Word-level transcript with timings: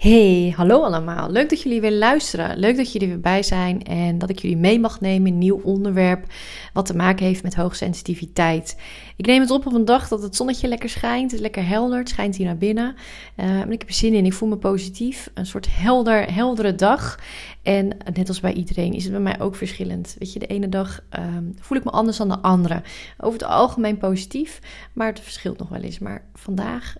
Hey, 0.00 0.52
hallo 0.56 0.82
allemaal. 0.82 1.30
Leuk 1.30 1.48
dat 1.50 1.62
jullie 1.62 1.80
weer 1.80 1.92
luisteren. 1.92 2.58
Leuk 2.58 2.76
dat 2.76 2.92
jullie 2.92 3.08
weer 3.08 3.20
bij 3.20 3.42
zijn 3.42 3.82
en 3.82 4.18
dat 4.18 4.30
ik 4.30 4.38
jullie 4.38 4.56
mee 4.56 4.80
mag 4.80 5.00
nemen 5.00 5.26
in 5.26 5.32
een 5.32 5.38
nieuw 5.38 5.60
onderwerp 5.62 6.24
wat 6.72 6.86
te 6.86 6.96
maken 6.96 7.26
heeft 7.26 7.42
met 7.42 7.54
hoogsensitiviteit. 7.54 8.76
Ik 9.16 9.26
neem 9.26 9.40
het 9.40 9.50
op 9.50 9.66
op 9.66 9.72
een 9.72 9.84
dag 9.84 10.08
dat 10.08 10.22
het 10.22 10.36
zonnetje 10.36 10.68
lekker 10.68 10.88
schijnt. 10.88 11.22
Het 11.22 11.32
is 11.32 11.40
lekker 11.40 11.66
helder, 11.66 11.98
het 11.98 12.08
schijnt 12.08 12.36
hier 12.36 12.46
naar 12.46 12.56
binnen. 12.56 12.94
Uh, 13.36 13.60
ik 13.60 13.80
heb 13.80 13.88
er 13.88 13.94
zin 13.94 14.14
in, 14.14 14.24
ik 14.24 14.32
voel 14.32 14.48
me 14.48 14.56
positief. 14.56 15.30
Een 15.34 15.46
soort 15.46 15.66
helder, 15.70 16.34
heldere 16.34 16.74
dag. 16.74 17.18
En 17.62 17.96
net 18.14 18.28
als 18.28 18.40
bij 18.40 18.52
iedereen 18.52 18.92
is 18.92 19.02
het 19.02 19.12
bij 19.12 19.22
mij 19.22 19.40
ook 19.40 19.54
verschillend. 19.54 20.16
Weet 20.18 20.32
je, 20.32 20.38
de 20.38 20.46
ene 20.46 20.68
dag 20.68 21.00
ehm, 21.08 21.44
voel 21.58 21.78
ik 21.78 21.84
me 21.84 21.90
anders 21.90 22.16
dan 22.16 22.28
de 22.28 22.38
andere. 22.38 22.82
Over 23.18 23.40
het 23.40 23.48
algemeen 23.48 23.98
positief, 23.98 24.60
maar 24.92 25.06
het 25.06 25.20
verschilt 25.20 25.58
nog 25.58 25.68
wel 25.68 25.80
eens. 25.80 25.98
Maar 25.98 26.24
vandaag 26.34 26.94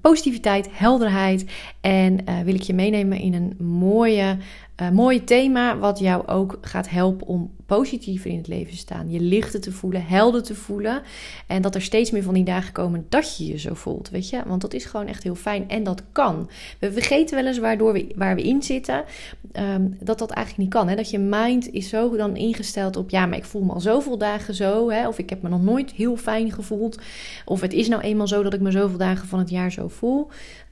positiviteit, 0.00 0.68
helderheid. 0.72 1.44
En 1.80 2.18
uh, 2.28 2.40
wil 2.40 2.54
ik 2.54 2.62
je 2.62 2.74
meenemen 2.74 3.18
in 3.18 3.34
een 3.34 3.66
mooie, 3.66 4.36
uh, 4.82 4.90
mooie 4.90 5.24
thema, 5.24 5.78
wat 5.78 5.98
jou 5.98 6.26
ook 6.26 6.58
gaat 6.60 6.88
helpen 6.88 7.26
om 7.26 7.50
positiever 7.66 8.30
in 8.30 8.36
het 8.36 8.48
leven 8.48 8.72
te 8.72 8.78
staan. 8.78 9.10
Je 9.10 9.20
lichter 9.20 9.60
te 9.60 9.72
voelen, 9.72 10.06
helder 10.06 10.42
te 10.42 10.54
voelen. 10.54 11.02
En 11.46 11.62
dat 11.62 11.74
er 11.74 11.82
steeds 11.82 12.10
meer 12.10 12.22
van 12.22 12.34
die 12.34 12.44
dagen 12.44 12.72
komen 12.72 13.06
dat 13.08 13.36
je 13.36 13.46
je 13.46 13.58
zo 13.58 13.74
voelt, 13.74 14.10
weet 14.10 14.28
je. 14.28 14.42
Want 14.46 14.60
dat 14.60 14.74
is 14.74 14.84
gewoon 14.84 15.06
echt 15.06 15.22
heel 15.22 15.34
fijn 15.34 15.68
en 15.68 15.84
dat 15.84 16.02
kan. 16.12 16.50
We 16.78 16.92
vergeten 16.92 17.36
wel 17.36 17.46
eens 17.46 17.58
waardoor 17.58 17.92
we, 17.92 18.06
waar 18.16 18.34
we 18.34 18.42
in 18.42 18.62
zitten, 18.62 19.04
um, 19.52 19.96
dat 20.00 20.18
dat 20.18 20.30
eigenlijk 20.30 20.64
niet 20.64 20.74
kan. 20.74 20.88
Hè? 20.88 20.96
Dat 20.96 21.10
je 21.10 21.18
mind 21.18 21.72
is 21.72 21.88
zo 21.88 22.16
dan 22.16 22.36
ingesteld 22.36 22.96
op, 22.96 23.10
ja, 23.10 23.26
maar 23.26 23.38
ik 23.38 23.44
voel 23.44 23.62
me 23.62 23.72
al 23.72 23.80
zoveel 23.80 24.18
dagen 24.18 24.54
zo. 24.54 24.90
Hè? 24.90 25.08
Of 25.08 25.18
ik 25.18 25.30
heb 25.30 25.42
me 25.42 25.48
nog 25.48 25.62
nooit 25.62 25.92
heel 25.92 26.16
fijn 26.16 26.52
gevoeld. 26.52 26.98
Of 27.44 27.60
het 27.60 27.72
is 27.72 27.88
nou 27.88 28.02
eenmaal 28.02 28.28
zo 28.28 28.42
dat 28.42 28.54
ik 28.54 28.60
me 28.60 28.70
zoveel 28.70 28.98
dagen 28.98 29.28
van 29.28 29.38
het 29.38 29.50
jaar 29.50 29.72
zo 29.72 29.88
voel. 29.88 30.28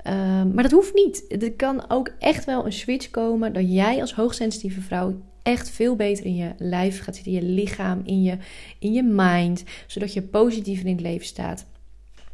Um, 0.06 0.54
maar 0.54 0.62
dat 0.62 0.72
hoeft 0.72 0.94
niet. 0.94 1.42
Er 1.42 1.52
kan 1.52 1.90
ook 1.90 2.10
echt 2.18 2.44
wel 2.44 2.66
een 2.66 2.72
switch 2.72 3.10
komen 3.10 3.52
dat 3.52 3.72
jij 3.72 4.00
als 4.00 4.14
hoogsensitieve 4.14 4.80
vrouw 4.80 5.20
echt 5.42 5.70
veel 5.70 5.96
beter 5.96 6.24
in 6.24 6.36
je 6.36 6.52
lijf 6.58 7.02
gaat 7.02 7.14
zitten, 7.14 7.32
in 7.32 7.46
je 7.46 7.52
lichaam, 7.52 8.00
in 8.04 8.22
je, 8.22 8.36
in 8.78 8.92
je 8.92 9.02
mind, 9.02 9.64
zodat 9.86 10.12
je 10.12 10.22
positiever 10.22 10.86
in 10.86 10.92
het 10.92 11.00
leven 11.00 11.26
staat. 11.26 11.66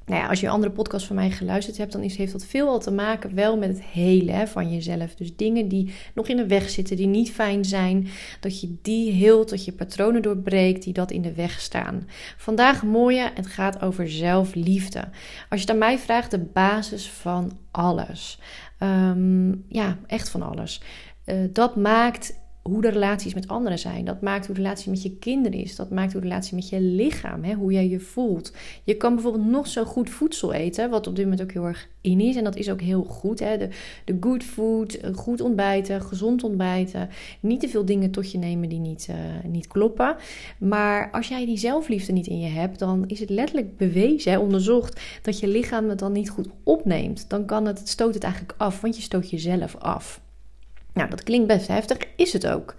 Nou 0.09 0.20
ja, 0.20 0.28
als 0.28 0.41
je 0.41 0.47
een 0.47 0.53
andere 0.53 0.73
podcast 0.73 1.06
van 1.06 1.17
mij 1.17 1.31
geluisterd 1.31 1.77
hebt, 1.77 1.92
dan 1.92 2.01
heeft 2.01 2.33
dat 2.33 2.45
veel 2.45 2.69
al 2.69 2.78
te 2.78 2.91
maken 2.91 3.34
wel 3.34 3.56
met 3.56 3.69
het 3.69 3.83
hele 3.83 4.47
van 4.47 4.73
jezelf. 4.73 5.15
Dus 5.15 5.37
dingen 5.37 5.69
die 5.69 5.95
nog 6.15 6.28
in 6.28 6.37
de 6.37 6.47
weg 6.47 6.70
zitten, 6.70 6.97
die 6.97 7.06
niet 7.06 7.33
fijn 7.33 7.65
zijn, 7.65 8.09
dat 8.41 8.61
je 8.61 8.77
die 8.83 9.12
heelt, 9.12 9.50
dat 9.50 9.65
je 9.65 9.73
patronen 9.73 10.23
doorbreekt 10.23 10.83
die 10.83 10.92
dat 10.92 11.11
in 11.11 11.23
de 11.23 11.33
weg 11.33 11.61
staan. 11.61 12.09
Vandaag 12.37 12.84
mooie, 12.84 13.31
het 13.34 13.47
gaat 13.47 13.83
over 13.83 14.11
zelfliefde. 14.11 15.00
Als 15.48 15.61
je 15.61 15.67
het 15.67 15.70
aan 15.70 15.78
mij 15.78 15.98
vraagt, 15.98 16.31
de 16.31 16.39
basis 16.39 17.11
van 17.11 17.59
alles. 17.70 18.39
Um, 18.83 19.65
ja, 19.69 19.98
echt 20.06 20.28
van 20.28 20.43
alles. 20.43 20.81
Uh, 21.27 21.34
dat 21.53 21.77
maakt 21.77 22.38
hoe 22.69 22.83
de 22.83 22.91
relaties 22.91 23.34
met 23.34 23.48
anderen 23.48 23.78
zijn. 23.78 24.05
Dat 24.05 24.20
maakt 24.20 24.47
hoe 24.47 24.55
de 24.55 24.61
relatie 24.61 24.91
met 24.91 25.02
je 25.02 25.16
kinderen 25.16 25.58
is. 25.58 25.77
Dat 25.77 25.91
maakt 25.91 26.12
hoe 26.12 26.20
de 26.20 26.27
relatie 26.27 26.55
met 26.55 26.69
je 26.69 26.80
lichaam, 26.80 27.44
hè, 27.44 27.55
hoe 27.55 27.72
jij 27.72 27.88
je 27.88 28.00
voelt. 28.00 28.52
Je 28.84 28.97
kan 28.97 29.14
bijvoorbeeld 29.14 29.47
nog 29.47 29.66
zo 29.66 29.84
goed 29.84 30.10
voedsel 30.10 30.52
eten, 30.52 30.91
wat 30.91 31.06
op 31.06 31.16
dit 31.16 31.25
moment 31.25 31.42
ook 31.42 31.52
heel 31.52 31.64
erg 31.64 31.88
in 32.00 32.20
is. 32.20 32.36
En 32.36 32.44
dat 32.44 32.56
is 32.56 32.70
ook 32.70 32.80
heel 32.80 33.02
goed. 33.02 33.41
Hè. 33.41 33.58
De, 33.58 33.69
de 34.05 34.16
good 34.20 34.44
food, 34.44 34.94
eh, 34.94 35.14
goed 35.14 35.41
ontbijten, 35.41 36.02
gezond 36.02 36.44
ontbijten. 36.44 37.08
Niet 37.41 37.60
te 37.60 37.69
veel 37.69 37.84
dingen 37.84 38.10
tot 38.10 38.33
je 38.33 38.38
nemen 38.38 38.69
die 38.69 38.80
niet, 38.80 39.08
uh, 39.10 39.16
niet 39.50 39.66
kloppen. 39.66 40.16
Maar 40.58 41.10
als 41.10 41.28
jij 41.28 41.47
die 41.47 41.58
zelfliefde 41.58 42.12
niet 42.12 42.27
in 42.27 42.41
je 42.41 42.48
hebt, 42.48 42.78
dan 42.78 43.05
is 43.06 43.20
het 43.20 43.30
letterlijk 43.30 43.77
bewezen, 43.77 44.32
hè, 44.32 44.38
onderzocht, 44.38 45.00
dat 45.22 45.38
je 45.41 45.48
lichaam 45.48 45.88
het 45.88 45.98
dan 45.98 46.12
niet 46.12 46.30
goed 46.30 46.48
opneemt. 46.62 47.25
Dan 47.28 47.44
kan 47.44 47.66
het 47.66 47.88
stoot 47.88 48.14
het 48.14 48.22
eigenlijk 48.22 48.55
af, 48.56 48.80
want 48.80 48.97
je 48.97 49.03
stoot 49.03 49.30
jezelf 49.30 49.77
af. 49.77 50.20
Nou, 50.98 51.10
dat 51.10 51.22
klinkt 51.22 51.46
best 51.46 51.68
heftig, 51.68 51.98
is 52.16 52.32
het 52.32 52.46
ook. 52.46 52.74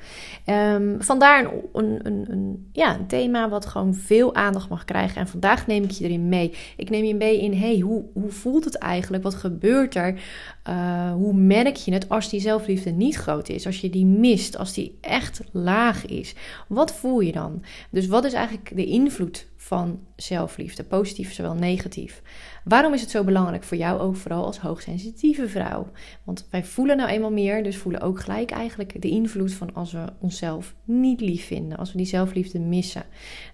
Um, 0.46 0.96
vandaar 1.00 1.52
een, 1.74 2.00
een, 2.04 2.26
een, 2.32 2.70
ja, 2.74 2.96
een 2.96 3.08
thema 3.08 3.50
wat 3.50 3.66
gewoon 3.66 3.94
veel 3.94 4.36
aandacht 4.36 4.70
mag 4.70 4.86
krijgen. 4.86 5.22
En 5.22 5.28
vandaag 5.28 5.68
neem 5.68 5.84
ik 5.84 5.92
je 5.92 6.04
erin 6.04 6.30
mee. 6.30 6.54
Ik 6.78 6.90
neem 6.90 7.04
je 7.04 7.16
mee 7.16 7.42
in, 7.42 7.54
hey, 7.54 7.80
hoe, 7.80 8.04
hoe 8.14 8.32
voelt 8.32 8.66
het 8.66 8.78
eigenlijk? 8.78 9.24
Wat 9.24 9.36
gebeurt 9.36 9.96
er? 9.96 10.22
Uh, 10.70 11.12
hoe 11.12 11.34
merk 11.34 11.76
je 11.76 11.94
het 11.94 12.10
als 12.10 12.30
die 12.30 12.40
zelfliefde 12.40 12.90
niet 12.90 13.16
groot 13.16 13.50
is? 13.50 13.66
Als 13.66 13.82
je 13.82 13.90
die 13.90 14.06
mist, 14.06 14.58
als 14.58 14.74
die 14.74 14.98
echt 15.02 15.42
laag 15.52 16.06
is? 16.06 16.36
Wat 16.68 16.94
voel 16.94 17.20
je 17.20 17.32
dan? 17.32 17.64
Dus 17.90 18.08
wat 18.08 18.26
is 18.26 18.34
eigenlijk 18.34 18.76
de 18.76 18.86
invloed 18.86 19.48
van 19.62 20.00
zelfliefde, 20.16 20.84
positief 20.84 21.34
zowel 21.34 21.54
negatief. 21.54 22.22
Waarom 22.64 22.94
is 22.94 23.02
het 23.02 23.10
zo 23.10 23.24
belangrijk 23.24 23.64
voor 23.64 23.78
jou 23.78 24.00
ook 24.00 24.16
vooral 24.16 24.46
als 24.46 24.60
hoogsensitieve 24.60 25.48
vrouw? 25.48 25.88
Want 26.24 26.48
wij 26.50 26.64
voelen 26.64 26.98
nou 26.98 27.10
eenmaal 27.10 27.32
meer, 27.32 27.64
dus 27.64 27.78
voelen 27.78 28.02
ook 28.02 28.20
gelijk 28.20 28.52
eigenlijk 28.52 29.02
de 29.02 29.10
invloed 29.10 29.54
van 29.54 29.74
als 29.74 29.92
we 29.92 30.06
onszelf 30.20 30.76
niet 30.84 31.22
lief 31.22 31.46
vinden, 31.46 31.78
als 31.78 31.92
we 31.92 31.98
die 31.98 32.08
zelfliefde 32.08 32.60
missen. 32.60 33.04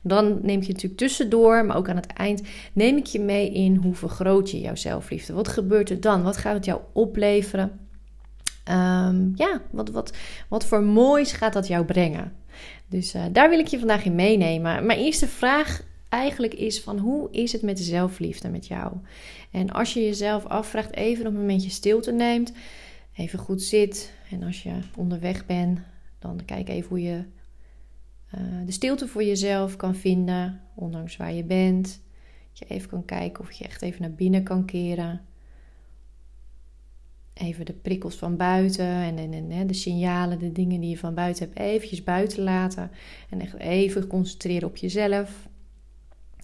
Dan 0.01 0.39
neem 0.41 0.61
je 0.61 0.67
natuurlijk 0.67 0.97
tussendoor, 0.97 1.65
maar 1.65 1.77
ook 1.77 1.89
aan 1.89 1.95
het 1.95 2.13
eind 2.13 2.41
neem 2.73 2.97
ik 2.97 3.05
je 3.05 3.19
mee 3.19 3.51
in 3.51 3.75
hoe 3.75 3.95
vergroot 3.95 4.51
je 4.51 4.59
jouw 4.59 4.75
zelfliefde? 4.75 5.33
Wat 5.33 5.47
gebeurt 5.47 5.89
er 5.89 6.01
dan? 6.01 6.23
Wat 6.23 6.37
gaat 6.37 6.53
het 6.53 6.65
jou 6.65 6.81
opleveren? 6.93 7.79
Um, 8.71 9.33
ja, 9.35 9.61
wat, 9.71 9.89
wat, 9.89 10.13
wat 10.49 10.65
voor 10.65 10.83
moois 10.83 11.31
gaat 11.31 11.53
dat 11.53 11.67
jou 11.67 11.85
brengen? 11.85 12.33
Dus 12.89 13.15
uh, 13.15 13.23
daar 13.31 13.49
wil 13.49 13.59
ik 13.59 13.67
je 13.67 13.79
vandaag 13.79 14.05
in 14.05 14.15
meenemen. 14.15 14.85
Mijn 14.85 14.99
eerste 14.99 15.27
vraag 15.27 15.81
eigenlijk 16.15 16.53
is 16.53 16.81
van 16.81 16.97
hoe 16.97 17.31
is 17.31 17.51
het 17.51 17.61
met 17.61 17.77
de 17.77 17.83
zelfliefde 17.83 18.49
met 18.49 18.67
jou? 18.67 18.93
En 19.51 19.69
als 19.69 19.93
je 19.93 20.03
jezelf 20.03 20.45
afvraagt, 20.45 20.95
even 20.95 21.25
een 21.25 21.33
momentje 21.33 21.69
stilte 21.69 22.11
neemt, 22.11 22.51
even 23.15 23.39
goed 23.39 23.61
zit. 23.61 24.13
En 24.31 24.43
als 24.43 24.63
je 24.63 24.73
onderweg 24.95 25.45
bent, 25.45 25.79
dan 26.19 26.41
kijk 26.45 26.69
even 26.69 26.89
hoe 26.89 27.01
je 27.01 27.23
uh, 28.35 28.41
de 28.65 28.71
stilte 28.71 29.07
voor 29.07 29.23
jezelf 29.23 29.75
kan 29.75 29.95
vinden, 29.95 30.61
ondanks 30.75 31.17
waar 31.17 31.33
je 31.33 31.43
bent. 31.43 32.01
Dat 32.49 32.67
je 32.67 32.75
even 32.75 32.89
kan 32.89 33.05
kijken 33.05 33.43
of 33.43 33.51
je 33.51 33.65
echt 33.65 33.81
even 33.81 34.01
naar 34.01 34.13
binnen 34.13 34.43
kan 34.43 34.65
keren. 34.65 35.21
Even 37.33 37.65
de 37.65 37.73
prikkels 37.73 38.15
van 38.15 38.37
buiten 38.37 38.85
en, 38.85 39.17
en, 39.17 39.51
en 39.51 39.67
de 39.67 39.73
signalen, 39.73 40.39
de 40.39 40.51
dingen 40.51 40.81
die 40.81 40.89
je 40.89 40.97
van 40.97 41.13
buiten 41.13 41.45
hebt, 41.45 41.59
eventjes 41.59 42.03
buiten 42.03 42.43
laten. 42.43 42.91
En 43.29 43.41
echt 43.41 43.57
even 43.57 44.07
concentreren 44.07 44.67
op 44.67 44.77
jezelf 44.77 45.47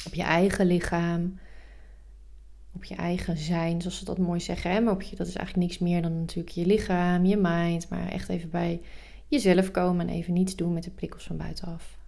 op 0.05 0.13
je 0.13 0.23
eigen 0.23 0.65
lichaam, 0.65 1.39
op 2.71 2.83
je 2.83 2.95
eigen 2.95 3.37
zijn, 3.37 3.81
zoals 3.81 3.97
ze 3.97 4.05
dat 4.05 4.17
mooi 4.17 4.39
zeggen. 4.39 4.71
Hè? 4.71 4.81
Maar 4.81 4.93
op 4.93 5.01
je, 5.01 5.15
dat 5.15 5.27
is 5.27 5.35
eigenlijk 5.35 5.67
niks 5.67 5.79
meer 5.79 6.01
dan 6.01 6.19
natuurlijk 6.19 6.55
je 6.55 6.65
lichaam, 6.65 7.25
je 7.25 7.37
mind. 7.37 7.89
Maar 7.89 8.07
echt 8.07 8.29
even 8.29 8.49
bij 8.49 8.81
jezelf 9.27 9.71
komen 9.71 10.07
en 10.07 10.13
even 10.13 10.33
niets 10.33 10.55
doen 10.55 10.73
met 10.73 10.83
de 10.83 10.91
prikkels 10.91 11.23
van 11.23 11.37
buitenaf. 11.37 11.99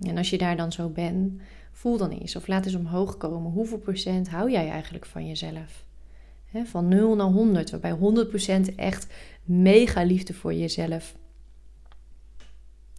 En 0.00 0.16
als 0.16 0.30
je 0.30 0.38
daar 0.38 0.56
dan 0.56 0.72
zo 0.72 0.88
bent, 0.88 1.40
voel 1.72 1.96
dan 1.96 2.10
eens 2.10 2.36
of 2.36 2.46
laat 2.46 2.64
eens 2.64 2.74
omhoog 2.74 3.16
komen. 3.16 3.52
Hoeveel 3.52 3.78
procent 3.78 4.28
hou 4.28 4.50
jij 4.50 4.70
eigenlijk 4.70 5.06
van 5.06 5.26
jezelf? 5.26 5.84
Van 6.64 6.88
0 6.88 7.16
naar 7.16 7.26
100, 7.26 7.70
waarbij 7.70 7.96
100% 8.70 8.74
echt 8.76 9.06
mega 9.42 10.02
liefde 10.02 10.34
voor 10.34 10.54
jezelf. 10.54 11.14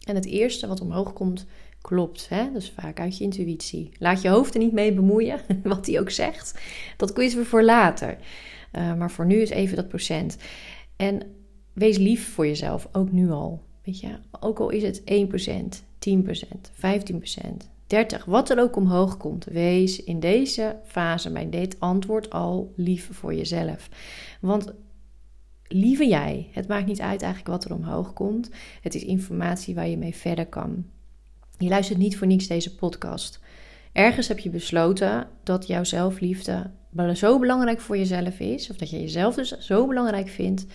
En 0.04 0.14
het 0.14 0.26
eerste 0.26 0.66
wat 0.66 0.80
omhoog 0.80 1.12
komt, 1.12 1.46
klopt. 1.80 2.28
Hè? 2.28 2.52
Dus 2.52 2.70
vaak 2.70 3.00
uit 3.00 3.18
je 3.18 3.24
intuïtie. 3.24 3.90
Laat 3.98 4.22
je 4.22 4.28
hoofd 4.28 4.54
er 4.54 4.60
niet 4.60 4.72
mee 4.72 4.92
bemoeien, 4.92 5.40
wat 5.62 5.86
hij 5.86 6.00
ook 6.00 6.10
zegt. 6.10 6.60
Dat 6.96 7.12
kun 7.12 7.24
je 7.24 7.44
voor 7.44 7.62
later. 7.62 8.18
Uh, 8.72 8.94
maar 8.94 9.10
voor 9.10 9.26
nu 9.26 9.36
is 9.36 9.50
even 9.50 9.76
dat 9.76 9.88
procent. 9.88 10.36
En 10.96 11.22
wees 11.72 11.96
lief 11.96 12.32
voor 12.32 12.46
jezelf, 12.46 12.88
ook 12.92 13.12
nu 13.12 13.30
al. 13.30 13.62
Weet 13.84 14.00
je, 14.00 14.18
ook 14.40 14.58
al 14.58 14.68
is 14.70 14.82
het 14.82 15.00
1%, 15.00 15.82
10%, 15.98 16.18
15%, 16.72 17.75
30, 17.86 18.24
wat 18.24 18.50
er 18.50 18.60
ook 18.60 18.76
omhoog 18.76 19.16
komt, 19.16 19.44
wees 19.44 20.04
in 20.04 20.20
deze 20.20 20.76
fase 20.84 21.30
bij 21.30 21.50
dit 21.50 21.80
antwoord 21.80 22.30
al 22.30 22.72
lief 22.76 23.08
voor 23.12 23.34
jezelf. 23.34 23.88
Want 24.40 24.72
lieve 25.68 26.06
jij, 26.06 26.48
het 26.52 26.68
maakt 26.68 26.86
niet 26.86 27.00
uit 27.00 27.22
eigenlijk 27.22 27.52
wat 27.52 27.64
er 27.64 27.74
omhoog 27.74 28.12
komt. 28.12 28.50
Het 28.82 28.94
is 28.94 29.04
informatie 29.04 29.74
waar 29.74 29.88
je 29.88 29.98
mee 29.98 30.14
verder 30.14 30.46
kan. 30.46 30.84
Je 31.58 31.68
luistert 31.68 31.98
niet 31.98 32.18
voor 32.18 32.26
niks 32.26 32.46
deze 32.46 32.74
podcast. 32.74 33.40
Ergens 33.92 34.28
heb 34.28 34.38
je 34.38 34.50
besloten 34.50 35.28
dat 35.42 35.66
jouw 35.66 35.84
zelfliefde 35.84 36.70
zo 37.12 37.38
belangrijk 37.38 37.80
voor 37.80 37.96
jezelf 37.96 38.40
is, 38.40 38.70
of 38.70 38.76
dat 38.76 38.90
je 38.90 39.00
jezelf 39.00 39.34
dus 39.34 39.58
zo 39.58 39.86
belangrijk 39.86 40.28
vindt, 40.28 40.66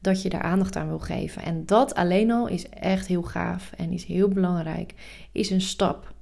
dat 0.00 0.22
je 0.22 0.28
daar 0.28 0.42
aandacht 0.42 0.76
aan 0.76 0.88
wil 0.88 0.98
geven. 0.98 1.42
En 1.42 1.66
dat 1.66 1.94
alleen 1.94 2.30
al 2.30 2.46
is 2.46 2.68
echt 2.68 3.06
heel 3.06 3.22
gaaf 3.22 3.72
en 3.76 3.92
is 3.92 4.04
heel 4.04 4.28
belangrijk, 4.28 4.94
is 5.32 5.50
een 5.50 5.60
stap. 5.60 6.14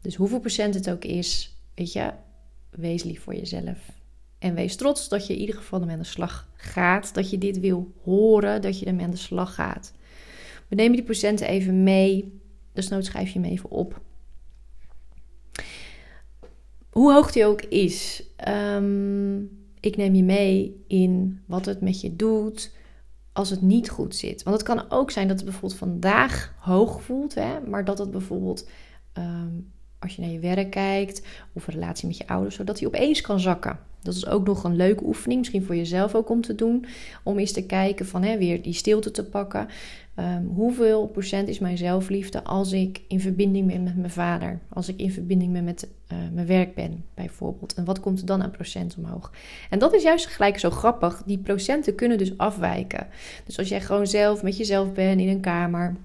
Dus 0.00 0.14
hoeveel 0.14 0.40
procent 0.40 0.74
het 0.74 0.90
ook 0.90 1.04
is, 1.04 1.56
weet 1.74 1.92
je, 1.92 2.12
wees 2.70 3.02
lief 3.02 3.22
voor 3.22 3.34
jezelf. 3.34 3.78
En 4.38 4.54
wees 4.54 4.76
trots 4.76 5.08
dat 5.08 5.26
je 5.26 5.32
in 5.32 5.40
ieder 5.40 5.54
geval 5.54 5.80
ermee 5.80 5.94
aan 5.94 6.02
de 6.02 6.08
slag 6.08 6.48
gaat. 6.54 7.14
Dat 7.14 7.30
je 7.30 7.38
dit 7.38 7.60
wil 7.60 7.92
horen, 8.02 8.62
dat 8.62 8.78
je 8.78 8.86
ermee 8.86 9.04
aan 9.04 9.10
de 9.10 9.16
slag 9.16 9.54
gaat. 9.54 9.92
We 10.68 10.74
nemen 10.74 10.96
die 10.96 11.04
procenten 11.04 11.48
even 11.48 11.82
mee. 11.82 12.40
Dus 12.72 12.88
nood 12.88 13.04
schrijf 13.04 13.32
je 13.32 13.40
hem 13.40 13.50
even 13.50 13.70
op. 13.70 14.00
hoe 16.98 17.12
hoog 17.12 17.32
die 17.32 17.44
ook 17.46 17.62
is, 17.62 18.24
ehm, 18.36 19.38
ik 19.80 19.96
neem 19.96 20.14
je 20.14 20.22
mee 20.22 20.84
in 20.86 21.42
wat 21.46 21.64
het 21.64 21.80
met 21.80 22.00
je 22.00 22.16
doet 22.16 22.72
als 23.32 23.50
het 23.50 23.62
niet 23.62 23.90
goed 23.90 24.16
zit. 24.16 24.42
Want 24.42 24.56
het 24.56 24.66
kan 24.66 24.90
ook 24.90 25.10
zijn 25.10 25.28
dat 25.28 25.36
het 25.36 25.44
bijvoorbeeld 25.44 25.78
vandaag 25.78 26.54
hoog 26.58 27.02
voelt, 27.02 27.34
hè, 27.34 27.60
maar 27.60 27.84
dat 27.84 27.98
het 27.98 28.10
bijvoorbeeld 28.10 28.68
ehm, 29.12 29.52
als 29.98 30.16
je 30.16 30.22
naar 30.22 30.30
je 30.30 30.38
werk 30.38 30.70
kijkt 30.70 31.22
of 31.52 31.66
een 31.66 31.74
relatie 31.74 32.06
met 32.06 32.16
je 32.16 32.28
ouders, 32.28 32.54
zodat 32.54 32.78
die 32.78 32.86
opeens 32.86 33.20
kan 33.20 33.40
zakken. 33.40 33.78
Dat 34.02 34.14
is 34.14 34.26
ook 34.26 34.46
nog 34.46 34.64
een 34.64 34.76
leuke 34.76 35.04
oefening, 35.04 35.38
misschien 35.38 35.64
voor 35.64 35.76
jezelf 35.76 36.14
ook 36.14 36.30
om 36.30 36.40
te 36.40 36.54
doen. 36.54 36.86
Om 37.22 37.38
eens 37.38 37.52
te 37.52 37.66
kijken 37.66 38.06
van 38.06 38.22
hè, 38.22 38.38
weer 38.38 38.62
die 38.62 38.72
stilte 38.72 39.10
te 39.10 39.24
pakken. 39.24 39.68
Ehm, 40.14 40.44
hoeveel 40.44 41.06
procent 41.06 41.48
is 41.48 41.58
mijn 41.58 41.78
zelfliefde 41.78 42.44
als 42.44 42.72
ik 42.72 43.00
in 43.08 43.20
verbinding 43.20 43.66
ben 43.66 43.82
met 43.82 43.96
mijn 43.96 44.10
vader? 44.10 44.58
Als 44.68 44.88
ik 44.88 45.00
in 45.00 45.12
verbinding 45.12 45.52
ben 45.52 45.64
met 45.64 45.88
uh, 46.12 46.18
mijn 46.32 46.46
werk 46.46 46.74
ben, 46.74 47.04
bijvoorbeeld. 47.14 47.74
En 47.74 47.84
wat 47.84 48.00
komt 48.00 48.20
er 48.20 48.26
dan 48.26 48.42
aan 48.42 48.50
procent 48.50 48.96
omhoog? 48.98 49.32
En 49.70 49.78
dat 49.78 49.94
is 49.94 50.02
juist 50.02 50.26
gelijk 50.26 50.58
zo 50.58 50.70
grappig. 50.70 51.22
Die 51.26 51.38
procenten 51.38 51.94
kunnen 51.94 52.18
dus 52.18 52.38
afwijken. 52.38 53.06
Dus 53.44 53.58
als 53.58 53.68
jij 53.68 53.80
gewoon 53.80 54.06
zelf 54.06 54.42
met 54.42 54.56
jezelf 54.56 54.92
bent 54.92 55.20
in 55.20 55.28
een 55.28 55.40
kamer 55.40 55.96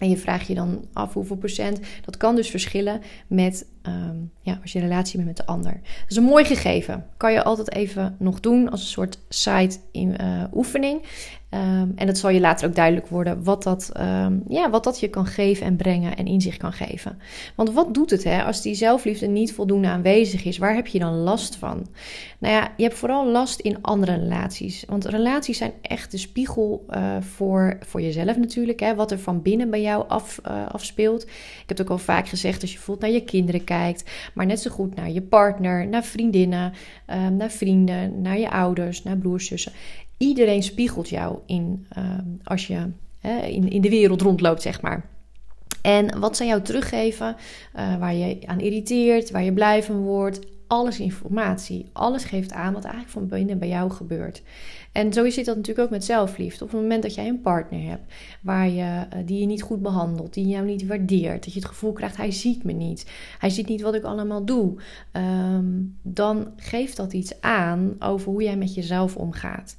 en 0.00 0.08
je 0.08 0.16
vraagt 0.16 0.46
je 0.46 0.54
dan 0.54 0.84
af 0.92 1.12
hoeveel 1.12 1.36
procent. 1.36 1.80
Dat 2.04 2.16
kan 2.16 2.36
dus 2.36 2.50
verschillen 2.50 3.00
met 3.26 3.66
ehm, 3.82 4.16
ja, 4.40 4.58
als 4.62 4.72
je 4.72 4.80
relatie 4.80 5.14
bent 5.16 5.26
met 5.26 5.36
de 5.36 5.46
ander. 5.46 5.72
Dat 5.72 6.10
is 6.10 6.16
een 6.16 6.22
mooi 6.22 6.44
gegeven. 6.44 7.06
Kan 7.16 7.32
je 7.32 7.42
altijd 7.42 7.72
even 7.72 8.16
nog 8.18 8.40
doen 8.40 8.70
als 8.70 8.80
een 8.80 8.86
soort 8.86 9.18
side 9.28 9.74
in, 9.90 10.16
uh, 10.20 10.44
oefening. 10.54 11.02
Ehm, 11.50 11.88
en 11.94 12.06
het 12.06 12.18
zal 12.18 12.30
je 12.30 12.40
later 12.40 12.68
ook 12.68 12.74
duidelijk 12.74 13.06
worden 13.06 13.44
wat 13.44 13.62
dat, 13.62 13.90
ehm, 13.92 14.38
ja, 14.48 14.70
wat 14.70 14.84
dat 14.84 15.00
je 15.00 15.08
kan 15.08 15.26
geven 15.26 15.66
en 15.66 15.76
brengen 15.76 16.16
en 16.16 16.26
inzicht 16.26 16.58
kan 16.58 16.72
geven. 16.72 17.18
Want 17.54 17.72
wat 17.72 17.94
doet 17.94 18.10
het 18.10 18.24
hè, 18.24 18.44
als 18.44 18.62
die 18.62 18.74
zelfliefde 18.74 19.26
niet 19.26 19.52
voldoende 19.52 19.88
aanwezig 19.88 20.44
is? 20.44 20.58
Waar 20.58 20.74
heb 20.74 20.86
je 20.86 20.98
dan 20.98 21.14
last 21.14 21.56
van? 21.56 21.86
Nou 22.38 22.54
ja, 22.54 22.72
je 22.76 22.82
hebt 22.82 22.94
vooral 22.94 23.26
last 23.26 23.60
in 23.60 23.82
andere 23.82 24.14
relaties. 24.14 24.84
Want 24.88 25.04
relaties 25.04 25.58
zijn 25.58 25.72
echt 25.82 26.10
de 26.10 26.18
spiegel 26.18 26.84
uh, 26.90 27.16
voor, 27.20 27.78
voor 27.80 28.00
jezelf 28.00 28.36
natuurlijk. 28.36 28.80
Hè, 28.80 28.94
wat 28.94 29.10
er 29.10 29.18
van 29.18 29.42
binnen 29.42 29.70
bij 29.70 29.82
jou 29.82 30.08
af, 30.08 30.40
uh, 30.46 30.66
afspeelt. 30.68 31.22
Ik 31.22 31.64
heb 31.66 31.78
het 31.78 31.80
ook 31.80 31.90
al 31.90 31.98
vaak 31.98 32.28
gezegd 32.28 32.62
als 32.62 32.72
je 32.72 32.78
voelt 32.78 33.00
naar 33.00 33.10
je 33.10 33.24
kinderen 33.24 33.64
kijkt. 33.64 34.10
Maar 34.34 34.46
net 34.46 34.60
zo 34.60 34.70
goed 34.70 34.94
naar 34.94 35.10
je 35.10 35.22
partner, 35.22 35.88
naar 35.88 36.04
vriendinnen, 36.04 36.72
um, 37.06 37.36
naar 37.36 37.50
vrienden, 37.50 38.22
naar 38.22 38.38
je 38.38 38.50
ouders, 38.50 39.02
naar 39.02 39.16
broers, 39.16 39.46
zussen 39.46 39.72
iedereen 40.20 40.62
spiegelt 40.62 41.08
jou 41.08 41.38
in 41.46 41.86
ehm, 41.88 42.24
als 42.44 42.66
je 42.66 42.86
in, 43.68 43.80
de 43.80 43.88
wereld 43.88 44.22
rondloopt, 44.22 44.62
zeg 44.62 44.80
maar. 44.80 45.08
En 45.82 46.18
wat 46.18 46.36
zij 46.36 46.46
jou 46.46 46.62
teruggeven, 46.62 47.36
uh, 47.76 47.98
waar 47.98 48.14
je 48.14 48.38
aan 48.46 48.60
irriteert, 48.60 49.30
waar 49.30 49.44
je 49.44 49.52
blij 49.52 49.82
van 49.82 49.96
wordt, 49.96 50.40
alles 50.66 51.00
informatie. 51.00 51.86
Alles 51.92 52.24
geeft 52.24 52.52
aan 52.52 52.72
wat 52.72 52.84
eigenlijk 52.84 53.12
van 53.12 53.28
binnen 53.28 53.58
bij 53.58 53.68
jou 53.68 53.90
gebeurt. 53.90 54.42
En 54.92 55.12
zo 55.12 55.30
zit 55.30 55.44
dat 55.44 55.56
natuurlijk 55.56 55.86
ook 55.86 55.92
met 55.92 56.04
zelfliefde. 56.04 56.64
Op 56.64 56.70
het 56.70 56.80
moment 56.80 57.02
dat 57.02 57.14
jij 57.14 57.28
een 57.28 57.40
partner 57.40 57.82
hebt 57.82 58.12
waar 58.40 58.68
je, 58.68 59.06
eh, 59.10 59.18
die 59.24 59.40
je 59.40 59.46
niet 59.46 59.62
goed 59.62 59.82
behandelt, 59.82 60.34
die 60.34 60.46
jou 60.46 60.66
niet 60.66 60.86
waardeert, 60.86 61.44
dat 61.44 61.52
je 61.52 61.60
het 61.60 61.68
gevoel 61.68 61.92
krijgt, 61.92 62.16
hij 62.16 62.30
ziet 62.30 62.64
me 62.64 62.72
niet, 62.72 63.10
hij 63.38 63.50
ziet 63.50 63.68
niet 63.68 63.80
wat 63.80 63.94
ik 63.94 64.02
allemaal 64.02 64.44
doe, 64.44 64.74
ehm, 65.12 65.68
dan 66.02 66.52
geeft 66.56 66.96
dat 66.96 67.12
iets 67.12 67.40
aan 67.40 67.96
over 67.98 68.30
hoe 68.30 68.42
jij 68.42 68.56
met 68.56 68.74
jezelf 68.74 69.16
omgaat. 69.16 69.76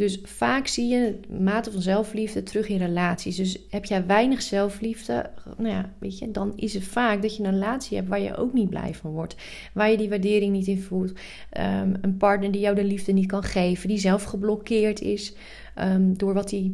Dus 0.00 0.18
vaak 0.22 0.66
zie 0.66 0.88
je 0.88 1.20
mate 1.40 1.72
van 1.72 1.82
zelfliefde 1.82 2.42
terug 2.42 2.68
in 2.68 2.78
relaties. 2.78 3.36
Dus 3.36 3.58
heb 3.70 3.84
jij 3.84 4.06
weinig 4.06 4.42
zelfliefde, 4.42 5.30
nou 5.56 5.68
ja, 5.68 5.92
weet 5.98 6.18
je, 6.18 6.30
dan 6.30 6.52
is 6.56 6.74
het 6.74 6.84
vaak 6.84 7.22
dat 7.22 7.36
je 7.36 7.42
een 7.42 7.50
relatie 7.50 7.96
hebt 7.96 8.08
waar 8.08 8.20
je 8.20 8.36
ook 8.36 8.52
niet 8.52 8.70
blij 8.70 8.94
van 8.94 9.10
wordt. 9.10 9.36
Waar 9.72 9.90
je 9.90 9.96
die 9.96 10.08
waardering 10.08 10.52
niet 10.52 10.66
in 10.66 10.82
voelt. 10.82 11.10
Um, 11.10 11.94
een 12.00 12.16
partner 12.18 12.50
die 12.50 12.60
jou 12.60 12.74
de 12.74 12.84
liefde 12.84 13.12
niet 13.12 13.26
kan 13.26 13.42
geven, 13.42 13.88
die 13.88 13.98
zelf 13.98 14.22
geblokkeerd 14.22 15.00
is 15.00 15.34
um, 15.78 16.18
door 16.18 16.34
wat 16.34 16.50
hij 16.50 16.72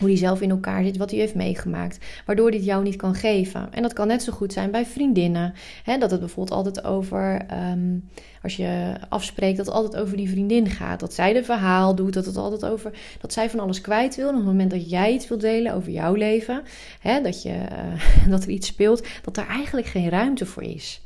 hoe 0.00 0.08
die 0.08 0.16
zelf 0.16 0.40
in 0.40 0.50
elkaar 0.50 0.84
zit, 0.84 0.96
wat 0.96 1.10
hij 1.10 1.18
heeft 1.18 1.34
meegemaakt, 1.34 1.98
waardoor 2.26 2.50
het 2.50 2.64
jou 2.64 2.82
niet 2.82 2.96
kan 2.96 3.14
geven. 3.14 3.68
En 3.72 3.82
dat 3.82 3.92
kan 3.92 4.06
net 4.06 4.22
zo 4.22 4.32
goed 4.32 4.52
zijn 4.52 4.70
bij 4.70 4.86
vriendinnen. 4.86 5.54
Dat 5.98 6.10
het 6.10 6.20
bijvoorbeeld 6.20 6.56
altijd 6.56 6.84
over, 6.84 7.46
um, 7.72 8.08
als 8.42 8.56
je 8.56 8.94
afspreekt, 9.08 9.56
dat 9.56 9.66
het 9.66 9.74
altijd 9.74 10.02
over 10.02 10.16
die 10.16 10.28
vriendin 10.28 10.70
gaat. 10.70 11.00
Dat 11.00 11.14
zij 11.14 11.32
de 11.32 11.44
verhaal 11.44 11.94
doet, 11.94 12.12
dat 12.12 12.26
het 12.26 12.36
altijd 12.36 12.72
over, 12.72 12.92
dat 13.20 13.32
zij 13.32 13.50
van 13.50 13.60
alles 13.60 13.80
kwijt 13.80 14.16
wil. 14.16 14.28
En 14.28 14.34
op 14.34 14.40
het 14.40 14.50
moment 14.50 14.70
dat 14.70 14.90
jij 14.90 15.12
iets 15.12 15.28
wilt 15.28 15.40
delen 15.40 15.74
over 15.74 15.90
jouw 15.90 16.14
leven, 16.14 16.62
dat, 17.22 17.42
je, 17.42 17.52
uh, 17.52 18.28
dat 18.32 18.42
er 18.42 18.50
iets 18.50 18.66
speelt, 18.66 19.06
dat 19.22 19.34
daar 19.34 19.48
eigenlijk 19.48 19.86
geen 19.86 20.08
ruimte 20.08 20.46
voor 20.46 20.62
is. 20.62 21.02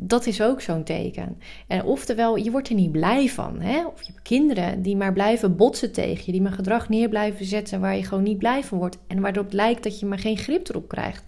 Dat 0.00 0.26
is 0.26 0.42
ook 0.42 0.60
zo'n 0.60 0.84
teken. 0.84 1.38
En 1.66 1.84
oftewel, 1.84 2.36
je 2.36 2.50
wordt 2.50 2.68
er 2.68 2.74
niet 2.74 2.92
blij 2.92 3.28
van. 3.28 3.60
Hè? 3.60 3.86
Of 3.86 4.02
je 4.02 4.12
hebt 4.12 4.22
kinderen 4.22 4.82
die 4.82 4.96
maar 4.96 5.12
blijven 5.12 5.56
botsen 5.56 5.92
tegen 5.92 6.22
je, 6.26 6.32
die 6.32 6.42
maar 6.42 6.52
gedrag 6.52 6.88
neer 6.88 7.08
blijven 7.08 7.44
zetten 7.44 7.80
waar 7.80 7.96
je 7.96 8.04
gewoon 8.04 8.24
niet 8.24 8.38
blij 8.38 8.64
van 8.64 8.78
wordt. 8.78 8.98
En 9.06 9.20
waardoor 9.20 9.44
het 9.44 9.52
lijkt 9.52 9.82
dat 9.82 10.00
je 10.00 10.06
maar 10.06 10.18
geen 10.18 10.36
grip 10.36 10.68
erop 10.68 10.88
krijgt. 10.88 11.22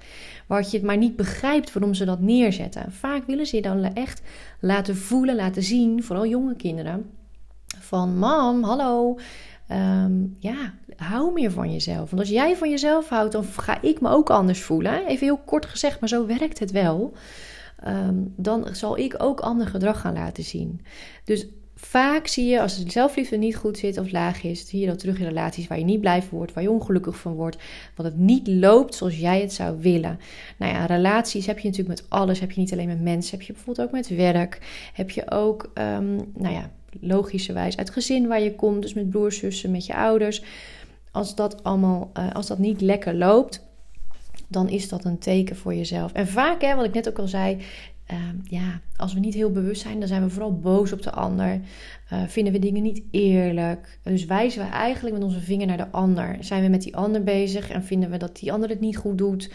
Waar 0.47 0.63
je 0.63 0.77
het 0.77 0.83
maar 0.83 0.97
niet 0.97 1.17
begrijpt 1.17 1.73
waarom 1.73 1.95
ze 1.95 2.05
dat 2.05 2.21
neerzetten. 2.21 2.93
Vaak 2.93 3.27
willen 3.27 3.47
ze 3.47 3.57
je 3.57 3.63
dan 3.63 3.95
echt 3.95 4.23
laten 4.61 4.97
voelen, 4.97 5.37
laten 5.37 5.63
zien, 5.63 6.03
vooral 6.03 6.27
jonge 6.27 6.57
kinderen. 6.57 7.11
Van 7.79 8.19
mam, 8.19 8.63
hallo. 8.63 9.19
Ehm, 9.69 10.13
ja, 10.39 10.75
hou 10.97 11.33
meer 11.33 11.51
van 11.51 11.73
jezelf. 11.73 12.11
Want 12.11 12.23
als 12.23 12.31
jij 12.31 12.57
van 12.57 12.71
jezelf 12.71 13.09
houdt, 13.09 13.33
dan 13.33 13.45
ga 13.45 13.83
ik 13.83 14.01
me 14.01 14.09
ook 14.09 14.31
anders 14.31 14.61
voelen. 14.61 15.07
Even 15.07 15.27
heel 15.27 15.41
kort 15.45 15.67
gezegd, 15.67 16.01
maar 16.01 16.09
zo 16.09 16.27
werkt 16.27 16.59
het 16.59 16.71
wel. 16.71 17.13
Ehm, 17.83 18.15
dan 18.37 18.69
zal 18.73 18.99
ik 18.99 19.15
ook 19.19 19.41
ander 19.41 19.67
gedrag 19.67 20.01
gaan 20.01 20.15
laten 20.15 20.45
zien. 20.45 20.81
Dus 21.25 21.47
vaak 21.75 22.27
zie 22.27 22.47
je 22.47 22.61
als 22.61 22.85
de 22.85 22.91
zelfliefde 22.91 23.37
niet 23.37 23.57
goed 23.57 23.79
zit 23.79 23.99
of 23.99 24.13
laag 24.13 24.43
is, 24.43 24.69
zie 24.69 24.81
je 24.81 24.87
dat 24.87 24.99
terug 24.99 25.19
in 25.19 25.27
relaties 25.27 25.67
waar 25.67 25.79
je 25.79 25.85
niet 25.85 26.01
blij 26.01 26.23
van 26.23 26.39
wordt, 26.39 26.53
waar 26.53 26.63
je 26.63 26.71
ongelukkig 26.71 27.17
van 27.17 27.35
wordt, 27.35 27.57
wat 27.97 28.07
het 28.07 28.17
niet 28.17 28.49
loopt 28.49 28.95
zoals 28.95 29.19
jij 29.19 29.41
het 29.41 29.53
zou 29.53 29.81
willen. 29.81 30.19
Nou 30.59 30.73
ja, 30.73 30.87
relaties 30.87 31.47
heb 31.47 31.59
je 31.59 31.69
natuurlijk 31.69 32.01
met 32.01 32.11
alles. 32.11 32.41
Heb 32.41 32.51
je 32.51 32.61
niet 32.61 32.73
alleen 32.73 32.89
met 32.89 33.03
mensen, 33.03 33.39
heb 33.39 33.47
je 33.47 33.53
bijvoorbeeld 33.53 33.87
ook 33.87 33.93
met 33.93 34.09
werk. 34.09 34.59
Heb 34.95 35.11
je 35.11 35.31
ook, 35.31 35.71
um, 35.75 36.17
nou 36.35 36.55
ja, 36.55 36.71
logischerwijs 37.01 37.77
uit 37.77 37.91
gezin 37.91 38.27
waar 38.27 38.41
je 38.41 38.55
komt, 38.55 38.83
dus 38.83 38.95
met 38.95 39.11
broers, 39.11 39.39
zussen, 39.39 39.71
met 39.71 39.87
je 39.87 39.95
ouders. 39.95 40.43
Als 41.11 41.35
dat 41.35 41.63
allemaal, 41.65 42.11
uh, 42.19 42.33
als 42.33 42.47
dat 42.47 42.59
niet 42.59 42.81
lekker 42.81 43.15
loopt, 43.15 43.70
dan 44.51 44.69
is 44.69 44.89
dat 44.89 45.05
een 45.05 45.19
teken 45.19 45.57
voor 45.57 45.75
jezelf. 45.75 46.13
En 46.13 46.29
vaak, 46.29 46.61
hè, 46.61 46.75
wat 46.75 46.85
ik 46.85 46.95
net 46.95 47.09
ook 47.09 47.19
al 47.19 47.29
zei, 47.29 47.59
ehm, 48.07 48.37
ja, 48.45 48.81
als 48.97 49.15
we 49.15 49.21
niet 49.21 49.35
heel 49.35 49.51
bewust 49.51 49.83
zijn, 49.83 49.99
dan 49.99 50.09
zijn 50.09 50.23
we 50.23 50.31
vooral 50.31 50.59
boos 50.59 50.93
op 50.93 51.03
de 51.03 51.11
ander. 51.11 51.61
Uh, 52.13 52.23
vinden 52.27 52.53
we 52.53 52.59
dingen 52.59 52.83
niet 52.83 53.03
eerlijk. 53.11 53.99
Dus 54.03 54.25
wijzen 54.25 54.65
we 54.65 54.71
eigenlijk 54.71 55.15
met 55.15 55.25
onze 55.25 55.41
vinger 55.41 55.67
naar 55.67 55.77
de 55.77 55.91
ander. 55.91 56.37
Zijn 56.41 56.63
we 56.63 56.69
met 56.69 56.83
die 56.83 56.97
ander 56.97 57.23
bezig 57.23 57.71
en 57.71 57.85
vinden 57.85 58.11
we 58.11 58.17
dat 58.17 58.37
die 58.37 58.53
ander 58.53 58.69
het 58.69 58.81
niet 58.81 58.97
goed 58.97 59.19
doet? 59.19 59.53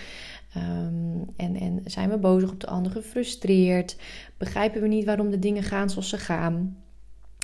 Um, 0.57 1.25
en, 1.35 1.55
en 1.55 1.81
zijn 1.85 2.09
we 2.09 2.17
boos 2.17 2.43
op 2.43 2.59
de 2.59 2.67
ander, 2.67 2.91
gefrustreerd? 2.91 3.97
Begrijpen 4.37 4.81
we 4.81 4.87
niet 4.87 5.05
waarom 5.05 5.29
de 5.29 5.39
dingen 5.39 5.63
gaan 5.63 5.89
zoals 5.89 6.09
ze 6.09 6.17
gaan? 6.17 6.77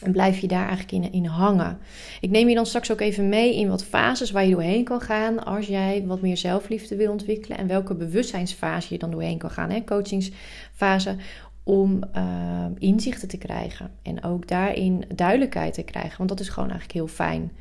En 0.01 0.11
blijf 0.11 0.39
je 0.39 0.47
daar 0.47 0.67
eigenlijk 0.67 0.91
in, 0.91 1.11
in 1.11 1.25
hangen. 1.25 1.77
Ik 2.21 2.29
neem 2.29 2.49
je 2.49 2.55
dan 2.55 2.65
straks 2.65 2.91
ook 2.91 3.01
even 3.01 3.29
mee 3.29 3.55
in 3.55 3.69
wat 3.69 3.83
fases 3.83 4.31
waar 4.31 4.45
je 4.45 4.51
doorheen 4.51 4.83
kan 4.83 5.01
gaan 5.01 5.45
als 5.45 5.67
jij 5.67 6.03
wat 6.05 6.21
meer 6.21 6.37
zelfliefde 6.37 6.95
wil 6.95 7.11
ontwikkelen. 7.11 7.57
En 7.57 7.67
welke 7.67 7.95
bewustzijnsfase 7.95 8.93
je 8.93 8.99
dan 8.99 9.11
doorheen 9.11 9.37
kan 9.37 9.51
gaan. 9.51 9.69
Hè? 9.69 9.83
Coachingsfase 9.83 11.15
om 11.63 11.99
uh, 12.15 12.65
inzichten 12.77 13.27
te 13.27 13.37
krijgen. 13.37 13.91
En 14.01 14.23
ook 14.23 14.47
daarin 14.47 15.03
duidelijkheid 15.15 15.73
te 15.73 15.83
krijgen. 15.83 16.17
Want 16.17 16.29
dat 16.29 16.39
is 16.39 16.49
gewoon 16.49 16.69
eigenlijk 16.69 16.99
heel 16.99 17.15
fijn. 17.15 17.51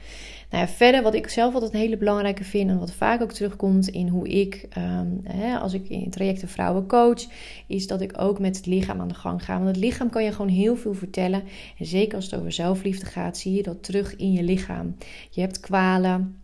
Nou 0.51 0.65
ja, 0.65 0.69
verder, 0.69 1.03
wat 1.03 1.15
ik 1.15 1.29
zelf 1.29 1.55
altijd 1.55 1.73
een 1.73 1.81
hele 1.81 1.97
belangrijke 1.97 2.45
vind 2.45 2.71
en 2.71 2.79
wat 2.79 2.93
vaak 2.93 3.23
ook 3.23 3.33
terugkomt 3.33 3.89
in 3.89 4.09
hoe 4.09 4.29
ik, 4.29 4.69
um, 4.79 5.21
hè, 5.25 5.59
als 5.59 5.73
ik 5.73 5.89
in 5.89 6.11
trajecten 6.11 6.49
vrouwen 6.49 6.87
coach, 6.87 7.27
is 7.67 7.87
dat 7.87 8.01
ik 8.01 8.13
ook 8.17 8.39
met 8.39 8.57
het 8.57 8.67
lichaam 8.67 9.01
aan 9.01 9.09
de 9.09 9.15
gang 9.15 9.45
ga. 9.45 9.55
Want 9.55 9.67
het 9.69 9.77
lichaam 9.77 10.11
kan 10.11 10.25
je 10.25 10.33
gewoon 10.33 10.51
heel 10.51 10.77
veel 10.77 10.95
vertellen. 10.95 11.43
En 11.79 11.87
zeker 11.87 12.15
als 12.15 12.25
het 12.25 12.35
over 12.41 12.53
zelfliefde 12.53 13.07
gaat, 13.07 13.37
zie 13.37 13.55
je 13.55 13.63
dat 13.63 13.83
terug 13.83 14.17
in 14.17 14.33
je 14.33 14.43
lichaam. 14.43 14.97
Je 15.31 15.41
hebt 15.41 15.61
kwalen, 15.61 16.41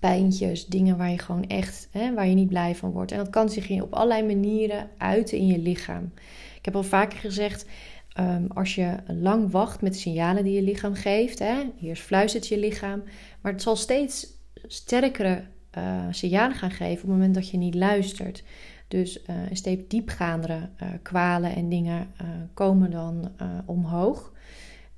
pijntjes, 0.00 0.66
dingen 0.66 0.96
waar 0.96 1.10
je 1.10 1.18
gewoon 1.18 1.46
echt, 1.46 1.88
hè, 1.90 2.14
waar 2.14 2.28
je 2.28 2.34
niet 2.34 2.48
blij 2.48 2.74
van 2.74 2.90
wordt. 2.90 3.12
En 3.12 3.18
dat 3.18 3.30
kan 3.30 3.48
zich 3.48 3.82
op 3.82 3.94
allerlei 3.94 4.26
manieren 4.26 4.88
uiten 4.98 5.38
in 5.38 5.46
je 5.46 5.58
lichaam. 5.58 6.12
Ik 6.58 6.64
heb 6.64 6.76
al 6.76 6.82
vaker 6.82 7.18
gezegd, 7.18 7.66
um, 8.20 8.46
als 8.48 8.74
je 8.74 8.96
lang 9.06 9.50
wacht 9.50 9.80
met 9.80 9.92
de 9.92 9.98
signalen 9.98 10.44
die 10.44 10.54
je 10.54 10.62
lichaam 10.62 10.94
geeft, 10.94 11.38
hè, 11.38 11.62
eerst 11.80 12.02
fluistert 12.02 12.46
je 12.46 12.58
lichaam, 12.58 13.02
maar 13.40 13.52
het 13.52 13.62
zal 13.62 13.76
steeds 13.76 14.26
sterkere 14.66 15.42
uh, 15.78 16.06
signalen 16.10 16.56
gaan 16.56 16.70
geven 16.70 16.92
op 16.92 17.00
het 17.00 17.10
moment 17.10 17.34
dat 17.34 17.48
je 17.48 17.56
niet 17.56 17.74
luistert. 17.74 18.42
Dus 18.88 19.22
uh, 19.22 19.36
steeds 19.52 19.82
diepgaandere 19.88 20.56
uh, 20.82 20.88
kwalen 21.02 21.54
en 21.54 21.68
dingen 21.68 22.06
komen 22.54 22.90
dan 22.90 23.30
omhoog. 23.66 24.32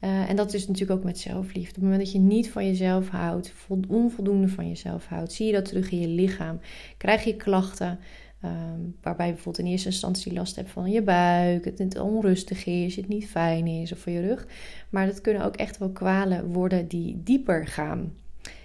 en 0.01 0.37
dat 0.37 0.55
is 0.55 0.67
natuurlijk 0.67 0.99
ook 0.99 1.05
met 1.05 1.19
zelfliefde. 1.19 1.69
Op 1.69 1.75
het 1.75 1.83
moment 1.83 2.03
dat 2.03 2.13
je 2.13 2.19
niet 2.19 2.51
van 2.51 2.67
jezelf 2.67 3.09
houdt, 3.09 3.53
onvoldoende 3.89 4.49
van 4.49 4.69
jezelf 4.69 5.07
houdt, 5.07 5.33
zie 5.33 5.47
je 5.47 5.53
dat 5.53 5.65
terug 5.65 5.91
in 5.91 6.01
je 6.01 6.09
lichaam. 6.09 6.61
Krijg 6.97 7.25
je 7.25 7.37
klachten, 7.37 7.99
Um, 8.45 8.97
waarbij 9.03 9.27
je 9.27 9.33
bijvoorbeeld 9.33 9.65
in 9.65 9.71
eerste 9.71 9.89
instantie 9.89 10.33
last 10.33 10.57
hebt 10.57 10.71
van 10.71 10.91
je 10.91 11.03
buik, 11.03 11.65
het 11.65 11.79
niet 11.79 11.99
onrustig 11.99 12.67
is, 12.67 12.97
het 12.97 13.09
niet 13.09 13.27
fijn 13.27 13.67
is 13.67 13.93
of 13.93 13.99
van 13.99 14.13
je 14.13 14.21
rug. 14.21 14.47
Maar 14.91 15.07
dat 15.07 15.21
kunnen 15.21 15.45
ook 15.45 15.57
echt 15.57 15.79
wel 15.79 15.91
kwalen 15.91 16.47
worden 16.47 16.89
die 16.89 17.21
dieper 17.25 17.67
gaan. 17.67 18.13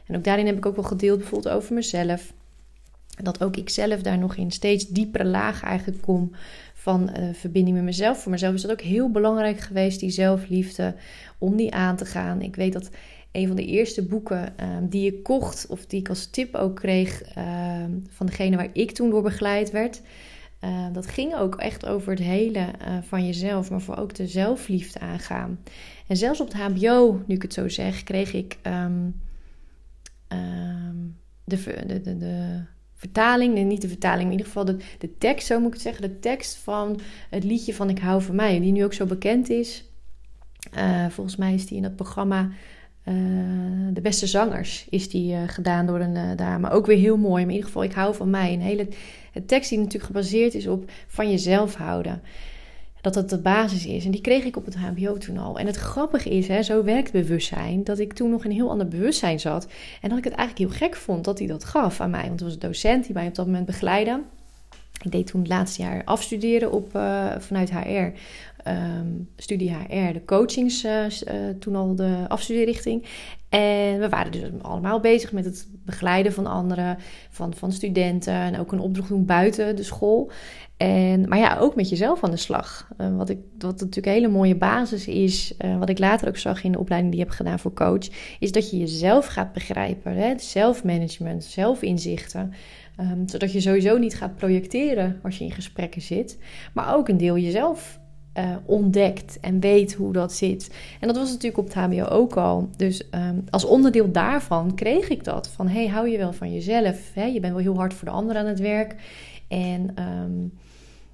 En 0.05 0.15
ook 0.15 0.23
daarin 0.23 0.45
heb 0.45 0.57
ik 0.57 0.65
ook 0.65 0.75
wel 0.75 0.85
gedeeld 0.85 1.17
bijvoorbeeld 1.17 1.55
over 1.55 1.73
mezelf. 1.73 2.33
Dat 3.23 3.43
ook 3.43 3.55
ik 3.55 3.69
zelf 3.69 4.01
daar 4.01 4.17
nog 4.17 4.35
in 4.35 4.51
steeds 4.51 4.87
diepere 4.87 5.25
lagen 5.25 5.67
eigenlijk 5.67 6.01
kom 6.01 6.31
van 6.73 7.09
uh, 7.17 7.33
verbinding 7.33 7.75
met 7.75 7.85
mezelf. 7.85 8.21
Voor 8.21 8.31
mezelf 8.31 8.53
is 8.53 8.61
dat 8.61 8.71
ook 8.71 8.81
heel 8.81 9.11
belangrijk 9.11 9.59
geweest, 9.59 9.99
die 9.99 10.09
zelfliefde, 10.09 10.95
om 11.37 11.55
die 11.55 11.73
aan 11.73 11.95
te 11.95 12.05
gaan. 12.05 12.41
Ik 12.41 12.55
weet 12.55 12.73
dat 12.73 12.89
een 13.31 13.47
van 13.47 13.55
de 13.55 13.65
eerste 13.65 14.05
boeken 14.05 14.57
ehm, 14.57 14.87
die 14.87 15.13
ik 15.13 15.23
kocht, 15.23 15.67
of 15.67 15.85
die 15.85 15.99
ik 15.99 16.09
als 16.09 16.25
tip 16.25 16.55
ook 16.55 16.75
kreeg 16.75 17.21
ehm, 17.21 17.91
van 18.09 18.25
degene 18.25 18.55
waar 18.55 18.69
ik 18.73 18.91
toen 18.91 19.09
door 19.09 19.21
begeleid 19.21 19.71
werd. 19.71 20.01
Uh, 20.63 20.85
dat 20.93 21.07
ging 21.07 21.35
ook 21.35 21.55
echt 21.55 21.85
over 21.85 22.11
het 22.11 22.21
hele 22.21 22.59
uh, 22.59 22.97
van 23.01 23.25
jezelf, 23.25 23.69
maar 23.69 23.81
voor 23.81 23.97
ook 23.97 24.15
de 24.15 24.27
zelfliefde 24.27 24.99
aangaan. 24.99 25.59
En 26.07 26.17
zelfs 26.17 26.41
op 26.41 26.47
het 26.47 26.61
HBO, 26.61 27.23
nu 27.27 27.35
ik 27.35 27.41
het 27.41 27.53
zo 27.53 27.67
zeg, 27.67 28.03
kreeg 28.03 28.33
ik 28.33 28.57
de, 31.43 32.01
de, 32.03 32.17
de, 32.17 32.63
vertaling, 32.95 33.65
niet 33.65 33.81
de 33.81 33.87
vertaling, 33.87 34.23
maar 34.23 34.31
in 34.31 34.37
ieder 34.37 34.45
geval 34.45 34.65
de, 34.65 34.77
de 34.97 35.17
tekst, 35.17 35.47
zo 35.47 35.57
moet 35.59 35.67
ik 35.67 35.73
het 35.73 35.81
zeggen, 35.81 36.01
de 36.01 36.19
tekst 36.19 36.55
van 36.55 36.99
het 37.29 37.43
liedje 37.43 37.73
van 37.73 37.89
Ik 37.89 37.99
hou 37.99 38.21
van 38.21 38.35
mij, 38.35 38.59
die 38.59 38.71
nu 38.71 38.83
ook 38.83 38.93
zo 38.93 39.05
bekend 39.05 39.49
is. 39.49 39.83
Uh, 40.77 41.09
volgens 41.09 41.35
mij 41.35 41.53
is 41.53 41.65
die 41.65 41.77
in 41.77 41.83
dat 41.83 41.95
programma 41.95 42.49
uh, 43.05 43.15
De 43.93 44.01
Beste 44.01 44.27
Zangers 44.27 44.87
is 44.89 45.09
die 45.09 45.33
uh, 45.33 45.39
gedaan 45.45 45.85
door 45.85 45.99
een 45.99 46.15
uh, 46.15 46.35
dame. 46.35 46.69
Ook 46.69 46.85
weer 46.85 46.97
heel 46.97 47.17
mooi. 47.17 47.33
Maar 47.33 47.41
in 47.41 47.49
ieder 47.49 47.65
geval, 47.65 47.83
ik 47.83 47.93
hou 47.93 48.15
van 48.15 48.29
mij. 48.29 48.53
Een 48.53 48.61
hele 48.61 48.87
tekst 49.45 49.69
die 49.69 49.77
natuurlijk 49.77 50.05
gebaseerd 50.05 50.53
is 50.53 50.67
op 50.67 50.91
van 51.07 51.29
jezelf 51.29 51.75
houden. 51.75 52.21
Dat 53.01 53.13
dat 53.13 53.29
de 53.29 53.37
basis 53.37 53.85
is. 53.85 54.05
En 54.05 54.11
die 54.11 54.21
kreeg 54.21 54.43
ik 54.43 54.57
op 54.57 54.65
het 54.65 54.75
HBO 54.75 55.17
toen 55.17 55.37
al. 55.37 55.59
En 55.59 55.65
het 55.65 55.75
grappige 55.75 56.29
is, 56.29 56.47
hè, 56.47 56.63
zo 56.63 56.83
werkt 56.83 57.11
bewustzijn, 57.11 57.83
dat 57.83 57.99
ik 57.99 58.13
toen 58.13 58.29
nog 58.29 58.43
in 58.43 58.49
een 58.49 58.55
heel 58.55 58.69
ander 58.69 58.87
bewustzijn 58.87 59.39
zat. 59.39 59.67
En 60.01 60.09
dat 60.09 60.17
ik 60.17 60.23
het 60.23 60.33
eigenlijk 60.33 60.69
heel 60.69 60.87
gek 60.87 60.95
vond 60.95 61.25
dat 61.25 61.39
hij 61.39 61.47
dat 61.47 61.63
gaf 61.63 62.01
aan 62.01 62.09
mij. 62.09 62.27
Want 62.27 62.39
er 62.39 62.45
was 62.45 62.53
een 62.53 62.59
docent 62.59 63.05
die 63.05 63.13
mij 63.13 63.27
op 63.27 63.35
dat 63.35 63.45
moment 63.45 63.65
begeleidde. 63.65 64.21
Ik 65.03 65.11
deed 65.11 65.27
toen 65.27 65.41
het 65.41 65.49
laatste 65.49 65.81
jaar 65.81 66.01
afstuderen 66.05 66.71
op, 66.71 66.91
vanuit 67.39 67.71
HR 67.71 68.11
um, 68.67 69.29
studie 69.35 69.73
HR, 69.73 70.13
de 70.13 70.25
coachings, 70.25 70.83
uh, 70.83 70.93
toen 71.59 71.75
al 71.75 71.95
de 71.95 72.25
afstudeerrichting. 72.27 73.05
En 73.49 73.99
we 73.99 74.09
waren 74.09 74.31
dus 74.31 74.41
allemaal 74.61 74.99
bezig 74.99 75.31
met 75.31 75.45
het 75.45 75.67
begeleiden 75.85 76.33
van 76.33 76.45
anderen, 76.45 76.97
van, 77.29 77.53
van 77.53 77.71
studenten 77.71 78.33
en 78.33 78.59
ook 78.59 78.71
een 78.71 78.79
opdracht 78.79 79.09
doen 79.09 79.25
buiten 79.25 79.75
de 79.75 79.83
school. 79.83 80.31
En, 80.77 81.27
maar 81.27 81.37
ja, 81.37 81.57
ook 81.57 81.75
met 81.75 81.89
jezelf 81.89 82.23
aan 82.23 82.31
de 82.31 82.37
slag. 82.37 82.89
Uh, 82.97 83.17
wat, 83.17 83.29
ik, 83.29 83.37
wat 83.57 83.71
natuurlijk 83.71 84.05
een 84.05 84.11
hele 84.11 84.27
mooie 84.27 84.55
basis 84.55 85.07
is, 85.07 85.53
wat 85.79 85.89
ik 85.89 85.99
later 85.99 86.27
ook 86.27 86.37
zag 86.37 86.63
in 86.63 86.71
de 86.71 86.79
opleiding 86.79 87.13
die 87.13 87.21
ik 87.21 87.27
heb 87.27 87.37
gedaan 87.37 87.59
voor 87.59 87.73
coach, 87.73 88.07
is 88.39 88.51
dat 88.51 88.69
je 88.69 88.77
jezelf 88.77 89.25
gaat 89.25 89.53
begrijpen. 89.53 90.39
Zelfmanagement, 90.39 91.43
zelfinzichten. 91.43 92.53
Um, 92.99 93.27
zodat 93.27 93.51
je 93.51 93.61
sowieso 93.61 93.97
niet 93.97 94.15
gaat 94.15 94.35
projecteren 94.35 95.19
als 95.23 95.37
je 95.37 95.43
in 95.43 95.51
gesprekken 95.51 96.01
zit, 96.01 96.37
maar 96.73 96.95
ook 96.95 97.07
een 97.07 97.17
deel 97.17 97.37
jezelf 97.37 97.98
uh, 98.37 98.55
ontdekt 98.65 99.39
en 99.39 99.59
weet 99.59 99.93
hoe 99.93 100.13
dat 100.13 100.33
zit. 100.33 100.71
En 100.99 101.07
dat 101.07 101.17
was 101.17 101.29
natuurlijk 101.29 101.57
op 101.57 101.65
het 101.65 101.73
HBO 101.73 102.03
ook 102.03 102.37
al. 102.37 102.69
Dus 102.77 103.03
um, 103.11 103.43
als 103.49 103.65
onderdeel 103.65 104.11
daarvan 104.11 104.75
kreeg 104.75 105.09
ik 105.09 105.23
dat. 105.23 105.47
Van 105.47 105.67
hey, 105.67 105.87
hou 105.87 106.09
je 106.09 106.17
wel 106.17 106.33
van 106.33 106.53
jezelf. 106.53 107.11
Hè? 107.13 107.25
Je 107.25 107.39
bent 107.39 107.53
wel 107.53 107.61
heel 107.61 107.75
hard 107.75 107.93
voor 107.93 108.07
de 108.07 108.13
ander 108.13 108.35
aan 108.35 108.45
het 108.45 108.59
werk. 108.59 108.95
En 109.47 109.95
um, 109.99 110.53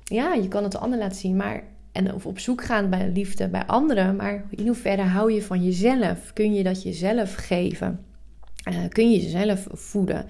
ja, 0.04 0.34
je 0.34 0.48
kan 0.48 0.64
het 0.64 0.72
de 0.72 0.78
ander 0.78 1.00
laten 1.00 1.18
zien. 1.18 1.36
Maar, 1.36 1.64
en 1.92 2.14
of 2.14 2.26
op 2.26 2.40
zoek 2.40 2.64
gaan 2.64 2.90
bij 2.90 3.12
liefde 3.14 3.48
bij 3.48 3.66
anderen. 3.66 4.16
Maar 4.16 4.46
in 4.50 4.66
hoeverre 4.66 5.02
hou 5.02 5.34
je 5.34 5.42
van 5.42 5.64
jezelf? 5.64 6.34
Kun 6.34 6.54
je 6.54 6.64
dat 6.64 6.84
jezelf 6.84 7.34
geven? 7.34 8.00
Uh, 8.70 8.78
kun 8.90 9.12
je 9.12 9.22
jezelf 9.22 9.68
voeden? 9.72 10.26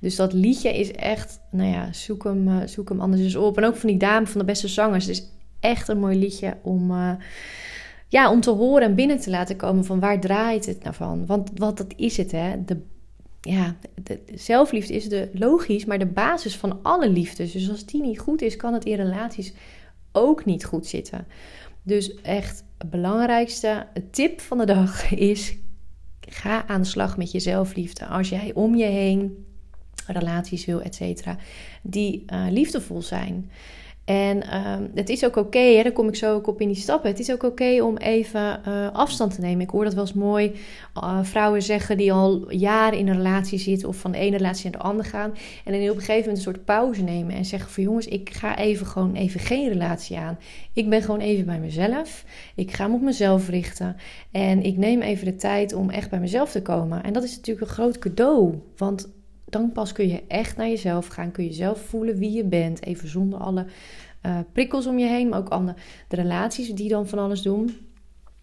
Dus 0.00 0.16
dat 0.16 0.32
liedje 0.32 0.78
is 0.78 0.92
echt, 0.92 1.40
nou 1.50 1.70
ja, 1.70 1.92
zoek 1.92 2.24
hem, 2.24 2.48
uh, 2.48 2.56
zoek 2.64 2.88
hem 2.88 3.00
anders 3.00 3.22
eens 3.22 3.36
op. 3.36 3.56
En 3.56 3.64
ook 3.64 3.76
van 3.76 3.88
die 3.88 3.98
dame 3.98 4.26
van 4.26 4.40
de 4.40 4.46
beste 4.46 4.68
zangers. 4.68 5.08
Is 5.08 5.32
echt 5.64 5.88
een 5.88 5.98
mooi 5.98 6.18
liedje 6.18 6.56
om, 6.62 6.90
uh, 6.90 7.12
ja, 8.08 8.30
om 8.30 8.40
te 8.40 8.50
horen 8.50 8.82
en 8.82 8.94
binnen 8.94 9.20
te 9.20 9.30
laten 9.30 9.56
komen 9.56 9.84
van 9.84 10.00
waar 10.00 10.20
draait 10.20 10.66
het 10.66 10.82
nou 10.82 10.94
van. 10.94 11.26
Want 11.26 11.50
wat 11.54 11.76
dat 11.76 11.92
is 11.96 12.16
het, 12.16 12.32
hè. 12.32 12.64
De, 12.64 12.80
ja, 13.40 13.76
de, 14.02 14.20
zelfliefde 14.34 14.94
is 14.94 15.08
de, 15.08 15.30
logisch, 15.32 15.84
maar 15.84 15.98
de 15.98 16.06
basis 16.06 16.56
van 16.56 16.78
alle 16.82 17.08
liefdes. 17.08 17.52
Dus 17.52 17.70
als 17.70 17.86
die 17.86 18.02
niet 18.02 18.18
goed 18.18 18.42
is, 18.42 18.56
kan 18.56 18.72
het 18.72 18.84
in 18.84 18.96
relaties 18.96 19.52
ook 20.12 20.44
niet 20.44 20.64
goed 20.64 20.86
zitten. 20.86 21.26
Dus 21.82 22.20
echt 22.20 22.64
het 22.78 22.90
belangrijkste 22.90 23.86
tip 24.10 24.40
van 24.40 24.58
de 24.58 24.66
dag 24.66 25.12
is: 25.32 25.56
ga 26.20 26.66
aan 26.66 26.80
de 26.80 26.86
slag 26.86 27.16
met 27.16 27.32
je 27.32 27.40
zelfliefde. 27.40 28.06
Als 28.06 28.28
jij 28.28 28.50
om 28.54 28.74
je 28.74 28.84
heen 28.84 29.46
relaties 30.06 30.64
wil, 30.64 30.80
et 30.80 30.94
cetera, 30.94 31.36
die 31.82 32.24
uh, 32.32 32.46
liefdevol 32.50 33.02
zijn. 33.02 33.50
En 34.04 34.56
um, 34.56 34.90
het 34.94 35.08
is 35.08 35.24
ook 35.24 35.36
oké, 35.36 35.46
okay, 35.46 35.82
daar 35.82 35.92
kom 35.92 36.08
ik 36.08 36.16
zo 36.16 36.34
ook 36.34 36.46
op 36.46 36.60
in 36.60 36.68
die 36.68 36.76
stappen. 36.76 37.10
Het 37.10 37.18
is 37.18 37.32
ook 37.32 37.42
oké 37.42 37.82
om 37.82 37.96
even 37.96 38.60
uh, 38.68 38.92
afstand 38.92 39.34
te 39.34 39.40
nemen. 39.40 39.60
Ik 39.60 39.70
hoor 39.70 39.84
dat 39.84 39.94
wel 39.94 40.04
eens 40.04 40.12
mooi. 40.12 40.52
Uh, 40.96 41.18
vrouwen 41.22 41.62
zeggen 41.62 41.96
die 41.96 42.12
al 42.12 42.52
jaren 42.52 42.98
in 42.98 43.08
een 43.08 43.16
relatie 43.16 43.58
zitten 43.58 43.88
of 43.88 43.96
van 43.96 44.12
de 44.12 44.18
ene 44.18 44.36
relatie 44.36 44.70
naar 44.70 44.80
de 44.80 44.86
andere 44.86 45.08
gaan. 45.08 45.34
En 45.64 45.72
dan 45.72 45.82
op 45.82 45.88
een 45.88 45.94
gegeven 45.94 46.16
moment 46.16 46.36
een 46.36 46.42
soort 46.42 46.64
pauze 46.64 47.02
nemen 47.02 47.34
en 47.34 47.44
zeggen 47.44 47.70
van 47.70 47.82
jongens, 47.82 48.06
ik 48.06 48.30
ga 48.32 48.58
even 48.58 48.86
gewoon 48.86 49.14
even 49.14 49.40
geen 49.40 49.68
relatie 49.68 50.16
aan. 50.16 50.38
Ik 50.72 50.88
ben 50.88 51.02
gewoon 51.02 51.20
even 51.20 51.46
bij 51.46 51.58
mezelf. 51.58 52.24
Ik 52.54 52.72
ga 52.72 52.88
me 52.88 52.94
op 52.94 53.02
mezelf 53.02 53.48
richten. 53.48 53.96
En 54.30 54.62
ik 54.62 54.76
neem 54.76 55.00
even 55.00 55.24
de 55.24 55.36
tijd 55.36 55.72
om 55.72 55.90
echt 55.90 56.10
bij 56.10 56.20
mezelf 56.20 56.50
te 56.50 56.62
komen. 56.62 57.02
En 57.02 57.12
dat 57.12 57.22
is 57.22 57.36
natuurlijk 57.36 57.66
een 57.66 57.74
groot 57.74 57.98
cadeau. 57.98 58.54
Want 58.76 59.08
dan 59.44 59.72
pas 59.72 59.92
kun 59.92 60.08
je 60.08 60.22
echt 60.28 60.56
naar 60.56 60.68
jezelf 60.68 61.06
gaan. 61.06 61.30
Kun 61.30 61.44
je 61.44 61.52
zelf 61.52 61.80
voelen 61.80 62.18
wie 62.18 62.32
je 62.32 62.44
bent. 62.44 62.84
Even 62.84 63.08
zonder 63.08 63.38
alle 63.38 63.66
uh, 64.26 64.38
prikkels 64.52 64.86
om 64.86 64.98
je 64.98 65.06
heen. 65.06 65.28
Maar 65.28 65.38
ook 65.38 65.48
andere 65.48 65.78
de 66.08 66.16
relaties 66.16 66.68
die 66.68 66.88
dan 66.88 67.08
van 67.08 67.18
alles 67.18 67.42
doen. 67.42 67.76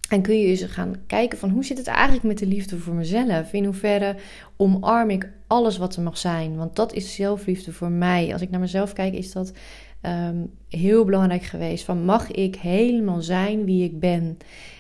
En 0.10 0.22
kun 0.22 0.40
je 0.40 0.48
eens 0.48 0.62
gaan 0.62 0.96
kijken 1.08 1.38
van 1.38 1.50
hoe 1.50 1.66
zit 1.66 1.78
het 1.78 1.88
eigenlijk 1.88 2.24
met 2.24 2.38
de 2.38 2.46
liefde 2.46 2.78
voor 2.78 2.94
mezelf? 2.94 3.54
In 3.54 3.66
hoeverre 3.66 4.16
omarm 4.58 5.10
ik 5.10 5.30
alles 5.48 5.78
wat 5.78 5.96
er 5.96 6.02
mag 6.02 6.18
zijn? 6.18 6.56
Want 6.56 6.76
dat 6.76 6.94
is 6.94 7.16
zelfliefde 7.16 7.74
voor 7.74 7.92
mij. 7.92 8.34
Als 8.34 8.42
ik 8.42 8.50
naar 8.50 8.60
mezelf 8.60 8.94
kijk, 8.94 9.14
is 9.14 9.32
dat 9.32 9.54
um, 10.02 10.52
heel 10.70 11.06
belangrijk 11.06 11.44
geweest. 11.44 11.86
Van 11.86 12.06
mag 12.06 12.32
ik 12.32 12.56
helemaal 12.56 13.22
zijn 13.22 13.66
wie 13.66 13.84
ik 13.84 14.00
ben? 14.00 14.38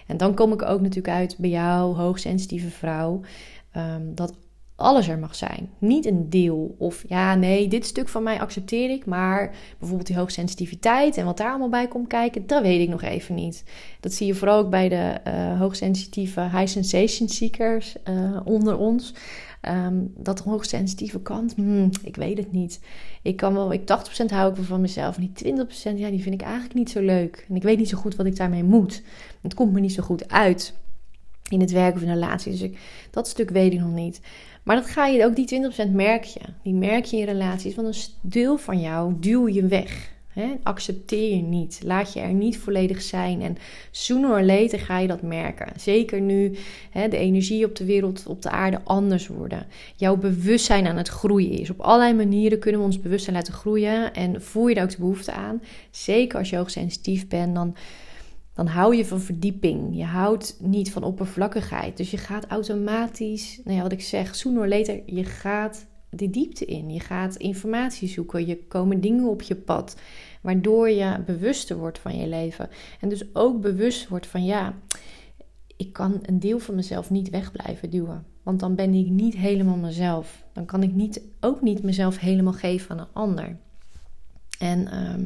En 0.08 0.18
dan 0.18 0.36
kom 0.36 0.54
ik 0.54 0.62
ook 0.62 0.82
natuurlijk 0.82 1.14
uit 1.14 1.36
bij 1.38 1.50
jou, 1.50 1.96
hoogsensitieve 1.96 2.70
vrouw. 2.70 3.22
Um, 3.78 4.16
dat 4.16 4.34
alles 4.82 5.08
er 5.08 5.20
mag 5.20 5.36
zijn. 5.36 5.70
Niet 5.78 6.06
een 6.06 6.30
deel 6.30 6.76
of 6.78 7.04
ja, 7.08 7.36
nee, 7.36 7.68
dit 7.68 7.86
stuk 7.86 8.10
van 8.10 8.24
mij 8.24 8.40
accepteer 8.40 8.90
ik, 8.90 9.06
maar 9.06 9.56
bijvoorbeeld 9.78 10.08
die 10.08 10.18
hoogsensitiviteit 10.18 11.18
en 11.18 11.26
wat 11.26 11.38
daar 11.38 11.50
allemaal 11.50 11.70
bij 11.70 11.88
komt 11.88 12.08
kijken, 12.08 12.48
dat 12.48 12.62
weet 12.62 12.82
ik 12.82 12.90
nog 12.90 13.02
even 13.02 13.36
niet. 13.36 13.64
Dat 14.00 14.14
zie 14.14 14.28
je 14.28 14.36
vooral 14.36 14.60
ook 14.60 14.70
bij 14.70 14.90
de 14.90 15.16
uh, 15.28 15.60
hoogsensitieve 15.60 16.42
high 16.42 16.68
sensation 16.68 17.30
seekers 17.30 17.96
uh, 18.10 18.40
onder 18.44 18.78
ons. 18.78 19.14
Um, 19.70 20.14
dat 20.18 20.40
hoogsensitieve 20.40 21.22
kant, 21.22 21.54
hmm, 21.56 21.90
ik 22.04 22.16
weet 22.16 22.38
het 22.38 22.52
niet. 22.52 22.80
Ik 23.22 23.36
kan 23.36 23.54
wel, 23.54 23.74
ik 23.74 23.82
80% 23.82 24.26
hou 24.26 24.54
ik 24.54 24.64
van 24.64 24.82
mezelf. 24.82 25.18
En 25.18 25.32
die 25.34 25.56
20%, 25.56 25.98
ja, 25.98 26.10
die 26.10 26.22
vind 26.22 26.34
ik 26.34 26.42
eigenlijk 26.42 26.74
niet 26.74 26.90
zo 26.90 27.02
leuk. 27.02 27.46
En 27.50 27.56
ik 27.56 27.64
weet 27.64 27.78
niet 27.78 27.90
zo 27.90 27.98
goed 27.98 28.16
wat 28.16 28.26
ik 28.26 28.36
daarmee 28.36 28.64
moet. 28.64 29.02
Het 29.42 29.54
komt 29.54 29.74
me 29.74 29.80
niet 29.80 29.94
zo 29.94 30.04
goed 30.04 30.30
uit 30.30 30.74
in 31.52 31.62
het 31.62 31.72
werk 31.72 31.96
of 31.96 32.02
in 32.02 32.08
een 32.08 32.14
relatie. 32.14 32.58
Dus 32.58 32.70
dat 33.12 33.28
stuk 33.28 33.50
weet 33.50 33.74
ik 33.74 33.80
nog 33.80 33.94
niet. 33.94 34.22
Maar 34.64 34.76
dat 34.76 34.86
ga 34.86 35.06
je 35.06 35.26
ook, 35.26 35.36
die 35.36 35.72
20% 35.88 35.92
merk 35.92 36.24
je. 36.24 36.40
Die 36.64 36.74
merk 36.74 37.06
je 37.06 37.18
in 37.18 37.26
relaties. 37.26 37.76
Want 37.76 37.88
een 37.88 38.04
deel 38.22 38.58
van 38.58 38.80
jou 38.80 39.14
duw 39.20 39.48
je 39.48 39.66
weg. 39.66 40.10
Accepteer 40.64 41.36
je 41.36 41.42
niet. 41.42 41.82
Laat 41.84 42.14
je 42.14 42.20
er 42.20 42.34
niet 42.34 42.58
volledig 42.58 43.02
zijn. 43.02 43.42
En 43.42 43.58
sooner 43.92 44.30
or 44.30 44.44
later 44.44 44.80
ga 44.80 45.00
je 45.00 45.08
dat 45.08 45.22
merken. 45.22 45.68
Zeker 45.80 46.22
nu 46.22 46.56
de 46.94 47.18
energie 47.18 47.66
op 47.66 47.76
de 47.76 47.86
wereld, 47.86 48.26
op 48.28 48.42
de 48.42 48.50
aarde 48.50 48.82
anders 48.84 49.28
worden. 49.28 49.66
Jouw 49.96 50.18
bewustzijn 50.18 50.88
aan 50.88 50.98
het 50.98 51.08
groeien 51.08 51.52
is. 51.52 51.70
Op 51.70 51.80
allerlei 51.80 52.14
manieren 52.14 52.60
kunnen 52.60 52.80
we 52.80 52.86
ons 52.86 53.00
bewustzijn 53.00 53.36
laten 53.36 53.54
groeien. 53.54 54.14
En 54.14 54.42
voel 54.42 54.68
je 54.68 54.76
daar 54.76 54.84
ook 54.84 54.90
de 54.90 54.98
behoefte 54.98 55.32
aan. 55.32 55.62
Zeker 55.90 56.40
als 56.40 56.50
je 56.50 56.56
hoogsensitief 56.56 57.28
bent, 57.28 57.56
dan 57.56 57.76
dan 58.54 58.68
hou 58.68 58.96
je 58.96 59.06
van 59.06 59.22
verdieping. 59.22 59.98
Je 59.98 60.04
houdt 60.04 60.58
niet 60.60 60.92
van 60.92 61.04
oppervlakkigheid. 61.04 61.98
Dus 61.98 62.12
je 62.12 62.18
gaat 62.18 62.48
automatisch, 62.48 63.62
nou 63.64 63.78
ja, 63.78 63.84
wat 63.84 63.92
ik 63.92 64.02
zeg, 64.02 64.36
sooner 64.36 64.62
or 64.62 64.68
later, 64.68 65.02
je 65.06 65.24
gaat 65.24 65.86
de 66.10 66.30
diepte 66.30 66.66
in. 66.66 66.90
Je 66.90 67.00
gaat 67.00 67.36
informatie 67.36 68.08
zoeken. 68.08 68.48
Je 68.48 68.68
komen 68.68 69.02
dingen 69.02 69.26
op 69.26 69.42
je 69.42 69.56
pad. 69.56 69.96
Waardoor 70.42 70.90
je 70.90 71.24
bewuster 71.26 71.78
wordt 71.78 72.00
van 72.00 72.18
je 72.18 72.28
leven. 72.28 72.70
En 73.00 73.10
dus 73.10 73.36
ook 73.36 73.62
bewust 73.62 74.08
wordt 74.08 74.28
van 74.28 74.46
ja, 74.46 74.76
ik 75.78 75.94
kan 75.94 76.20
een 76.22 76.40
deel 76.40 76.60
van 76.60 76.76
mezelf 76.76 77.10
niet 77.10 77.30
weg 77.30 77.52
blijven 77.52 77.90
duwen. 77.90 78.26
Want 78.44 78.60
dan 78.60 78.76
ben 78.76 78.94
ik 78.94 79.10
niet 79.10 79.36
helemaal 79.36 79.78
mezelf. 79.78 80.44
Dan 80.54 80.66
kan 80.66 80.84
ik 80.84 80.94
niet, 80.94 81.22
ook 81.40 81.62
niet 81.62 81.84
mezelf 81.84 82.18
helemaal 82.18 82.54
geven 82.54 82.92
aan 82.92 83.00
een 83.00 83.14
ander. 83.14 83.58
En 84.60 84.92
ehm, 84.92 85.26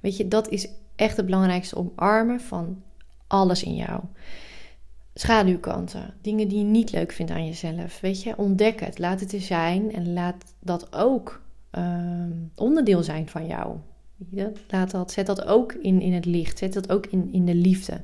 weet 0.00 0.16
je, 0.16 0.28
dat 0.28 0.48
is 0.48 0.68
echt 1.02 1.16
het 1.16 1.26
belangrijkste 1.26 1.76
omarmen 1.76 2.40
van 2.40 2.82
alles 3.26 3.62
in 3.62 3.74
jou. 3.74 4.00
Schaduwkanten, 5.14 6.14
dingen 6.20 6.48
die 6.48 6.58
je 6.58 6.64
niet 6.64 6.92
leuk 6.92 7.12
vindt 7.12 7.32
aan 7.32 7.46
jezelf. 7.46 8.00
Weet 8.00 8.22
je, 8.22 8.36
ontdek 8.36 8.80
het, 8.80 8.98
laat 8.98 9.20
het 9.20 9.32
er 9.32 9.40
zijn 9.40 9.92
en 9.92 10.12
laat 10.12 10.54
dat 10.60 10.94
ook 10.94 11.42
ehm, 11.70 12.32
onderdeel 12.54 13.02
zijn 13.02 13.28
van 13.28 13.46
jou. 13.46 13.76
Laat 14.68 14.90
dat, 14.90 15.12
zet 15.12 15.26
dat 15.26 15.44
ook 15.44 15.72
in, 15.72 16.00
in 16.00 16.12
het 16.12 16.24
licht, 16.24 16.58
zet 16.58 16.72
dat 16.72 16.90
ook 16.90 17.06
in, 17.06 17.32
in 17.32 17.44
de 17.44 17.54
liefde. 17.54 18.00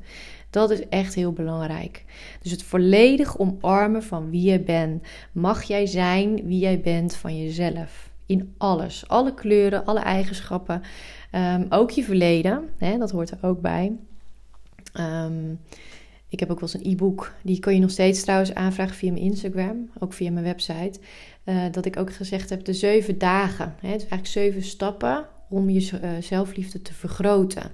Dat 0.50 0.70
is 0.70 0.88
echt 0.88 1.14
heel 1.14 1.32
belangrijk. 1.32 2.04
Dus 2.42 2.50
het 2.50 2.62
volledig 2.62 3.38
omarmen 3.38 4.02
van 4.02 4.30
wie 4.30 4.50
je 4.50 4.60
bent. 4.60 5.02
Mag 5.32 5.62
jij 5.62 5.86
zijn 5.86 6.46
wie 6.46 6.58
jij 6.58 6.80
bent 6.80 7.14
van 7.14 7.38
jezelf. 7.38 8.07
In 8.28 8.54
alles. 8.58 9.08
Alle 9.08 9.34
kleuren, 9.34 9.84
alle 9.84 10.00
eigenschappen. 10.00 10.82
Ehm, 11.30 11.66
ook 11.68 11.90
je 11.90 12.04
verleden, 12.04 12.68
hè, 12.78 12.98
dat 12.98 13.10
hoort 13.10 13.30
er 13.30 13.38
ook 13.40 13.60
bij. 13.60 13.92
Ehm, 14.92 15.52
ik 16.28 16.40
heb 16.40 16.50
ook 16.50 16.60
wel 16.60 16.68
eens 16.72 16.84
een 16.84 16.92
e-book. 16.92 17.32
Die 17.42 17.58
kun 17.58 17.74
je 17.74 17.80
nog 17.80 17.90
steeds 17.90 18.22
trouwens 18.22 18.54
aanvragen 18.54 18.94
via 18.94 19.12
mijn 19.12 19.24
Instagram. 19.24 19.90
Ook 19.98 20.12
via 20.12 20.30
mijn 20.30 20.44
website. 20.44 21.00
Uh, 21.44 21.62
dat 21.70 21.84
ik 21.84 21.96
ook 21.96 22.12
gezegd 22.12 22.50
heb, 22.50 22.64
de 22.64 22.72
zeven 22.72 23.18
dagen. 23.18 23.74
Hè, 23.80 23.92
dus 23.92 24.00
eigenlijk 24.00 24.26
zeven 24.26 24.62
stappen 24.62 25.26
om 25.48 25.70
je 25.70 26.00
uh, 26.02 26.10
zelfliefde 26.20 26.82
te 26.82 26.94
vergroten. 26.94 27.70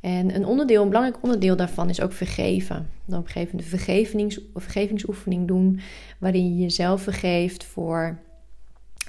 En 0.00 0.34
een 0.34 0.46
onderdeel, 0.46 0.82
een 0.82 0.88
belangrijk 0.88 1.22
onderdeel 1.22 1.56
daarvan 1.56 1.88
is 1.88 2.00
ook 2.00 2.12
vergeven. 2.12 2.88
Dan 3.04 3.18
op 3.18 3.24
een 3.24 3.30
gegeven 3.30 3.56
moment 3.56 3.72
een 3.72 3.78
vergevings, 3.78 4.40
vergevingsoefening 4.54 5.48
doen, 5.48 5.80
waarin 6.18 6.56
je 6.56 6.62
jezelf 6.62 7.02
vergeeft 7.02 7.64
voor, 7.64 8.18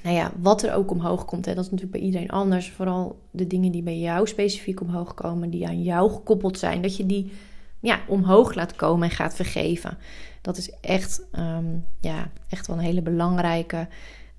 nou 0.03 0.15
ja, 0.15 0.31
wat 0.39 0.63
er 0.63 0.73
ook 0.73 0.91
omhoog 0.91 1.25
komt. 1.25 1.45
Hè. 1.45 1.53
Dat 1.53 1.65
is 1.65 1.71
natuurlijk 1.71 1.97
bij 1.97 2.07
iedereen 2.07 2.29
anders. 2.29 2.69
Vooral 2.69 3.19
de 3.31 3.47
dingen 3.47 3.71
die 3.71 3.83
bij 3.83 3.99
jou 3.99 4.27
specifiek 4.27 4.81
omhoog 4.81 5.13
komen, 5.13 5.49
die 5.49 5.67
aan 5.67 5.83
jou 5.83 6.11
gekoppeld 6.11 6.59
zijn, 6.59 6.81
dat 6.81 6.97
je 6.97 7.05
die 7.05 7.31
ja, 7.79 7.99
omhoog 8.07 8.53
laat 8.53 8.75
komen 8.75 9.09
en 9.09 9.15
gaat 9.15 9.35
vergeven. 9.35 9.97
Dat 10.41 10.57
is 10.57 10.71
echt, 10.81 11.21
ehm, 11.31 11.65
ja, 11.99 12.31
echt 12.49 12.67
wel 12.67 12.77
een 12.77 12.83
hele 12.83 13.01
belangrijke 13.01 13.87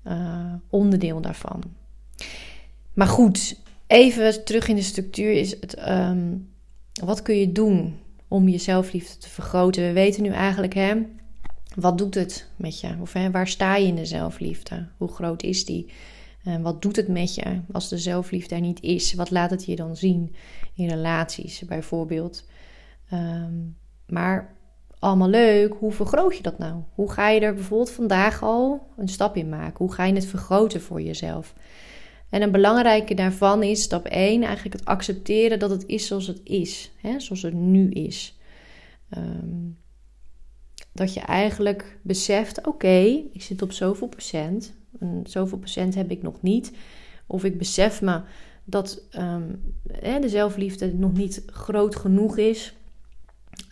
uh, 0.07 0.53
onderdeel 0.69 1.21
daarvan. 1.21 1.63
Maar 2.93 3.07
goed, 3.07 3.59
even 3.87 4.45
terug 4.45 4.67
in 4.67 4.75
de 4.75 4.81
structuur 4.81 5.31
is 5.31 5.51
het, 5.59 5.73
ehm, 5.73 6.37
wat 7.03 7.21
kun 7.21 7.35
je 7.35 7.51
doen 7.51 7.97
om 8.27 8.47
je 8.47 8.57
zelfliefde 8.57 9.17
te 9.17 9.29
vergroten? 9.29 9.83
We 9.83 9.93
weten 9.93 10.23
nu 10.23 10.29
eigenlijk, 10.29 10.73
hè, 10.73 10.93
wat 11.75 11.97
doet 11.97 12.15
het 12.15 12.49
met 12.55 12.79
je? 12.79 12.95
Of 13.01 13.13
waar 13.31 13.47
sta 13.47 13.75
je 13.75 13.87
in 13.87 13.95
de 13.95 14.05
zelfliefde? 14.05 14.87
Hoe 14.97 15.07
groot 15.07 15.43
is 15.43 15.65
die? 15.65 15.91
En 16.43 16.61
wat 16.61 16.81
doet 16.81 16.95
het 16.95 17.07
met 17.07 17.35
je 17.35 17.61
als 17.71 17.89
de 17.89 17.97
zelfliefde 17.97 18.55
er 18.55 18.61
niet 18.61 18.81
is? 18.81 19.13
Wat 19.13 19.31
laat 19.31 19.49
het 19.49 19.65
je 19.65 19.75
dan 19.75 19.95
zien 19.95 20.35
in 20.75 20.89
relaties 20.89 21.61
bijvoorbeeld? 21.65 22.47
Ehm, 23.09 23.53
maar 24.07 24.55
allemaal 24.99 25.29
leuk, 25.29 25.73
hoe 25.79 25.91
vergroot 25.91 26.37
je 26.37 26.43
dat 26.43 26.57
nou? 26.57 26.81
Hoe 26.93 27.11
ga 27.11 27.29
je 27.29 27.39
er 27.39 27.53
bijvoorbeeld 27.53 27.91
vandaag 27.91 28.43
al 28.43 28.87
een 28.97 29.07
stap 29.07 29.35
in 29.35 29.49
maken? 29.49 29.77
Hoe 29.77 29.93
ga 29.93 30.03
je 30.05 30.13
het 30.13 30.25
vergroten 30.25 30.81
voor 30.81 31.01
jezelf? 31.01 31.53
En 32.29 32.41
een 32.41 32.51
belangrijke 32.51 33.13
daarvan 33.13 33.63
is 33.63 33.81
stap 33.81 34.05
1 34.05 34.43
eigenlijk 34.43 34.75
het 34.75 34.85
accepteren 34.85 35.59
dat 35.59 35.69
het 35.69 35.85
is 35.85 36.07
zoals 36.07 36.27
het 36.27 36.41
is, 36.43 36.91
hè, 37.01 37.19
zoals 37.19 37.41
het 37.41 37.53
nu 37.53 37.89
is. 37.89 38.37
Ehm, 39.09 39.69
dat 40.95 41.13
je 41.13 41.19
eigenlijk 41.19 41.97
beseft, 42.01 42.67
oké, 42.67 42.97
ik 43.31 43.41
zit 43.41 43.61
op 43.61 43.71
zoveel 43.71 44.07
procent, 44.07 44.73
en 44.99 45.21
zoveel 45.23 45.57
procent 45.57 45.95
heb 45.95 46.11
ik 46.11 46.21
nog 46.21 46.41
niet. 46.41 46.71
Of 47.27 47.43
ik 47.43 47.57
besef 47.57 48.01
me 48.01 48.21
dat 48.63 49.01
hè, 49.91 50.19
de 50.19 50.29
zelfliefde 50.29 50.93
nog 50.93 51.13
niet 51.13 51.43
groot 51.45 51.95
genoeg 51.95 52.37
is 52.37 52.75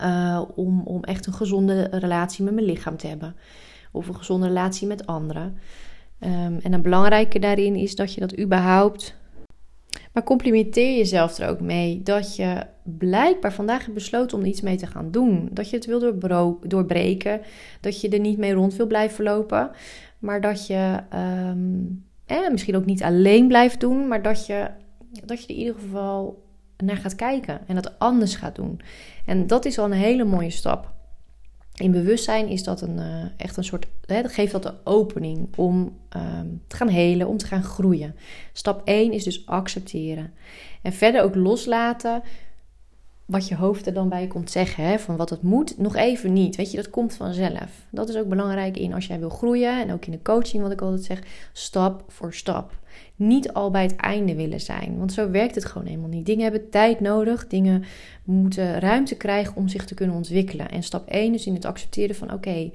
uh, 0.02 0.42
om, 0.54 0.80
om 0.80 1.04
echt 1.04 1.26
een 1.26 1.32
gezonde 1.32 1.88
relatie 1.90 2.44
met 2.44 2.54
mijn 2.54 2.66
lichaam 2.66 2.96
te 2.96 3.06
hebben. 3.06 3.36
Of 3.92 4.08
een 4.08 4.16
gezonde 4.16 4.46
relatie 4.46 4.86
met 4.86 5.06
anderen. 5.06 5.58
Um, 6.20 6.58
en 6.58 6.72
een 6.72 6.82
belangrijke 6.82 7.38
daarin 7.38 7.76
is 7.76 7.96
dat 7.96 8.14
je 8.14 8.20
dat 8.20 8.38
überhaupt. 8.38 9.14
Maar 10.14 10.22
complimenteer 10.22 10.96
jezelf 10.96 11.38
er 11.38 11.48
ook 11.48 11.60
mee 11.60 12.02
dat 12.02 12.36
je 12.36 12.66
blijkbaar 12.82 13.52
vandaag 13.52 13.82
hebt 13.82 13.94
besloten 13.94 14.38
om 14.38 14.44
iets 14.44 14.60
mee 14.60 14.76
te 14.76 14.86
gaan 14.86 15.10
doen. 15.10 15.48
Dat 15.52 15.70
je 15.70 15.76
het 15.76 15.86
wil 15.86 16.58
doorbreken. 16.62 17.40
Dat 17.80 18.00
je 18.00 18.08
er 18.08 18.20
niet 18.20 18.38
mee 18.38 18.52
rond 18.52 18.74
wil 18.74 18.86
blijven 18.86 19.24
lopen. 19.24 19.70
Maar 20.18 20.40
dat 20.40 20.66
je 20.66 20.98
eh, 22.26 22.48
misschien 22.50 22.76
ook 22.76 22.84
niet 22.84 23.02
alleen 23.02 23.48
blijft 23.48 23.80
doen. 23.80 24.08
Maar 24.08 24.22
dat 24.22 24.46
je, 24.46 24.70
dat 25.24 25.40
je 25.40 25.44
er 25.44 25.54
in 25.54 25.60
ieder 25.60 25.74
geval 25.74 26.42
naar 26.76 26.96
gaat 26.96 27.14
kijken. 27.14 27.60
En 27.66 27.74
dat 27.74 27.98
anders 27.98 28.36
gaat 28.36 28.56
doen. 28.56 28.80
En 29.26 29.46
dat 29.46 29.64
is 29.64 29.78
al 29.78 29.84
een 29.84 29.92
hele 29.92 30.24
mooie 30.24 30.50
stap 30.50 30.93
in 31.74 31.90
bewustzijn 31.90 32.48
is 32.48 32.62
dat 32.62 32.80
een, 32.80 32.98
uh, 32.98 33.24
echt 33.36 33.56
een 33.56 33.64
soort, 33.64 33.86
hè, 34.06 34.22
dat 34.22 34.32
geeft 34.32 34.52
dat 34.52 34.62
de 34.62 34.74
opening 34.84 35.48
om 35.56 35.96
um, 36.16 36.62
te 36.66 36.76
gaan 36.76 36.88
helen, 36.88 37.28
om 37.28 37.36
te 37.36 37.46
gaan 37.46 37.62
groeien. 37.62 38.16
Stap 38.52 38.80
1 38.84 39.12
is 39.12 39.24
dus 39.24 39.46
accepteren. 39.46 40.32
En 40.82 40.92
verder 40.92 41.22
ook 41.22 41.34
loslaten 41.34 42.22
wat 43.24 43.48
je 43.48 43.56
hoofd 43.56 43.86
er 43.86 43.92
dan 43.92 44.08
bij 44.08 44.26
komt 44.26 44.50
zeggen, 44.50 44.84
hè, 44.84 44.98
van 44.98 45.16
wat 45.16 45.30
het 45.30 45.42
moet, 45.42 45.78
nog 45.78 45.96
even 45.96 46.32
niet. 46.32 46.56
Weet 46.56 46.70
je, 46.70 46.76
dat 46.76 46.90
komt 46.90 47.14
vanzelf. 47.14 47.86
Dat 47.90 48.08
is 48.08 48.16
ook 48.16 48.28
belangrijk 48.28 48.76
in 48.76 48.94
als 48.94 49.06
jij 49.06 49.18
wil 49.18 49.28
groeien 49.28 49.80
en 49.80 49.92
ook 49.92 50.04
in 50.04 50.12
de 50.12 50.22
coaching, 50.22 50.62
wat 50.62 50.72
ik 50.72 50.80
altijd 50.80 51.04
zeg, 51.04 51.22
stap 51.52 52.04
voor 52.08 52.34
stap. 52.34 52.72
Niet 53.16 53.52
al 53.52 53.70
bij 53.70 53.82
het 53.82 53.96
einde 53.96 54.34
willen 54.34 54.60
zijn, 54.60 54.98
want 54.98 55.12
zo 55.12 55.30
werkt 55.30 55.54
het 55.54 55.64
gewoon 55.64 55.86
helemaal 55.86 56.08
niet. 56.08 56.26
Dingen 56.26 56.42
hebben 56.42 56.70
tijd 56.70 57.00
nodig, 57.00 57.46
dingen 57.46 57.84
moeten 58.24 58.78
ruimte 58.78 59.16
krijgen 59.16 59.56
om 59.56 59.68
zich 59.68 59.84
te 59.84 59.94
kunnen 59.94 60.16
ontwikkelen. 60.16 60.70
En 60.70 60.82
stap 60.82 61.08
1 61.08 61.34
is 61.34 61.46
in 61.46 61.54
het 61.54 61.64
accepteren 61.64 62.16
van 62.16 62.32
oké, 62.32 62.70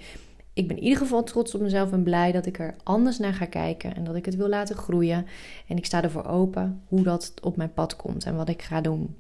ik 0.54 0.67
ben 0.67 0.78
in 0.78 0.84
ieder 0.84 0.97
geval 0.97 1.23
trots 1.23 1.56
op 1.56 1.62
mezelf 1.62 1.91
en 1.91 2.04
blij 2.04 2.32
dat 2.32 2.45
ik 2.45 2.60
er 2.60 2.75
anders 2.84 3.17
naar 3.19 3.34
ga 3.34 3.45
kijken 3.45 3.95
en 3.95 4.04
dat 4.04 4.15
ik 4.15 4.25
het 4.25 4.36
wil 4.36 4.49
laten 4.49 4.75
groeien. 4.75 5.25
En 5.67 5.78
ik 5.78 5.86
sta 5.86 6.04
ervoor 6.04 6.25
open 6.25 6.82
hoe 6.88 7.04
dat 7.04 7.34
op 7.41 7.58
mijn 7.58 7.73
pad 7.73 7.95
komt 7.95 8.23
en 8.23 8.36
wat 8.36 8.49
ik 8.49 8.62
ga 8.62 8.82
doen. 8.82 9.15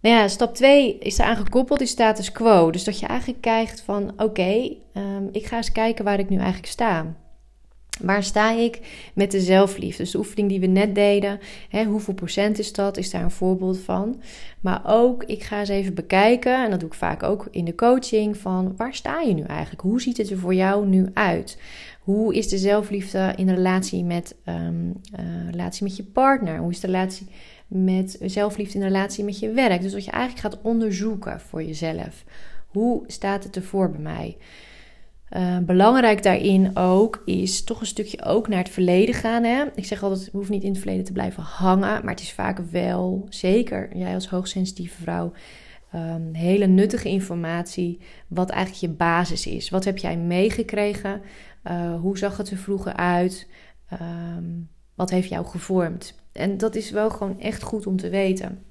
Nou 0.00 0.16
ja, 0.16 0.28
stap 0.28 0.54
2 0.54 0.98
is 0.98 1.18
eraan 1.18 1.36
gekoppeld, 1.36 1.80
is 1.80 1.90
status 1.90 2.32
quo. 2.32 2.70
Dus 2.70 2.84
dat 2.84 2.98
je 3.00 3.06
eigenlijk 3.06 3.40
kijkt 3.40 3.80
van 3.80 4.12
oké, 4.16 4.76
ehm, 4.92 5.24
ik 5.32 5.46
ga 5.46 5.56
eens 5.56 5.72
kijken 5.72 6.04
waar 6.04 6.18
ik 6.18 6.28
nu 6.28 6.36
eigenlijk 6.36 6.66
sta. 6.66 7.16
Waar 8.00 8.22
sta 8.22 8.52
ik 8.52 8.80
met 9.14 9.30
de 9.30 9.40
zelfliefde? 9.40 10.02
Dus 10.02 10.12
de 10.12 10.18
oefening 10.18 10.48
die 10.48 10.60
we 10.60 10.66
net 10.66 10.94
deden, 10.94 11.40
hè, 11.68 11.84
hoeveel 11.84 12.14
procent 12.14 12.58
is 12.58 12.72
dat? 12.72 12.96
Is 12.96 13.10
daar 13.10 13.22
een 13.22 13.30
voorbeeld 13.30 13.78
van. 13.78 14.20
Maar 14.60 14.82
ook, 14.86 15.24
ik 15.24 15.42
ga 15.42 15.58
eens 15.58 15.68
even 15.68 15.94
bekijken, 15.94 16.64
en 16.64 16.70
dat 16.70 16.80
doe 16.80 16.88
ik 16.88 16.94
vaak 16.94 17.22
ook 17.22 17.48
in 17.50 17.64
de 17.64 17.74
coaching, 17.74 18.36
van 18.36 18.74
waar 18.76 18.94
sta 18.94 19.20
je 19.20 19.34
nu 19.34 19.42
eigenlijk? 19.42 19.80
Hoe 19.80 20.00
ziet 20.00 20.16
het 20.16 20.30
er 20.30 20.38
voor 20.38 20.54
jou 20.54 20.86
nu 20.86 21.06
uit? 21.14 21.58
Hoe 22.00 22.34
is 22.34 22.48
de 22.48 22.58
zelfliefde 22.58 23.32
in 23.36 23.54
relatie 23.54 24.04
met, 24.04 24.34
um, 24.48 24.92
relatie 25.50 25.82
met 25.82 25.96
je 25.96 26.04
partner? 26.04 26.58
Hoe 26.58 26.70
is 26.70 26.80
de 26.80 26.86
relatie 26.86 27.26
met 27.68 28.18
zelfliefde 28.22 28.78
in 28.78 28.84
relatie 28.84 29.24
met 29.24 29.38
je 29.38 29.50
werk. 29.50 29.82
Dus 29.82 29.92
dat 29.92 30.04
je 30.04 30.10
eigenlijk 30.10 30.42
gaat 30.42 30.62
onderzoeken 30.62 31.40
voor 31.40 31.62
jezelf. 31.62 32.24
Hoe 32.66 33.02
staat 33.06 33.44
het 33.44 33.56
ervoor 33.56 33.90
bij 33.90 34.00
mij? 34.00 34.36
Uh, 35.36 35.58
belangrijk 35.58 36.22
daarin 36.22 36.76
ook 36.76 37.22
is 37.24 37.64
toch 37.64 37.80
een 37.80 37.86
stukje 37.86 38.24
ook 38.24 38.48
naar 38.48 38.58
het 38.58 38.68
verleden 38.68 39.14
gaan. 39.14 39.44
Hè? 39.44 39.64
Ik 39.74 39.84
zeg 39.84 40.02
altijd, 40.02 40.24
we 40.24 40.30
hoeven 40.32 40.54
niet 40.54 40.62
in 40.62 40.70
het 40.70 40.78
verleden 40.78 41.04
te 41.04 41.12
blijven 41.12 41.42
hangen. 41.42 42.04
Maar 42.04 42.14
het 42.14 42.20
is 42.20 42.32
vaak 42.32 42.58
wel, 42.58 43.26
zeker 43.28 43.96
jij 43.96 44.14
als 44.14 44.28
hoogsensitieve 44.28 45.02
vrouw, 45.02 45.32
um, 45.94 46.34
hele 46.34 46.66
nuttige 46.66 47.08
informatie. 47.08 48.00
Wat 48.28 48.50
eigenlijk 48.50 48.80
je 48.80 48.98
basis 48.98 49.46
is. 49.46 49.70
Wat 49.70 49.84
heb 49.84 49.98
jij 49.98 50.16
meegekregen? 50.16 51.20
Uh, 51.64 52.00
hoe 52.00 52.18
zag 52.18 52.36
het 52.36 52.50
er 52.50 52.56
vroeger 52.56 52.92
uit? 52.92 53.48
Um, 53.92 54.68
wat 54.94 55.10
heeft 55.10 55.28
jou 55.28 55.46
gevormd? 55.46 56.14
En 56.32 56.56
dat 56.56 56.74
is 56.74 56.90
wel 56.90 57.10
gewoon 57.10 57.40
echt 57.40 57.62
goed 57.62 57.86
om 57.86 57.96
te 57.96 58.08
weten. 58.08 58.62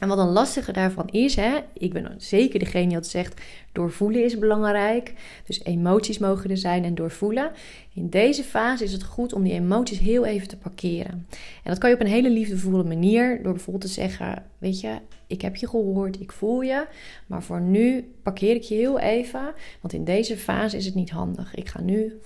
En 0.00 0.08
wat 0.08 0.18
een 0.18 0.28
lastige 0.28 0.72
daarvan 0.72 1.08
is, 1.08 1.36
hè, 1.36 1.58
ik 1.72 1.92
ben 1.92 2.14
zeker 2.18 2.58
degene 2.58 2.86
die 2.86 2.94
dat 2.94 3.06
zegt, 3.06 3.40
doorvoelen 3.72 4.24
is 4.24 4.38
belangrijk. 4.38 5.12
Dus 5.46 5.64
emoties 5.64 6.18
mogen 6.18 6.50
er 6.50 6.56
zijn 6.56 6.84
en 6.84 6.94
doorvoelen. 6.94 7.50
In 7.94 8.10
deze 8.10 8.42
fase 8.42 8.84
is 8.84 8.92
het 8.92 9.02
goed 9.02 9.32
om 9.32 9.42
die 9.42 9.52
emoties 9.52 9.98
heel 9.98 10.24
even 10.24 10.48
te 10.48 10.56
parkeren. 10.56 11.26
En 11.62 11.70
dat 11.70 11.78
kan 11.78 11.88
je 11.90 11.94
op 11.94 12.00
een 12.00 12.06
hele 12.06 12.30
liefdevolle 12.30 12.84
manier, 12.84 13.42
door 13.42 13.52
bijvoorbeeld 13.52 13.84
te 13.84 14.00
zeggen, 14.00 14.42
weet 14.58 14.80
je, 14.80 14.98
ik 15.26 15.42
heb 15.42 15.56
je 15.56 15.68
gehoord, 15.68 16.20
ik 16.20 16.32
voel 16.32 16.60
je, 16.60 16.86
maar 17.26 17.42
voor 17.42 17.60
nu 17.60 18.12
parkeer 18.22 18.54
ik 18.54 18.62
je 18.62 18.74
heel 18.74 18.98
even, 18.98 19.54
want 19.80 19.94
in 19.94 20.04
deze 20.04 20.36
fase 20.36 20.76
is 20.76 20.84
het 20.84 20.94
niet 20.94 21.10
handig. 21.10 21.54
Ik 21.54 21.68
ga 21.68 21.80
nu 21.80 22.20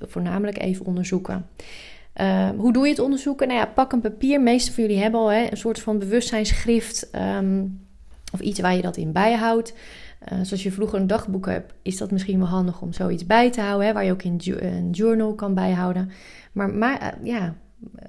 voornamelijk 0.00 0.58
even 0.58 0.86
onderzoeken. 0.86 1.46
Ehm, 2.18 2.56
hoe 2.56 2.72
doe 2.72 2.84
je 2.84 2.90
het 2.90 2.98
onderzoeken? 2.98 3.48
Nou 3.48 3.60
ja, 3.60 3.66
pak 3.66 3.92
een 3.92 4.00
papier. 4.00 4.40
Meeste 4.40 4.72
van 4.72 4.82
jullie 4.84 5.02
hebben 5.02 5.20
al 5.20 5.28
hè, 5.28 5.50
een 5.50 5.56
soort 5.56 5.80
van 5.80 5.98
bewustzijnsschrift 5.98 7.10
ehm, 7.10 7.64
of 8.32 8.40
iets 8.40 8.60
waar 8.60 8.74
je 8.74 8.82
dat 8.82 8.96
in 8.96 9.12
bijhoudt. 9.12 9.74
Uh, 10.32 10.38
zoals 10.42 10.62
je 10.62 10.72
vroeger 10.72 11.00
een 11.00 11.06
dagboek 11.06 11.46
hebt, 11.46 11.72
is 11.82 11.96
dat 11.96 12.10
misschien 12.10 12.38
wel 12.38 12.48
handig 12.48 12.82
om 12.82 12.92
zoiets 12.92 13.26
bij 13.26 13.50
te 13.50 13.60
houden, 13.60 13.86
hè, 13.86 13.92
waar 13.92 14.04
je 14.04 14.12
ook 14.12 14.22
in 14.22 14.40
een 14.44 14.90
journal 14.90 15.34
kan 15.34 15.54
bijhouden. 15.54 16.10
Maar, 16.52 16.70
maar 16.70 17.00
eh, 17.00 17.08
ja, 17.22 17.54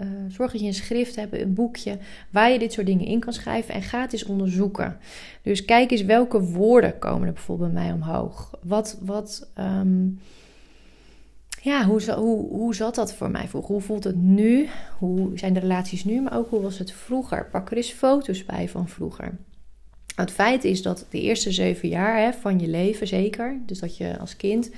uh, 0.02 0.08
zorg 0.28 0.52
dat 0.52 0.62
je 0.62 0.68
een 0.68 0.74
schrift 0.74 1.16
hebt, 1.16 1.34
een 1.34 1.54
boekje 1.54 1.98
waar 2.30 2.52
je 2.52 2.60
dit 2.60 2.74
soort 2.74 2.86
dingen 2.86 3.06
in 3.06 3.20
kan 3.20 3.34
schrijven 3.34 3.74
en 3.74 3.82
ga 3.82 4.02
het 4.02 4.14
eens 4.14 4.26
onderzoeken. 4.26 4.98
Dus 5.42 5.66
kijk 5.66 5.92
eens 5.92 6.04
welke 6.04 6.42
woorden 6.42 7.00
komen 7.00 7.28
er 7.28 7.34
bijvoorbeeld 7.34 7.74
bij 7.74 7.84
mij 7.84 7.94
omhoog. 7.94 8.60
Wat, 8.64 9.00
wat, 9.02 9.52
ehm, 9.54 10.08
ja, 11.62 11.86
hoe, 11.86 12.12
hoe, 12.12 12.50
hoe 12.50 12.76
zat 12.76 12.96
dat 12.96 13.14
voor 13.14 13.32
mij 13.32 13.48
vroeger? 13.48 13.72
Hoe 13.72 13.82
voelt 13.82 14.04
het 14.04 14.22
nu? 14.22 14.68
Hoe 14.98 15.32
zijn 15.38 15.54
de 15.54 15.60
relaties 15.60 16.04
nu? 16.04 16.22
Maar 16.22 16.38
ook 16.38 16.50
hoe 16.50 16.62
was 16.62 16.78
het 16.78 16.92
vroeger? 16.92 17.50
Pak 17.52 17.72
er 17.72 17.78
eens 17.78 17.92
foto's 17.92 18.46
bij 18.46 18.70
van 18.70 18.88
vroeger. 18.88 19.38
Het 20.16 20.32
feit 20.32 20.64
is 20.64 20.82
dat 20.82 21.06
de 21.10 21.22
eerste 21.22 21.52
zeven 21.52 21.90
jaar 21.90 22.18
hè, 22.18 22.34
van 22.34 22.60
je 22.60 22.68
leven, 22.68 23.08
zeker, 23.08 23.60
dus 23.66 23.80
dat 23.80 23.98
je 23.98 24.20
als 24.20 24.36
kind, 24.36 24.72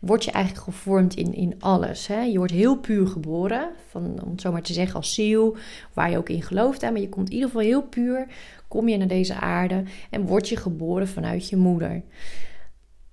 word 0.00 0.24
je 0.24 0.30
eigenlijk 0.30 0.64
gevormd 0.64 1.14
in, 1.14 1.34
in 1.34 1.54
alles. 1.58 2.06
Hè? 2.06 2.20
Je 2.20 2.38
wordt 2.38 2.52
heel 2.52 2.76
puur 2.76 3.06
geboren, 3.06 3.68
van, 3.90 4.22
om 4.24 4.30
het 4.30 4.40
zo 4.40 4.52
maar 4.52 4.62
te 4.62 4.72
zeggen, 4.72 4.96
als 4.96 5.14
ziel, 5.14 5.56
waar 5.92 6.10
je 6.10 6.16
ook 6.16 6.28
in 6.28 6.42
gelooft. 6.42 6.80
Hè? 6.80 6.90
Maar 6.90 7.00
je 7.00 7.08
komt 7.08 7.28
in 7.28 7.34
ieder 7.34 7.48
geval 7.48 7.64
heel 7.64 7.82
puur, 7.82 8.26
kom 8.68 8.88
je 8.88 8.96
naar 8.96 9.08
deze 9.08 9.34
aarde 9.34 9.82
en 10.10 10.26
word 10.26 10.48
je 10.48 10.56
geboren 10.56 11.08
vanuit 11.08 11.48
je 11.48 11.56
moeder. 11.56 12.02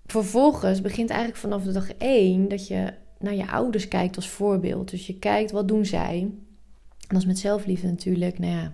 Vervolgens 0.06 0.82
begint 0.82 1.10
eigenlijk 1.10 1.40
vanaf 1.40 1.64
de 1.64 1.72
dag 1.72 1.94
één 1.98 2.48
dat 2.48 2.68
je 2.68 2.94
naar 3.24 3.36
je 3.36 3.48
ouders 3.48 3.88
kijkt 3.88 4.16
als 4.16 4.30
voorbeeld. 4.30 4.90
Dus 4.90 5.08
je 5.08 5.20
kijkt, 5.20 5.52
wat 5.52 5.68
doen 5.68 5.86
zij? 5.86 6.20
En 6.20 7.08
dat 7.08 7.18
is 7.18 7.26
met 7.26 7.40
zelfliefde 7.40 7.88
natuurlijk, 7.88 8.40
nou 8.40 8.54
ja, 8.54 8.74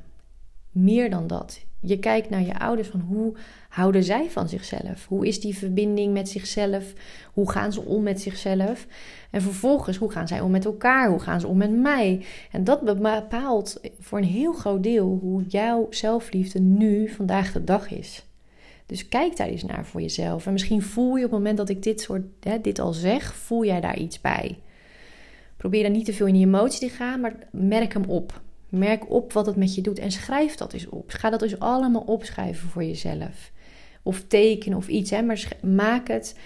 meer 0.71 1.09
dan 1.09 1.27
dat. 1.27 1.67
Je 1.81 1.99
kijkt 1.99 2.29
naar 2.29 2.41
je 2.41 2.59
ouders 2.59 2.87
van 2.87 2.99
hoe 2.99 3.33
houden 3.69 4.03
zij 4.03 4.29
van 4.29 4.49
zichzelf? 4.49 5.05
Hoe 5.07 5.27
is 5.27 5.39
die 5.39 5.57
verbinding 5.57 6.13
met 6.13 6.29
zichzelf? 6.29 6.93
Hoe 7.33 7.51
gaan 7.51 7.73
ze 7.73 7.81
om 7.81 8.03
met 8.03 8.21
zichzelf? 8.21 8.87
En 9.31 9.41
vervolgens, 9.41 9.97
hoe 9.97 10.11
gaan 10.11 10.27
zij 10.27 10.41
om 10.41 10.51
met 10.51 10.65
elkaar? 10.65 11.09
Hoe 11.09 11.19
gaan 11.19 11.39
ze 11.39 11.47
om 11.47 11.57
met 11.57 11.71
mij? 11.71 12.25
En 12.51 12.63
dat 12.63 12.81
bepaalt 12.81 13.79
voor 13.99 14.17
een 14.17 14.23
heel 14.23 14.53
groot 14.53 14.83
deel 14.83 15.17
hoe 15.21 15.43
jouw 15.47 15.87
zelfliefde 15.89 16.59
nu 16.59 17.09
vandaag 17.09 17.51
de 17.51 17.63
dag 17.63 17.91
is. 17.91 18.28
Dus 18.89 19.07
kijk 19.07 19.37
daar 19.37 19.47
eens 19.47 19.63
naar 19.63 19.85
voor 19.85 20.01
jezelf. 20.01 20.45
En 20.45 20.51
misschien 20.51 20.81
voel 20.81 21.15
je 21.15 21.25
op 21.25 21.31
het 21.31 21.39
moment 21.39 21.57
dat 21.57 21.69
ik 21.69 21.83
dit, 21.83 22.01
soort, 22.01 22.23
hè, 22.39 22.61
dit 22.61 22.79
al 22.79 22.93
zeg, 22.93 23.35
voel 23.35 23.65
jij 23.65 23.81
daar 23.81 23.97
iets 23.97 24.21
bij. 24.21 24.59
Probeer 25.57 25.83
dan 25.83 25.91
niet 25.91 26.05
te 26.05 26.13
veel 26.13 26.25
in 26.25 26.33
die 26.33 26.45
emotie 26.45 26.89
te 26.89 26.95
gaan, 26.95 27.19
maar 27.19 27.35
merk 27.51 27.93
hem 27.93 28.03
op. 28.03 28.41
Merk 28.69 29.11
op 29.11 29.33
wat 29.33 29.45
het 29.45 29.55
met 29.55 29.75
je 29.75 29.81
doet 29.81 29.99
en 29.99 30.11
schrijf 30.11 30.55
dat 30.55 30.73
eens 30.73 30.89
op. 30.89 31.09
Ga 31.11 31.29
dat 31.29 31.39
dus 31.39 31.59
allemaal 31.59 32.01
opschrijven 32.01 32.69
voor 32.69 32.83
jezelf. 32.83 33.51
Of 34.03 34.23
tekenen 34.27 34.77
of 34.77 34.87
iets, 34.87 35.09
hè, 35.09 35.21
maar 35.21 35.47
maak 35.61 36.07
het 36.07 36.37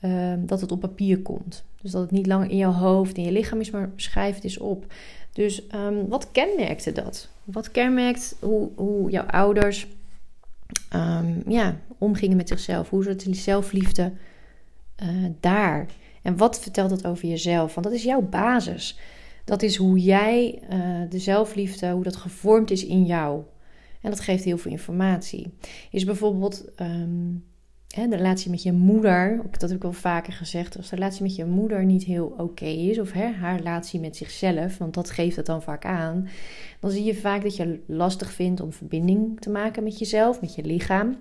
uh, 0.00 0.32
dat 0.38 0.60
het 0.60 0.72
op 0.72 0.80
papier 0.80 1.18
komt. 1.18 1.64
Dus 1.82 1.90
dat 1.90 2.02
het 2.02 2.10
niet 2.10 2.26
langer 2.26 2.50
in 2.50 2.56
jouw 2.56 2.72
hoofd, 2.72 3.16
in 3.16 3.24
je 3.24 3.32
lichaam 3.32 3.60
is, 3.60 3.70
maar 3.70 3.90
schrijf 3.96 4.34
het 4.34 4.44
eens 4.44 4.58
op. 4.58 4.86
Dus 5.32 5.62
um, 5.74 6.08
wat 6.08 6.28
kenmerkte 6.32 6.92
dat? 6.92 7.28
Wat 7.44 7.70
kenmerkt 7.70 8.36
hoe, 8.40 8.68
hoe 8.74 9.10
jouw 9.10 9.26
ouders 9.26 9.86
um, 10.94 11.42
ja, 11.46 11.76
omgingen 11.98 12.36
met 12.36 12.48
zichzelf? 12.48 12.90
Hoe 12.90 13.04
zat 13.04 13.20
die 13.20 13.34
zelfliefde 13.34 14.12
uh, 15.02 15.08
daar? 15.40 15.86
En 16.22 16.36
wat 16.36 16.60
vertelt 16.60 16.90
dat 16.90 17.06
over 17.06 17.28
jezelf? 17.28 17.74
Want 17.74 17.86
dat 17.86 17.94
is 17.94 18.02
jouw 18.02 18.22
basis. 18.22 18.98
Dat 19.44 19.62
is 19.62 19.76
hoe 19.76 19.98
jij 19.98 20.62
uh, 20.72 21.10
de 21.10 21.18
zelfliefde, 21.18 21.90
hoe 21.90 22.02
dat 22.02 22.16
gevormd 22.16 22.70
is 22.70 22.84
in 22.84 23.04
jou. 23.04 23.42
En 24.00 24.10
dat 24.10 24.20
geeft 24.20 24.44
heel 24.44 24.58
veel 24.58 24.70
informatie. 24.70 25.54
Is 25.90 26.04
bijvoorbeeld 26.04 26.64
um, 26.80 27.44
hè, 27.94 28.08
de 28.08 28.16
relatie 28.16 28.50
met 28.50 28.62
je 28.62 28.72
moeder, 28.72 29.40
dat 29.50 29.60
heb 29.60 29.70
ik 29.70 29.82
wel 29.82 29.92
vaker 29.92 30.32
gezegd, 30.32 30.76
als 30.76 30.88
de 30.88 30.96
relatie 30.96 31.22
met 31.22 31.36
je 31.36 31.44
moeder 31.44 31.84
niet 31.84 32.04
heel 32.04 32.34
oké 32.38 32.64
is, 32.64 32.98
of 32.98 33.12
hè, 33.12 33.26
haar 33.26 33.56
relatie 33.56 34.00
met 34.00 34.16
zichzelf, 34.16 34.78
want 34.78 34.94
dat 34.94 35.10
geeft 35.10 35.36
het 35.36 35.46
dan 35.46 35.62
vaak 35.62 35.84
aan, 35.84 36.28
dan 36.80 36.90
zie 36.90 37.04
je 37.04 37.14
vaak 37.14 37.42
dat 37.42 37.56
je 37.56 37.80
lastig 37.86 38.32
vindt 38.32 38.60
om 38.60 38.72
verbinding 38.72 39.40
te 39.40 39.50
maken 39.50 39.82
met 39.82 39.98
jezelf, 39.98 40.40
met 40.40 40.54
je 40.54 40.64
lichaam 40.64 41.16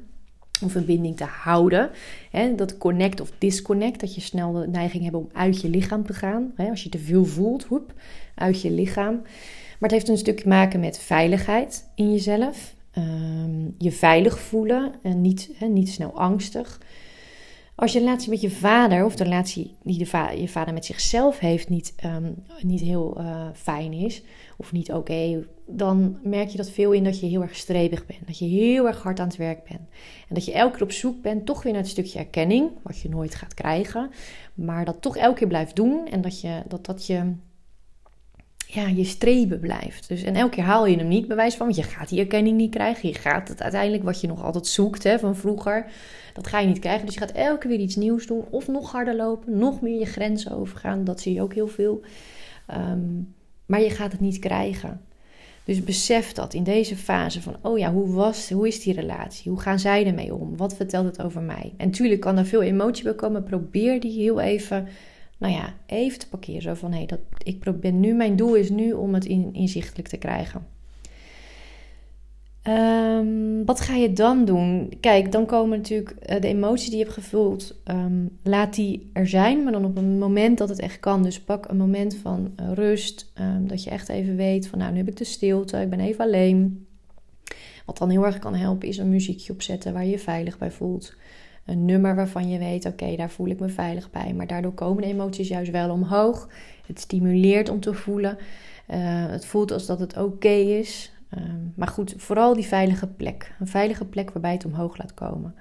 om 0.62 0.70
verbinding 0.70 1.18
te 1.18 1.24
houden. 1.24 1.90
Hè, 2.32 2.56
dat 2.56 2.78
connect 2.78 3.22
of 3.22 3.32
disconnect, 3.38 4.00
dat 4.00 4.16
je 4.16 4.22
snel 4.22 4.52
de 4.52 4.68
neiging 4.68 5.04
hebt 5.04 5.16
om 5.16 5.30
uit 5.34 5.62
je 5.62 5.70
lichaam 5.70 6.06
te 6.06 6.14
gaan. 6.14 6.52
Hè, 6.56 6.70
als 6.70 6.84
je 6.84 6.90
te 6.90 7.00
veel 7.00 7.26
voelt, 7.26 7.64
hoep, 7.64 7.94
uit 8.36 8.62
je 8.62 8.72
lichaam. 8.72 9.16
Maar 9.16 9.90
het 9.90 9.92
heeft 9.92 10.08
een 10.08 10.18
stukje 10.18 10.44
te 10.44 10.50
maken 10.50 10.80
met 10.80 11.00
veiligheid 11.00 11.90
in 11.96 12.12
jezelf. 12.12 12.76
Ehm, 12.92 13.70
je 13.78 13.92
veilig 13.92 14.40
voelen 14.40 14.94
en 15.02 15.22
niet, 15.22 15.52
niet 15.70 15.90
snel 15.90 16.20
angstig. 16.20 16.80
Als 17.76 17.94
je 17.94 18.00
relatie 18.00 18.30
met 18.30 18.42
je 18.42 18.52
vader 18.52 19.06
of 19.06 19.16
de 19.16 19.24
relatie 19.24 19.76
die 19.84 20.00
je 20.00 20.48
vader 20.48 20.74
met 20.74 20.86
zichzelf 20.86 21.40
heeft 21.40 21.70
niet, 21.70 21.96
um, 22.06 22.36
niet 22.62 22.82
heel 22.82 23.18
uh, 23.20 23.48
fijn 23.54 23.94
is 23.94 24.24
of 24.58 24.72
niet 24.72 24.92
oké, 24.92 25.46
dan 25.66 26.18
merk 26.24 26.50
je 26.50 26.58
dat 26.58 26.70
veel 26.70 26.92
in 26.92 27.04
dat 27.04 27.20
je 27.20 27.26
heel 27.26 27.42
erg 27.42 27.56
strebig 27.56 28.06
bent. 28.06 28.28
Dat 28.28 28.40
je 28.40 28.46
heel 28.46 28.88
erg 28.88 29.02
hard 29.02 29.20
aan 29.20 29.28
het 29.28 29.38
werk 29.38 29.64
bent. 29.64 29.82
En 30.28 30.36
dat 30.36 30.46
je 30.46 30.54
elke 30.54 30.74
keer 30.74 30.84
op 30.84 30.92
zoek 30.92 31.22
bent 31.22 31.46
toch 31.46 31.64
weer 31.64 31.74
naar 31.74 31.82
het 31.82 31.92
stukje 31.92 32.20
erkenning, 32.20 32.70
wat 32.82 33.00
je 33.00 33.10
nooit 33.10 33.36
gaat 33.36 33.54
krijgen. 33.54 34.10
Maar 34.54 34.86
dat 34.86 35.02
toch 35.02 35.18
elke 35.18 35.38
keer 35.38 35.48
blijft 35.48 35.76
doen 35.76 36.08
en 36.08 36.22
dat 36.22 36.42
je, 36.42 36.62
dat, 36.68 36.86
dat 36.86 37.06
je 37.06 37.34
ja, 38.74 38.88
je 38.88 39.04
streven 39.04 39.60
blijft. 39.60 40.08
Dus, 40.08 40.24
en 40.24 40.36
elke 40.36 40.56
keer 40.56 40.64
haal 40.64 40.86
je 40.86 40.98
hem 40.98 41.08
niet, 41.08 41.28
bewijs 41.28 41.56
van, 41.56 41.66
want 41.66 41.78
je 41.78 41.84
gaat 41.84 42.10
die 42.10 42.20
erkenning 42.20 42.58
niet 42.58 42.72
krijgen. 42.72 43.10
Je 43.10 43.16
gaat 43.16 43.48
het 43.48 43.62
uiteindelijk 43.62 44.04
wat 44.04 44.22
je 44.22 44.28
nog 44.28 44.44
altijd 44.44 44.68
zoekt 44.68 45.04
hè, 45.04 45.20
van 45.20 45.36
vroeger, 45.36 45.86
dat 46.34 46.48
ga 46.48 46.60
je 46.60 46.68
niet 46.68 46.80
krijgen. 46.80 47.06
Dus 47.06 47.14
je 47.14 47.20
gaat 47.20 47.32
elke 47.32 47.60
keer 47.60 47.70
weer 47.70 47.80
iets 47.80 47.96
nieuws 47.96 48.28
doen, 48.28 48.46
of 48.50 48.68
nog 48.68 48.92
harder 48.92 49.16
lopen, 49.16 49.58
nog 49.58 49.82
meer 49.82 50.00
je 50.00 50.06
grenzen 50.06 50.52
overgaan. 50.52 51.04
Dat 51.04 51.22
zie 51.22 51.34
je 51.34 51.42
ook 51.42 51.54
heel 51.54 51.68
veel. 51.68 52.02
Um, 52.74 53.34
maar 53.66 53.82
je 53.82 53.90
gaat 53.90 54.12
het 54.12 54.22
niet 54.22 54.40
krijgen. 54.40 55.02
Dus 55.64 55.84
besef 55.84 56.32
dat 56.32 56.54
in 56.54 56.64
deze 56.64 56.96
fase 56.96 57.42
van, 57.42 57.56
oh 57.62 57.78
ja, 57.78 57.92
hoe, 57.92 58.14
was, 58.14 58.50
hoe 58.50 58.68
is 58.68 58.84
die 58.84 58.94
relatie? 58.94 59.52
Hoe 59.52 59.62
gaan 59.62 59.80
zij 59.80 60.06
ermee 60.06 60.36
om? 60.36 60.58
Wat 60.58 60.76
vertelt 60.76 61.06
het 61.06 61.22
over 61.22 61.42
mij? 61.42 61.74
En 61.78 61.86
natuurlijk 61.86 62.22
kan 62.22 62.38
er 62.38 62.46
veel 62.46 62.62
emotie 62.62 63.04
bij 63.04 63.16
komen. 63.16 63.44
Probeer 63.44 64.00
die 64.00 64.12
heel 64.12 64.40
even 64.40 64.88
nou 65.42 65.54
ja, 65.54 65.74
even 65.86 66.20
te 66.20 66.30
parkeren. 66.30 66.62
Zo 66.62 66.74
van, 66.74 66.94
hé, 66.94 67.06
dat 67.06 67.20
ik 67.44 67.60
probeer 67.60 67.92
nu, 67.92 68.14
mijn 68.14 68.36
doel 68.36 68.56
is 68.56 68.70
nu 68.70 68.92
om 68.92 69.14
het 69.14 69.26
in, 69.26 69.50
inzichtelijk 69.54 70.08
te 70.08 70.18
krijgen. 70.18 70.66
Um, 72.68 73.66
wat 73.66 73.82
ga 73.82 73.96
je 73.96 74.14
dan 74.14 74.46
doen? 74.46 74.94
Kijk, 75.00 75.32
dan 75.32 75.46
komen 75.46 75.78
natuurlijk 75.78 76.10
eh, 76.12 76.42
de 76.42 76.48
emoties 76.48 76.90
die 76.90 76.98
je 76.98 77.04
hebt 77.04 77.16
gevoeld. 77.16 77.76
Um, 77.86 78.38
laat 78.44 78.76
die 78.76 79.10
er 79.14 79.28
zijn, 79.28 79.64
maar 79.64 79.72
dan 79.72 79.86
op 79.86 79.98
een 79.98 80.18
moment 80.18 80.58
dat 80.58 80.70
het 80.70 80.80
echt 80.80 81.00
kan. 81.00 81.24
Dus 81.24 81.42
pak 81.42 81.70
een 81.70 81.78
moment 81.78 82.16
van 82.16 82.54
uh, 82.60 82.72
rust. 82.74 83.32
Um, 83.40 83.68
dat 83.68 83.84
je 83.84 83.90
echt 83.90 84.10
even 84.10 84.36
weet 84.36 84.68
van, 84.68 84.80
nou, 84.80 84.92
nu 84.92 84.98
heb 84.98 85.08
ik 85.08 85.18
de 85.18 85.24
stilte, 85.24 85.82
ik 85.82 85.90
ben 85.90 86.00
even 86.00 86.26
alleen. 86.26 86.86
Wat 87.86 87.98
dan 87.98 88.10
heel 88.10 88.26
erg 88.26 88.40
kan 88.40 88.56
helpen, 88.56 88.88
is 88.88 88.98
een 88.98 89.10
muziekje 89.10 89.54
opzetten 89.54 89.94
waar 89.94 90.06
je 90.06 90.12
je 90.12 90.20
veilig 90.20 90.58
bij 90.58 90.72
voelt 90.72 91.16
een 91.72 91.86
nummer 91.86 92.16
waarvan 92.16 92.50
je 92.50 92.60
weet, 92.60 92.86
oké, 92.86 93.16
daar 93.16 93.30
voel 93.30 93.48
ik 93.48 93.60
me 93.60 93.70
veilig 93.70 94.12
bij. 94.12 94.34
Maar 94.34 94.48
daardoor 94.48 94.74
komen 94.74 95.02
de 95.02 95.08
emoties 95.08 95.48
juist 95.48 95.72
wel 95.72 95.92
omhoog. 95.92 96.50
Het 96.88 97.00
stimuleert 97.00 97.70
om 97.70 97.80
te 97.80 97.94
voelen. 97.94 98.38
Uh, 98.90 98.98
het 99.28 99.46
voelt 99.46 99.72
als 99.72 99.86
dat 99.86 100.00
het 100.00 100.18
oké 100.18 100.50
is. 100.50 101.12
Uh, 101.38 101.44
maar 101.76 101.88
goed, 101.88 102.14
vooral 102.18 102.54
die 102.54 102.66
veilige 102.66 103.08
plek. 103.08 103.56
Een 103.60 103.68
veilige 103.68 104.06
plek 104.06 104.32
waarbij 104.32 104.52
het 104.52 104.66
omhoog 104.66 104.98
laat 104.98 105.14
komen. 105.14 105.56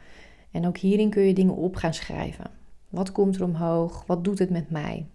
En 0.51 0.66
ook 0.66 0.77
hierin 0.79 1.11
kun 1.11 1.23
je 1.23 1.35
dingen 1.35 1.57
op 1.57 1.77
gaan 1.77 1.94
schrijven. 1.94 2.51
Wat 2.88 3.12
komt 3.12 3.37
er 3.37 3.44
omhoog? 3.44 4.05
Wat 4.07 4.25
doet 4.25 4.38
het 4.38 4.51
met 4.51 4.70
mij? 4.70 5.07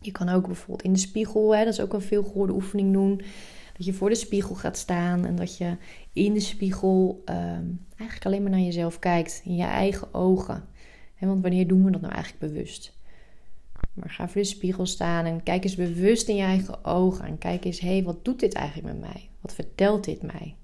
Je 0.00 0.12
kan 0.12 0.28
ook 0.28 0.46
bijvoorbeeld 0.46 0.82
in 0.82 0.92
de 0.92 0.98
spiegel, 0.98 1.56
hè, 1.56 1.64
dat 1.64 1.72
is 1.72 1.80
ook 1.80 1.92
een 1.92 2.02
veelgehoorde 2.02 2.52
oefening 2.52 2.92
doen. 2.92 3.20
Dat 3.76 3.86
je 3.86 3.92
voor 3.92 4.08
de 4.08 4.14
spiegel 4.14 4.54
gaat 4.54 4.78
staan 4.78 5.24
en 5.24 5.36
dat 5.36 5.56
je 5.56 5.76
in 6.12 6.34
de 6.34 6.40
spiegel 6.40 7.22
ehm, 7.24 7.64
eigenlijk 7.96 8.26
alleen 8.26 8.42
maar 8.42 8.50
naar 8.50 8.60
jezelf 8.60 8.98
kijkt, 8.98 9.42
in 9.44 9.56
je 9.56 9.64
eigen 9.64 10.14
ogen. 10.14 10.64
want 11.18 11.42
wanneer 11.42 11.66
doen 11.66 11.84
we 11.84 11.90
dat 11.90 12.00
nou 12.00 12.12
eigenlijk 12.12 12.52
bewust? 12.52 12.96
Maar 13.92 14.10
ga 14.10 14.28
voor 14.28 14.40
de 14.40 14.46
spiegel 14.46 14.86
staan 14.86 15.24
en 15.24 15.42
kijk 15.42 15.64
eens 15.64 15.74
bewust 15.74 16.28
in 16.28 16.36
je 16.36 16.42
eigen 16.42 16.84
ogen. 16.84 17.26
En 17.26 17.38
kijk 17.38 17.64
eens, 17.64 17.80
hé, 17.80 17.88
hey, 17.88 18.02
wat 18.02 18.24
doet 18.24 18.40
dit 18.40 18.54
eigenlijk 18.54 18.86
met 18.86 19.00
mij? 19.00 19.28
Wat 19.40 19.54
vertelt 19.54 20.04
dit 20.04 20.22
mij? 20.22 20.56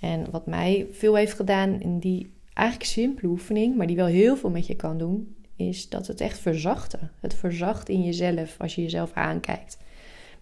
En 0.00 0.30
wat 0.30 0.46
mij 0.46 0.86
veel 0.90 1.14
heeft 1.14 1.34
gedaan 1.34 1.80
in 1.80 1.98
die 1.98 2.32
eigenlijk 2.52 2.90
simpele 2.90 3.28
oefening, 3.28 3.76
maar 3.76 3.86
die 3.86 3.96
wel 3.96 4.06
heel 4.06 4.36
veel 4.36 4.50
met 4.50 4.66
je 4.66 4.74
kan 4.74 4.98
doen, 4.98 5.36
is 5.56 5.88
dat 5.88 6.06
het 6.06 6.20
echt 6.20 6.38
verzachten. 6.38 7.10
Het 7.20 7.34
verzacht 7.34 7.88
in 7.88 8.02
jezelf 8.02 8.60
als 8.60 8.74
je 8.74 8.82
jezelf 8.82 9.12
aankijkt. 9.12 9.78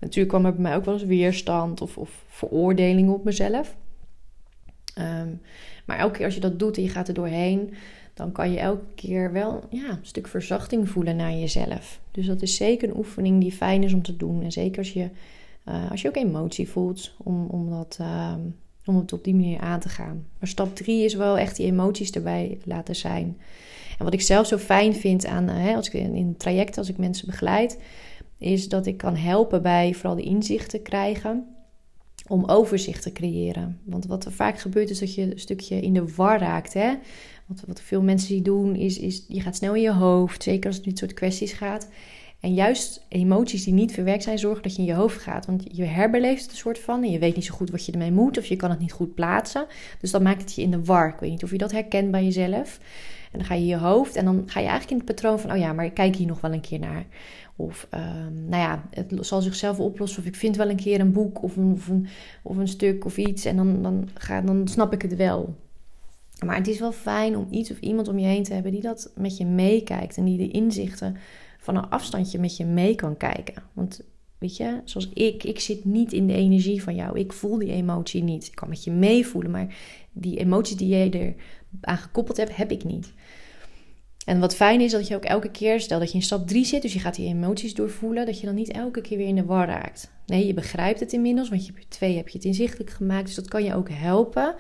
Natuurlijk 0.03 0.29
kwam 0.29 0.45
er 0.45 0.53
bij 0.53 0.62
mij 0.62 0.77
ook 0.77 0.85
wel 0.85 0.95
eens 0.95 1.05
weerstand 1.05 1.81
of, 1.81 1.99
of 1.99 2.25
veroordeling 2.27 3.11
op 3.11 3.25
mezelf. 3.25 3.77
Ehm, 4.95 5.29
maar 5.85 5.99
elke 5.99 6.17
keer 6.17 6.25
als 6.25 6.35
je 6.35 6.41
dat 6.41 6.59
doet 6.59 6.77
en 6.77 6.83
je 6.83 6.88
gaat 6.88 7.09
er 7.09 7.15
doorheen, 7.15 7.75
dan 8.15 8.33
kan 8.33 8.53
je 8.53 8.59
elke 8.59 8.85
keer 8.95 9.33
wel 9.33 9.65
ja, 9.71 9.88
een 9.91 9.99
stuk 10.03 10.27
verzachting 10.27 10.88
voelen 10.88 11.17
naar 11.17 11.33
jezelf. 11.33 12.01
Dus 12.11 12.27
dat 12.27 12.43
is 12.43 12.57
zeker 12.57 12.88
een 12.88 12.97
oefening 12.97 13.41
die 13.41 13.53
fijn 13.53 13.83
is 13.83 13.93
om 13.93 14.03
te 14.03 14.17
doen. 14.17 14.43
En 14.43 14.53
zeker 14.53 14.79
als 14.79 14.93
je, 14.93 15.09
uh, 15.69 15.91
als 15.91 16.03
je 16.03 16.09
ook 16.09 16.17
emotie 16.17 16.69
voelt, 16.69 17.15
om, 17.17 17.47
om, 17.47 17.71
dat, 17.71 17.99
uh, 18.01 18.35
om 18.85 18.97
het 18.97 19.12
op 19.12 19.25
die 19.25 19.35
manier 19.35 19.61
aan 19.61 19.81
te 19.81 19.88
gaan. 19.88 20.27
Maar 20.38 20.49
stap 20.49 20.77
drie 20.77 21.05
is 21.05 21.15
wel 21.15 21.38
echt 21.38 21.57
die 21.57 21.67
emoties 21.67 22.11
erbij 22.11 22.59
laten 22.65 22.97
zijn. 22.97 23.38
En 23.99 24.05
wat 24.05 24.15
ik 24.15 24.21
zelf 24.21 24.47
zo 24.47 24.59
fijn 24.59 24.95
vind 24.95 25.27
aan, 25.27 25.51
uh, 25.51 25.77
als 25.77 25.87
ik 25.87 25.93
in, 25.93 26.15
in 26.15 26.37
trajecten, 26.37 26.79
als 26.79 26.88
ik 26.88 26.99
mensen 26.99 27.27
begeleid, 27.27 27.79
is 28.42 28.68
dat 28.68 28.87
ik 28.87 28.96
kan 28.96 29.16
helpen 29.16 29.62
bij 29.62 29.94
vooral 29.94 30.16
de 30.16 30.22
inzichten 30.22 30.83
krijgen 30.83 31.46
om 32.28 32.44
overzicht 32.44 33.02
te 33.02 33.12
creëren. 33.12 33.81
Want 33.85 34.07
wat 34.07 34.24
er 34.24 34.33
vaak 34.33 34.59
gebeurt 34.59 34.90
is 34.90 34.98
dat 34.98 35.14
je 35.14 35.22
een 35.22 35.38
stukje 35.38 35.81
in 35.81 35.92
de 35.92 36.14
war 36.14 36.38
raakt. 36.38 36.72
Hè? 36.72 36.94
Wat, 37.46 37.62
wat 37.66 37.81
veel 37.81 38.02
mensen 38.02 38.42
doen 38.42 38.74
is, 38.74 38.98
is, 38.98 39.24
je 39.28 39.40
gaat 39.40 39.57
snel 39.57 39.74
in 39.74 39.83
je 39.83 39.92
hoofd, 39.92 40.42
zeker 40.42 40.66
als 40.66 40.76
het 40.76 40.85
dit 40.85 40.98
soort 40.98 41.14
kwesties 41.14 41.52
gaat. 41.52 41.88
En 42.40 42.55
juist 42.55 43.07
emoties 43.09 43.64
die 43.64 43.72
niet 43.72 43.92
verwerkt 43.92 44.22
zijn, 44.22 44.38
zorgen 44.38 44.62
dat 44.62 44.76
je 44.76 44.83
in 44.83 44.88
je 44.88 44.94
hoofd 44.94 45.20
gaat. 45.20 45.46
Want 45.46 45.64
je 45.70 45.85
herbeleeft 45.85 46.42
het 46.42 46.50
een 46.50 46.57
soort 46.57 46.78
van 46.78 47.02
en 47.02 47.11
je 47.11 47.18
weet 47.18 47.35
niet 47.35 47.44
zo 47.44 47.55
goed 47.55 47.70
wat 47.70 47.87
je 47.87 47.92
ermee 47.92 48.12
moet 48.12 48.38
of 48.38 48.46
je 48.46 48.57
kan 48.57 48.70
het 48.70 48.78
niet 48.78 48.92
goed 48.92 49.14
plaatsen. 49.14 49.66
Dus 50.00 50.11
dat 50.11 50.22
maakt 50.22 50.40
het 50.40 50.55
je 50.55 50.62
in 50.62 50.70
de 50.70 50.85
war. 50.85 51.09
Ik 51.09 51.20
weet 51.20 51.31
niet 51.31 51.42
of 51.42 51.50
je 51.50 51.59
dat 51.59 51.72
herkent 51.72 52.11
bij 52.11 52.24
jezelf. 52.24 52.78
En 53.33 53.38
dan 53.38 53.46
ga 53.46 53.55
je 53.55 53.61
in 53.61 53.66
je 53.66 53.76
hoofd 53.76 54.16
en 54.16 54.24
dan 54.24 54.42
ga 54.46 54.61
je 54.61 54.66
eigenlijk 54.66 54.90
in 54.90 55.07
het 55.07 55.14
patroon 55.14 55.40
van, 55.40 55.52
oh 55.52 55.59
ja, 55.59 55.72
maar 55.72 55.90
kijk 55.90 56.16
hier 56.16 56.26
nog 56.26 56.40
wel 56.40 56.52
een 56.52 56.61
keer 56.61 56.78
naar. 56.78 57.07
Of, 57.62 57.88
um, 57.94 58.44
nou 58.48 58.62
ja, 58.62 58.88
het 58.90 59.27
zal 59.27 59.40
zichzelf 59.40 59.81
oplossen. 59.81 60.20
Of 60.20 60.27
ik 60.27 60.35
vind 60.35 60.57
wel 60.57 60.70
een 60.70 60.77
keer 60.77 61.01
een 61.01 61.12
boek 61.12 61.42
of 61.42 61.57
een, 61.57 61.72
of 61.72 61.88
een, 61.88 62.07
of 62.42 62.57
een 62.57 62.68
stuk 62.68 63.05
of 63.05 63.16
iets. 63.16 63.44
En 63.44 63.57
dan, 63.57 63.83
dan, 63.83 64.09
ga, 64.14 64.40
dan 64.40 64.68
snap 64.68 64.92
ik 64.92 65.03
het 65.03 65.16
wel. 65.16 65.55
Maar 66.44 66.57
het 66.57 66.68
is 66.68 66.79
wel 66.79 66.92
fijn 66.92 67.37
om 67.37 67.46
iets 67.51 67.70
of 67.70 67.81
iemand 67.81 68.09
om 68.09 68.18
je 68.18 68.27
heen 68.27 68.42
te 68.42 68.55
hebben 68.55 68.72
die 68.72 68.81
dat 68.81 69.12
met 69.16 69.37
je 69.37 69.46
meekijkt. 69.46 70.16
En 70.16 70.25
die 70.25 70.37
de 70.37 70.51
inzichten 70.51 71.16
van 71.59 71.77
een 71.77 71.88
afstandje 71.88 72.38
met 72.38 72.57
je 72.57 72.64
mee 72.64 72.94
kan 72.94 73.16
kijken. 73.16 73.62
Want 73.72 74.01
weet 74.38 74.57
je, 74.57 74.81
zoals 74.85 75.09
ik, 75.09 75.44
ik 75.44 75.61
zit 75.61 75.85
niet 75.85 76.12
in 76.12 76.27
de 76.27 76.35
energie 76.35 76.83
van 76.83 76.94
jou. 76.94 77.18
Ik 77.18 77.33
voel 77.33 77.59
die 77.59 77.72
emotie 77.72 78.22
niet. 78.22 78.46
Ik 78.46 78.55
kan 78.55 78.68
met 78.68 78.85
je 78.85 78.90
meevoelen, 78.90 79.51
maar 79.51 79.77
die 80.12 80.38
emoties 80.38 80.77
die 80.77 80.88
jij 80.88 81.11
er 81.11 81.35
aan 81.81 81.98
gekoppeld 81.98 82.37
hebt, 82.37 82.57
heb 82.57 82.70
ik 82.70 82.85
niet. 82.85 83.12
En 84.26 84.40
wat 84.40 84.54
fijn 84.54 84.80
is 84.80 84.92
dat 84.92 85.08
je 85.08 85.14
ook 85.14 85.24
elke 85.24 85.50
keer, 85.50 85.80
stel 85.80 85.98
dat 85.98 86.08
je 86.08 86.14
in 86.14 86.22
stap 86.22 86.46
3 86.46 86.64
zit, 86.64 86.82
dus 86.82 86.92
je 86.92 86.98
gaat 86.98 87.14
die 87.14 87.28
emoties 87.28 87.74
doorvoelen, 87.74 88.26
dat 88.26 88.40
je 88.40 88.46
dan 88.46 88.54
niet 88.54 88.72
elke 88.72 89.00
keer 89.00 89.18
weer 89.18 89.26
in 89.26 89.35
de 89.35 89.44
war 89.44 89.66
raakt. 89.66 90.11
Nee, 90.26 90.46
je 90.46 90.54
begrijpt 90.54 91.00
het 91.00 91.12
inmiddels, 91.12 91.48
want 91.48 91.66
je 91.66 91.72
twee 91.88 92.16
heb 92.16 92.28
je 92.28 92.37
het 92.38 92.46
inzichtelijk 92.46 92.90
gemaakt. 92.90 93.26
Dus 93.26 93.35
dat 93.35 93.48
kan 93.48 93.64
je 93.64 93.74
ook 93.74 93.88
helpen 93.90 94.54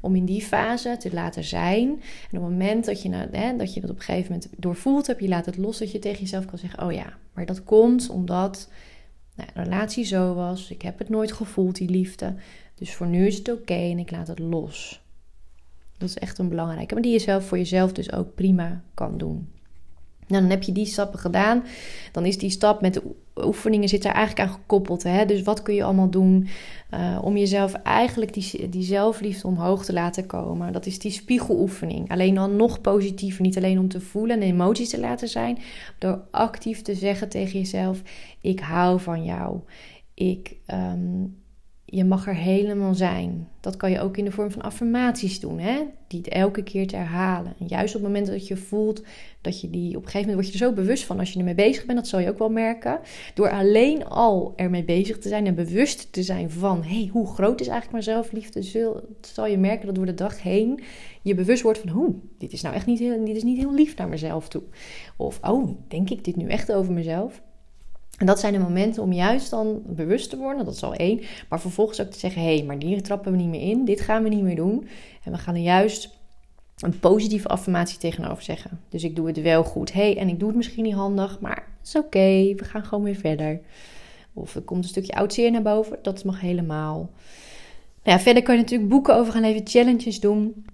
om 0.00 0.16
in 0.16 0.24
die 0.24 0.42
fase 0.42 0.96
te 0.96 1.12
laten 1.12 1.44
zijn. 1.44 1.88
En 2.30 2.38
op 2.38 2.44
het 2.44 2.52
moment 2.52 2.84
dat 2.84 3.02
je, 3.02 3.08
nou, 3.08 3.28
hè, 3.30 3.56
dat 3.56 3.74
je 3.74 3.80
dat 3.80 3.90
op 3.90 3.96
een 3.96 4.02
gegeven 4.02 4.32
moment 4.32 4.50
doorvoelt 4.56 5.06
hebt, 5.06 5.20
je 5.20 5.28
laat 5.28 5.46
het 5.46 5.56
los, 5.56 5.78
dat 5.78 5.92
je 5.92 5.98
tegen 5.98 6.20
jezelf 6.20 6.44
kan 6.44 6.58
zeggen: 6.58 6.82
Oh 6.82 6.92
ja, 6.92 7.18
maar 7.32 7.46
dat 7.46 7.64
komt 7.64 8.08
omdat 8.08 8.68
nou, 9.34 9.48
de 9.54 9.62
relatie 9.62 10.04
zo 10.04 10.34
was. 10.34 10.70
Ik 10.70 10.82
heb 10.82 10.98
het 10.98 11.08
nooit 11.08 11.32
gevoeld, 11.32 11.76
die 11.76 11.90
liefde. 11.90 12.34
Dus 12.74 12.94
voor 12.94 13.06
nu 13.06 13.26
is 13.26 13.38
het 13.38 13.52
oké 13.52 13.74
en 13.74 13.98
ik 13.98 14.10
laat 14.10 14.28
het 14.28 14.38
los. 14.38 15.04
Dat 15.98 16.08
is 16.08 16.18
echt 16.18 16.38
een 16.38 16.48
belangrijke. 16.48 16.94
Maar 16.94 17.02
die 17.02 17.12
je 17.12 17.18
zelf 17.18 17.44
voor 17.44 17.58
jezelf 17.58 17.92
dus 17.92 18.12
ook 18.12 18.34
prima 18.34 18.82
kan 18.94 19.18
doen. 19.18 19.48
Nou, 20.26 20.42
dan 20.42 20.50
heb 20.50 20.62
je 20.62 20.72
die 20.72 20.86
stappen 20.86 21.18
gedaan. 21.18 21.64
Dan 22.12 22.26
is 22.26 22.38
die 22.38 22.50
stap 22.50 22.80
met 22.80 22.94
de 22.94 23.02
oefeningen 23.36 23.88
zit 23.88 24.02
daar 24.02 24.14
eigenlijk 24.14 24.48
aan 24.48 24.54
gekoppeld. 24.54 25.02
Hè? 25.02 25.24
Dus 25.24 25.42
wat 25.42 25.62
kun 25.62 25.74
je 25.74 25.84
allemaal 25.84 26.10
doen 26.10 26.48
uh, 26.94 27.18
om 27.22 27.36
jezelf 27.36 27.72
eigenlijk 27.72 28.32
die, 28.32 28.68
die 28.68 28.82
zelfliefde 28.82 29.46
omhoog 29.46 29.84
te 29.84 29.92
laten 29.92 30.26
komen? 30.26 30.72
Dat 30.72 30.86
is 30.86 30.98
die 30.98 31.10
spiegeloefening. 31.10 32.10
Alleen 32.10 32.34
dan 32.34 32.56
nog 32.56 32.80
positiever. 32.80 33.42
Niet 33.42 33.56
alleen 33.56 33.78
om 33.78 33.88
te 33.88 34.00
voelen 34.00 34.40
en 34.40 34.48
emoties 34.48 34.88
te 34.88 35.00
laten 35.00 35.28
zijn. 35.28 35.58
Door 35.98 36.22
actief 36.30 36.82
te 36.82 36.94
zeggen 36.94 37.28
tegen 37.28 37.58
jezelf: 37.58 38.02
Ik 38.40 38.60
hou 38.60 39.00
van 39.00 39.24
jou. 39.24 39.60
Ik, 40.14 40.56
um, 40.66 41.36
je 41.88 42.04
mag 42.04 42.26
er 42.26 42.34
helemaal 42.34 42.94
zijn. 42.94 43.48
Dat 43.60 43.76
kan 43.76 43.90
je 43.90 44.00
ook 44.00 44.16
in 44.16 44.24
de 44.24 44.30
vorm 44.30 44.50
van 44.50 44.62
affirmaties 44.62 45.40
doen, 45.40 45.58
hè? 45.58 45.82
die 46.06 46.30
elke 46.30 46.62
keer 46.62 46.86
te 46.86 46.96
herhalen. 46.96 47.54
En 47.58 47.66
juist 47.66 47.94
op 47.94 48.00
het 48.00 48.10
moment 48.10 48.26
dat 48.26 48.46
je 48.46 48.56
voelt 48.56 49.02
dat 49.40 49.60
je 49.60 49.70
die, 49.70 49.88
op 49.88 50.02
een 50.02 50.10
gegeven 50.10 50.28
moment 50.28 50.34
word 50.34 50.46
je 50.46 50.52
er 50.52 50.68
zo 50.68 50.82
bewust 50.82 51.04
van 51.04 51.18
als 51.18 51.32
je 51.32 51.38
ermee 51.38 51.54
bezig 51.54 51.86
bent, 51.86 51.98
dat 51.98 52.08
zal 52.08 52.20
je 52.20 52.28
ook 52.28 52.38
wel 52.38 52.50
merken. 52.50 53.00
Door 53.34 53.50
alleen 53.50 54.06
al 54.06 54.52
ermee 54.56 54.84
bezig 54.84 55.18
te 55.18 55.28
zijn 55.28 55.46
en 55.46 55.54
bewust 55.54 56.12
te 56.12 56.22
zijn 56.22 56.50
van, 56.50 56.82
hey, 56.82 57.08
hoe 57.12 57.26
groot 57.26 57.60
is 57.60 57.68
eigenlijk 57.68 57.90
mijn 57.90 58.16
zelfliefde, 58.16 58.62
zul, 58.62 59.16
zal 59.20 59.46
je 59.46 59.58
merken 59.58 59.86
dat 59.86 59.94
door 59.94 60.06
de 60.06 60.14
dag 60.14 60.42
heen 60.42 60.80
je 61.22 61.34
bewust 61.34 61.62
wordt 61.62 61.78
van, 61.78 61.88
hoe, 61.88 62.14
dit 62.38 62.52
is 62.52 62.62
nou 62.62 62.74
echt 62.74 62.86
niet 62.86 62.98
heel, 62.98 63.24
dit 63.24 63.36
is 63.36 63.44
niet 63.44 63.58
heel 63.58 63.74
lief 63.74 63.96
naar 63.96 64.08
mezelf 64.08 64.48
toe. 64.48 64.62
Of, 65.16 65.38
oh, 65.42 65.70
denk 65.88 66.10
ik 66.10 66.24
dit 66.24 66.36
nu 66.36 66.48
echt 66.48 66.72
over 66.72 66.92
mezelf? 66.92 67.42
En 68.18 68.26
dat 68.26 68.40
zijn 68.40 68.52
de 68.52 68.58
momenten 68.58 69.02
om 69.02 69.12
juist 69.12 69.50
dan 69.50 69.82
bewust 69.86 70.30
te 70.30 70.36
worden, 70.36 70.64
dat 70.64 70.74
is 70.74 70.82
al 70.82 70.94
één. 70.94 71.20
Maar 71.48 71.60
vervolgens 71.60 72.00
ook 72.00 72.10
te 72.10 72.18
zeggen, 72.18 72.42
hé, 72.42 72.56
hey, 72.56 72.64
maar 72.64 72.76
hier 72.78 73.02
trappen 73.02 73.32
we 73.32 73.38
niet 73.38 73.48
meer 73.48 73.70
in. 73.70 73.84
Dit 73.84 74.00
gaan 74.00 74.22
we 74.22 74.28
niet 74.28 74.42
meer 74.42 74.56
doen. 74.56 74.88
En 75.24 75.32
we 75.32 75.38
gaan 75.38 75.54
er 75.54 75.60
juist 75.60 76.14
een 76.76 76.98
positieve 76.98 77.48
affirmatie 77.48 77.98
tegenover 77.98 78.42
zeggen. 78.42 78.80
Dus 78.88 79.04
ik 79.04 79.16
doe 79.16 79.26
het 79.26 79.42
wel 79.42 79.64
goed. 79.64 79.92
Hey, 79.92 80.16
en 80.16 80.28
ik 80.28 80.38
doe 80.38 80.48
het 80.48 80.56
misschien 80.56 80.84
niet 80.84 80.94
handig, 80.94 81.40
maar 81.40 81.66
het 81.78 81.86
is 81.86 81.96
oké. 81.96 82.54
We 82.56 82.64
gaan 82.64 82.84
gewoon 82.84 83.04
weer 83.04 83.16
verder. 83.16 83.60
Of 84.32 84.54
er 84.54 84.62
komt 84.62 84.82
een 84.82 84.88
stukje 84.88 85.14
oud 85.14 85.34
zeer 85.34 85.50
naar 85.50 85.62
boven. 85.62 85.98
Dat 86.02 86.24
mag 86.24 86.40
helemaal. 86.40 87.10
Nou 88.02 88.18
ja, 88.18 88.20
verder 88.20 88.42
kan 88.42 88.54
je 88.54 88.60
natuurlijk 88.60 88.90
boeken 88.90 89.16
over 89.16 89.32
gaan 89.32 89.42
leven, 89.42 89.66
challenges 89.66 90.20
doen. 90.20 90.64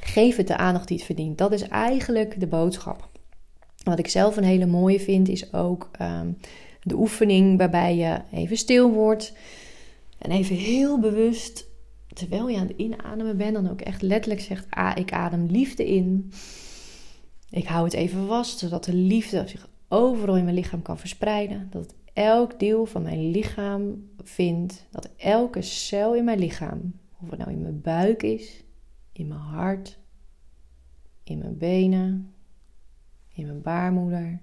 Geef 0.00 0.36
het 0.36 0.46
de 0.46 0.56
aandacht 0.56 0.88
die 0.88 0.96
het 0.96 1.06
verdient. 1.06 1.38
Dat 1.38 1.52
is 1.52 1.62
eigenlijk 1.62 2.40
de 2.40 2.46
boodschap. 2.46 3.08
Wat 3.84 3.98
ik 3.98 4.08
zelf 4.08 4.36
een 4.36 4.44
hele 4.44 4.66
mooie 4.66 5.00
vind, 5.00 5.28
is 5.28 5.52
ook... 5.52 5.88
Ehm, 5.92 6.28
de 6.82 6.96
oefening 6.96 7.58
waarbij 7.58 7.96
je 7.96 8.20
even 8.32 8.56
stil 8.56 8.92
wordt 8.92 9.32
en 10.18 10.30
even 10.30 10.56
heel 10.56 11.00
bewust, 11.00 11.66
terwijl 12.12 12.48
je 12.48 12.58
aan 12.58 12.66
het 12.66 12.76
inademen 12.76 13.36
bent, 13.36 13.54
dan 13.54 13.70
ook 13.70 13.80
echt 13.80 14.02
letterlijk 14.02 14.40
zegt: 14.40 14.66
ah, 14.70 14.92
ik 14.94 15.12
adem 15.12 15.46
liefde 15.46 15.86
in. 15.86 16.32
Ik 17.50 17.66
hou 17.66 17.84
het 17.84 17.92
even 17.92 18.26
vast, 18.26 18.58
zodat 18.58 18.84
de 18.84 18.94
liefde 18.94 19.46
zich 19.46 19.68
overal 19.88 20.36
in 20.36 20.44
mijn 20.44 20.56
lichaam 20.56 20.82
kan 20.82 20.98
verspreiden. 20.98 21.68
Dat 21.70 21.94
elk 22.12 22.58
deel 22.58 22.86
van 22.86 23.02
mijn 23.02 23.30
lichaam 23.30 24.10
vindt. 24.22 24.86
Dat 24.90 25.08
elke 25.16 25.62
cel 25.62 26.14
in 26.14 26.24
mijn 26.24 26.38
lichaam, 26.38 26.92
of 27.22 27.30
het 27.30 27.38
nou 27.38 27.50
in 27.50 27.62
mijn 27.62 27.80
buik 27.80 28.22
is, 28.22 28.64
in 29.12 29.28
mijn 29.28 29.40
hart, 29.40 29.98
in 31.24 31.38
mijn 31.38 31.58
benen, 31.58 32.34
in 33.28 33.46
mijn 33.46 33.62
baarmoeder, 33.62 34.40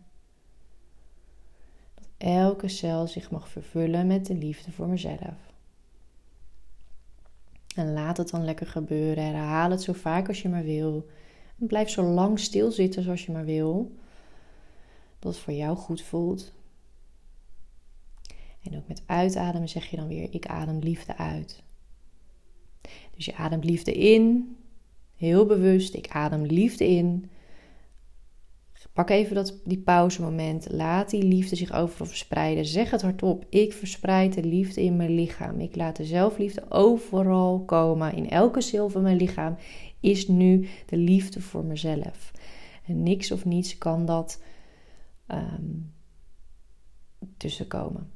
elke 2.17 2.67
cel 2.67 3.07
zich 3.07 3.31
mag 3.31 3.49
vervullen 3.49 4.07
met 4.07 4.25
de 4.25 4.35
liefde 4.35 4.71
voor 4.71 4.87
mezelf. 4.87 5.47
En 7.75 7.93
laat 7.93 8.17
het 8.17 8.29
dan 8.29 8.45
lekker 8.45 8.67
gebeuren. 8.67 9.23
Herhaal 9.23 9.71
het 9.71 9.81
zo 9.81 9.93
vaak 9.93 10.27
als 10.27 10.41
je 10.41 10.49
maar 10.49 10.63
wil. 10.63 11.05
Blijf 11.55 11.89
zo 11.89 12.03
lang 12.03 12.39
stilzitten 12.39 13.03
zoals 13.03 13.25
je 13.25 13.31
maar 13.31 13.45
wil. 13.45 13.95
Dat 15.19 15.33
het 15.33 15.43
voor 15.43 15.53
jou 15.53 15.77
goed 15.77 16.01
voelt. 16.01 16.53
En 18.63 18.77
ook 18.77 18.87
met 18.87 19.03
uitademen 19.05 19.69
zeg 19.69 19.85
je 19.85 19.97
dan 19.97 20.07
weer: 20.07 20.33
Ik 20.33 20.45
adem 20.45 20.79
liefde 20.79 21.17
uit. 21.17 21.63
Dus 23.15 23.25
je 23.25 23.35
ademt 23.35 23.63
liefde 23.63 23.93
in, 23.93 24.55
heel 25.15 25.45
bewust. 25.45 25.93
Ik 25.93 26.09
adem 26.09 26.45
liefde 26.45 26.87
in. 26.87 27.29
Pak 28.97 29.09
even 29.09 29.35
dat, 29.35 29.53
die 29.63 29.77
pauzemoment. 29.77 30.67
Laat 30.71 31.09
die 31.09 31.23
liefde 31.23 31.55
zich 31.55 31.73
overal 31.73 32.07
verspreiden. 32.07 32.65
Zeg 32.65 32.91
het 32.91 33.01
hardop. 33.01 33.45
Ik 33.49 33.73
verspreid 33.73 34.33
de 34.33 34.43
liefde 34.43 34.83
in 34.83 34.95
mijn 34.95 35.15
lichaam. 35.15 35.59
Ik 35.59 35.75
laat 35.75 35.95
de 35.95 36.05
zelfliefde 36.05 36.71
overal 36.71 37.63
komen. 37.65 38.15
In 38.15 38.29
elke 38.29 38.61
cel 38.61 38.89
van 38.89 39.01
mijn 39.01 39.17
lichaam 39.17 39.57
is 39.99 40.27
nu 40.27 40.67
de 40.85 40.97
liefde 40.97 41.41
voor 41.41 41.65
mezelf. 41.65 42.31
En 42.85 43.03
niks 43.03 43.31
of 43.31 43.45
niets 43.45 43.77
kan 43.77 44.05
dat 44.05 44.41
um, 45.27 45.93
tussenkomen. 47.37 48.11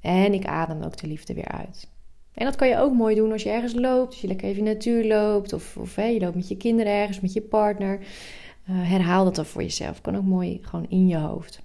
En 0.00 0.32
ik 0.32 0.46
adem 0.46 0.82
ook 0.82 0.96
de 0.96 1.06
liefde 1.06 1.34
weer 1.34 1.48
uit. 1.48 1.90
En 2.34 2.44
dat 2.44 2.56
kan 2.56 2.68
je 2.68 2.78
ook 2.78 2.94
mooi 2.94 3.14
doen 3.14 3.32
als 3.32 3.42
je 3.42 3.50
ergens 3.50 3.74
loopt. 3.74 4.10
Als 4.10 4.20
je 4.20 4.26
lekker 4.26 4.48
even 4.48 4.58
in 4.58 4.64
de 4.64 4.72
natuur 4.72 5.04
loopt. 5.04 5.52
Of, 5.52 5.76
of 5.76 5.96
je 5.96 6.20
loopt 6.20 6.36
met 6.36 6.48
je 6.48 6.56
kinderen 6.56 6.92
ergens, 6.92 7.20
met 7.20 7.32
je 7.32 7.42
partner. 7.42 8.06
Uh, 8.70 8.88
herhaal 8.88 9.24
dat 9.24 9.34
dan 9.34 9.46
voor 9.46 9.62
jezelf. 9.62 10.00
Kan 10.00 10.16
ook 10.16 10.24
mooi 10.24 10.58
gewoon 10.62 10.86
in 10.88 11.08
je 11.08 11.16
hoofd. 11.16 11.62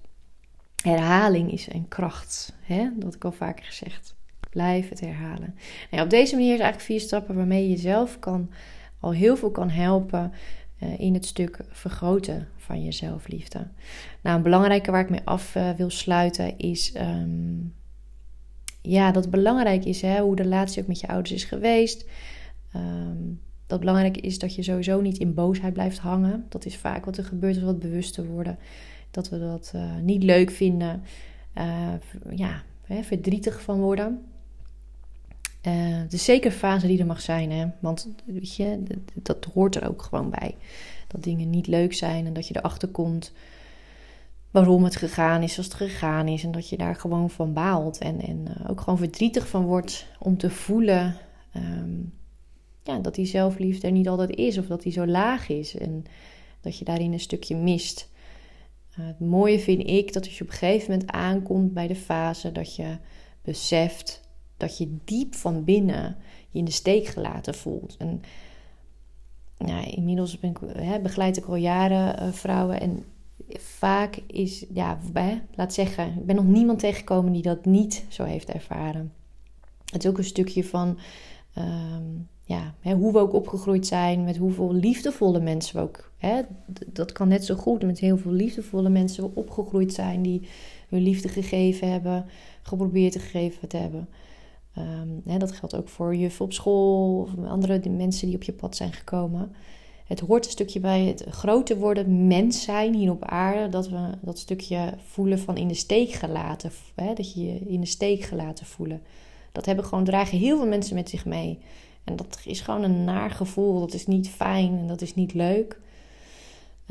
Herhaling 0.83 1.51
is 1.51 1.73
een 1.73 1.87
kracht. 1.87 2.55
Hè? 2.61 2.89
Dat 2.95 3.03
heb 3.03 3.15
ik 3.15 3.25
al 3.25 3.31
vaker 3.31 3.65
gezegd. 3.65 4.15
Blijf 4.49 4.89
het 4.89 4.99
herhalen. 4.99 5.55
Nou 5.91 6.03
op 6.03 6.09
deze 6.09 6.35
manier 6.35 6.53
is 6.53 6.59
eigenlijk 6.59 6.91
vier 6.91 6.99
stappen 6.99 7.35
waarmee 7.35 7.63
je 7.63 7.69
jezelf 7.69 8.19
kan, 8.19 8.49
al 8.99 9.13
heel 9.13 9.37
veel 9.37 9.51
kan 9.51 9.69
helpen 9.69 10.31
uh, 10.83 10.99
in 10.99 11.13
het 11.13 11.25
stuk 11.25 11.59
vergroten 11.69 12.47
van 12.57 12.83
je 12.83 12.91
zelfliefde. 12.91 13.67
Nou, 14.21 14.37
een 14.37 14.43
belangrijke 14.43 14.91
waar 14.91 15.01
ik 15.01 15.09
mee 15.09 15.21
af 15.23 15.55
uh, 15.55 15.69
wil 15.69 15.89
sluiten 15.89 16.57
is. 16.57 16.93
Um, 16.95 17.73
ja, 18.81 19.11
dat 19.11 19.29
belangrijk 19.29 19.85
is 19.85 20.01
hè, 20.01 20.19
hoe 20.19 20.35
de 20.35 20.43
relatie 20.43 20.81
ook 20.81 20.87
met 20.87 20.99
je 20.99 21.07
ouders 21.07 21.31
is 21.31 21.43
geweest. 21.43 22.05
Um, 22.75 23.41
dat 23.67 23.79
belangrijk 23.79 24.17
is 24.17 24.39
dat 24.39 24.55
je 24.55 24.63
sowieso 24.63 25.01
niet 25.01 25.17
in 25.17 25.33
boosheid 25.33 25.73
blijft 25.73 25.97
hangen. 25.97 26.45
Dat 26.49 26.65
is 26.65 26.77
vaak 26.77 27.05
wat 27.05 27.17
er 27.17 27.23
gebeurt 27.23 27.53
als 27.53 27.63
we 27.63 27.71
wat 27.71 27.79
bewuster 27.79 28.25
worden. 28.25 28.57
Dat 29.11 29.29
we 29.29 29.39
dat 29.39 29.71
uh, 29.75 29.95
niet 30.01 30.23
leuk 30.23 30.51
vinden. 30.51 31.03
Uh, 31.57 31.93
ja, 32.35 32.63
hè, 32.83 33.03
verdrietig 33.03 33.61
van 33.61 33.79
worden. 33.79 34.25
Uh, 35.67 35.73
het 35.75 36.13
is 36.13 36.23
zeker 36.23 36.51
een 36.51 36.57
fase 36.57 36.87
die 36.87 36.99
er 36.99 37.05
mag 37.05 37.21
zijn. 37.21 37.51
Hè? 37.51 37.67
Want 37.79 38.09
weet 38.25 38.55
je, 38.55 38.83
dat, 39.13 39.45
hoort 39.53 39.75
er 39.75 39.89
ook 39.89 40.01
gewoon 40.01 40.29
bij. 40.29 40.55
Dat 41.07 41.23
dingen 41.23 41.49
niet 41.49 41.67
leuk 41.67 41.93
zijn 41.93 42.25
en 42.25 42.33
dat 42.33 42.47
je 42.47 42.57
erachter 42.57 42.87
komt 42.87 43.31
waarom 44.51 44.83
het 44.83 44.95
gegaan 44.95 45.43
is 45.43 45.53
zoals 45.53 45.67
het 45.69 45.77
gegaan 45.77 46.27
is. 46.27 46.43
En 46.43 46.51
dat 46.51 46.69
je 46.69 46.77
daar 46.77 46.95
gewoon 46.95 47.29
van 47.29 47.53
baalt. 47.53 47.97
En, 47.97 48.21
en 48.21 48.47
ook 48.67 48.81
gewoon 48.81 48.97
verdrietig 48.97 49.47
van 49.47 49.65
wordt 49.65 50.07
om 50.19 50.37
te 50.37 50.49
voelen 50.49 51.15
um, 51.55 52.13
ja, 52.87 52.99
dat 52.99 53.15
die 53.15 53.25
zelfliefde 53.25 53.87
er 53.87 53.93
niet 53.93 54.07
altijd 54.07 54.29
is. 54.29 54.57
Of 54.57 54.65
dat 54.65 54.81
die 54.81 54.91
zo 54.91 55.05
laag 55.05 55.49
is. 55.49 55.77
En 55.77 56.05
dat 56.61 56.77
je 56.77 56.85
daarin 56.85 57.13
een 57.13 57.19
stukje 57.19 57.55
mist. 57.55 58.09
Uh, 58.99 59.05
het 59.05 59.19
mooie 59.19 59.59
vind 59.59 59.87
ik 59.87 60.13
dat 60.13 60.25
als 60.25 60.37
je 60.37 60.43
op 60.43 60.49
een 60.49 60.55
gegeven 60.55 60.91
moment 60.91 61.11
aankomt 61.11 61.73
bij 61.73 61.87
de 61.87 61.95
fase 61.95 62.51
dat 62.51 62.75
je 62.75 62.97
beseft 63.41 64.21
dat 64.57 64.77
je 64.77 64.97
diep 65.05 65.35
van 65.35 65.63
binnen 65.63 66.17
je 66.49 66.59
in 66.59 66.65
de 66.65 66.71
steek 66.71 67.05
gelaten 67.05 67.55
voelt. 67.55 67.97
En 67.97 68.21
inmiddels 69.95 70.39
ben 70.39 70.49
ik, 70.49 70.57
hè, 70.75 70.99
begeleid 70.99 71.37
ik 71.37 71.45
al 71.45 71.55
jaren 71.55 72.23
uh, 72.23 72.33
vrouwen 72.33 72.79
en 72.81 73.03
vaak 73.59 74.19
is, 74.27 74.65
ja, 74.73 74.99
laat 75.55 75.73
zeggen, 75.73 76.07
ik 76.17 76.25
ben 76.25 76.35
nog 76.35 76.45
niemand 76.45 76.79
tegengekomen 76.79 77.31
die 77.31 77.41
dat 77.41 77.65
niet 77.65 78.05
zo 78.09 78.23
heeft 78.23 78.49
ervaren. 78.49 79.13
Het 79.85 80.03
is 80.03 80.09
ook 80.09 80.17
een 80.17 80.23
stukje 80.23 80.63
van 80.63 80.99
um, 81.57 82.27
ja, 82.47 82.73
hè, 82.79 82.93
hoe 82.93 83.13
we 83.13 83.19
ook 83.19 83.33
opgegroeid 83.33 83.87
zijn, 83.87 84.23
met 84.23 84.37
hoeveel 84.37 84.73
liefdevolle 84.73 85.39
mensen 85.39 85.75
we 85.75 85.81
ook. 85.81 86.11
Hè, 86.17 86.41
dat 86.85 87.11
kan 87.11 87.27
net 87.27 87.45
zo 87.45 87.55
goed 87.55 87.83
met 87.83 87.99
heel 87.99 88.17
veel 88.17 88.31
liefdevolle 88.31 88.89
mensen 88.89 89.23
we 89.23 89.29
opgegroeid 89.33 89.93
zijn 89.93 90.21
die 90.21 90.47
hun 90.89 91.01
liefde 91.01 91.27
gegeven 91.27 91.91
hebben, 91.91 92.25
geprobeerd 92.61 93.11
te 93.11 93.19
geven 93.19 93.67
te 93.67 93.77
hebben. 93.77 94.09
Um, 94.77 95.21
hè, 95.25 95.37
dat 95.37 95.51
geldt 95.51 95.75
ook 95.75 95.89
voor 95.89 96.15
juffen 96.15 96.45
op 96.45 96.53
school 96.53 97.21
of 97.21 97.29
andere 97.47 97.89
mensen 97.89 98.27
die 98.27 98.35
op 98.35 98.43
je 98.43 98.53
pad 98.53 98.75
zijn 98.75 98.93
gekomen. 98.93 99.51
Het 100.05 100.19
hoort 100.19 100.45
een 100.45 100.51
stukje 100.51 100.79
bij 100.79 101.05
het 101.05 101.25
groter 101.29 101.77
worden, 101.77 102.27
mens 102.27 102.63
zijn 102.63 102.93
hier 102.93 103.11
op 103.11 103.25
aarde. 103.25 103.69
Dat 103.69 103.89
we 103.89 104.09
dat 104.21 104.39
stukje 104.39 104.93
voelen 105.05 105.39
van 105.39 105.57
in 105.57 105.67
de 105.67 105.73
steek 105.73 106.11
gelaten. 106.11 106.71
Hè, 106.95 107.13
dat 107.13 107.33
je 107.33 107.45
je 107.45 107.59
in 107.59 107.79
de 107.79 107.87
steek 107.87 108.23
gelaten 108.23 108.65
voelen. 108.65 109.01
Dat 109.51 109.65
hebben 109.65 109.85
gewoon, 109.85 110.03
dragen 110.03 110.37
heel 110.37 110.57
veel 110.57 110.67
mensen 110.67 110.95
met 110.95 111.09
zich 111.09 111.25
mee. 111.25 111.59
En 112.07 112.15
dat 112.15 112.39
is 112.45 112.61
gewoon 112.61 112.83
een 112.83 113.03
naar 113.03 113.31
gevoel. 113.31 113.79
Dat 113.79 113.93
is 113.93 114.07
niet 114.07 114.29
fijn 114.29 114.77
en 114.77 114.87
dat 114.87 115.01
is 115.01 115.15
niet 115.15 115.33
leuk. 115.33 115.79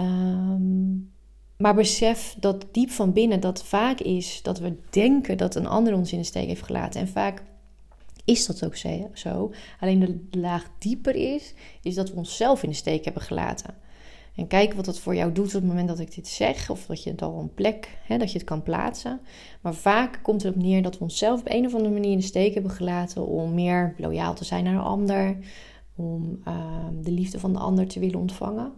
Um, 0.00 1.14
maar 1.56 1.74
besef 1.74 2.36
dat 2.40 2.66
diep 2.72 2.90
van 2.90 3.12
binnen 3.12 3.40
dat 3.40 3.64
vaak 3.64 4.00
is 4.00 4.42
dat 4.42 4.58
we 4.58 4.76
denken 4.90 5.36
dat 5.36 5.54
een 5.54 5.66
ander 5.66 5.94
ons 5.94 6.12
in 6.12 6.18
de 6.18 6.24
steek 6.24 6.46
heeft 6.46 6.62
gelaten. 6.62 7.00
En 7.00 7.08
vaak 7.08 7.42
is 8.24 8.46
dat 8.46 8.64
ook 8.64 8.76
zo. 9.14 9.52
Alleen 9.80 10.00
de 10.30 10.38
laag 10.38 10.70
dieper 10.78 11.14
is, 11.14 11.54
is 11.82 11.94
dat 11.94 12.10
we 12.10 12.16
onszelf 12.16 12.62
in 12.62 12.68
de 12.68 12.74
steek 12.74 13.04
hebben 13.04 13.22
gelaten. 13.22 13.74
En 14.36 14.46
kijk 14.46 14.72
wat 14.74 14.84
dat 14.84 14.98
voor 14.98 15.14
jou 15.14 15.32
doet 15.32 15.46
op 15.46 15.52
het 15.52 15.64
moment 15.64 15.88
dat 15.88 15.98
ik 15.98 16.14
dit 16.14 16.28
zeg, 16.28 16.70
of 16.70 16.86
dat 16.86 17.02
je 17.02 17.10
het 17.10 17.22
al 17.22 17.38
een 17.38 17.54
plek, 17.54 17.98
hè, 18.02 18.18
dat 18.18 18.32
je 18.32 18.38
het 18.38 18.46
kan 18.46 18.62
plaatsen. 18.62 19.20
Maar 19.60 19.74
vaak 19.74 20.18
komt 20.22 20.42
het 20.42 20.54
op 20.54 20.62
neer 20.62 20.82
dat 20.82 20.98
we 20.98 21.04
onszelf 21.04 21.40
op 21.40 21.50
een 21.50 21.66
of 21.66 21.74
andere 21.74 21.94
manier 21.94 22.10
in 22.10 22.18
de 22.18 22.24
steek 22.24 22.54
hebben 22.54 22.72
gelaten 22.72 23.26
om 23.26 23.54
meer 23.54 23.94
loyaal 23.98 24.34
te 24.34 24.44
zijn 24.44 24.64
naar 24.64 24.74
een 24.74 24.80
ander, 24.80 25.36
om 25.94 26.40
uh, 26.48 26.54
de 27.02 27.10
liefde 27.10 27.38
van 27.38 27.52
de 27.52 27.58
ander 27.58 27.86
te 27.86 28.00
willen 28.00 28.20
ontvangen. 28.20 28.72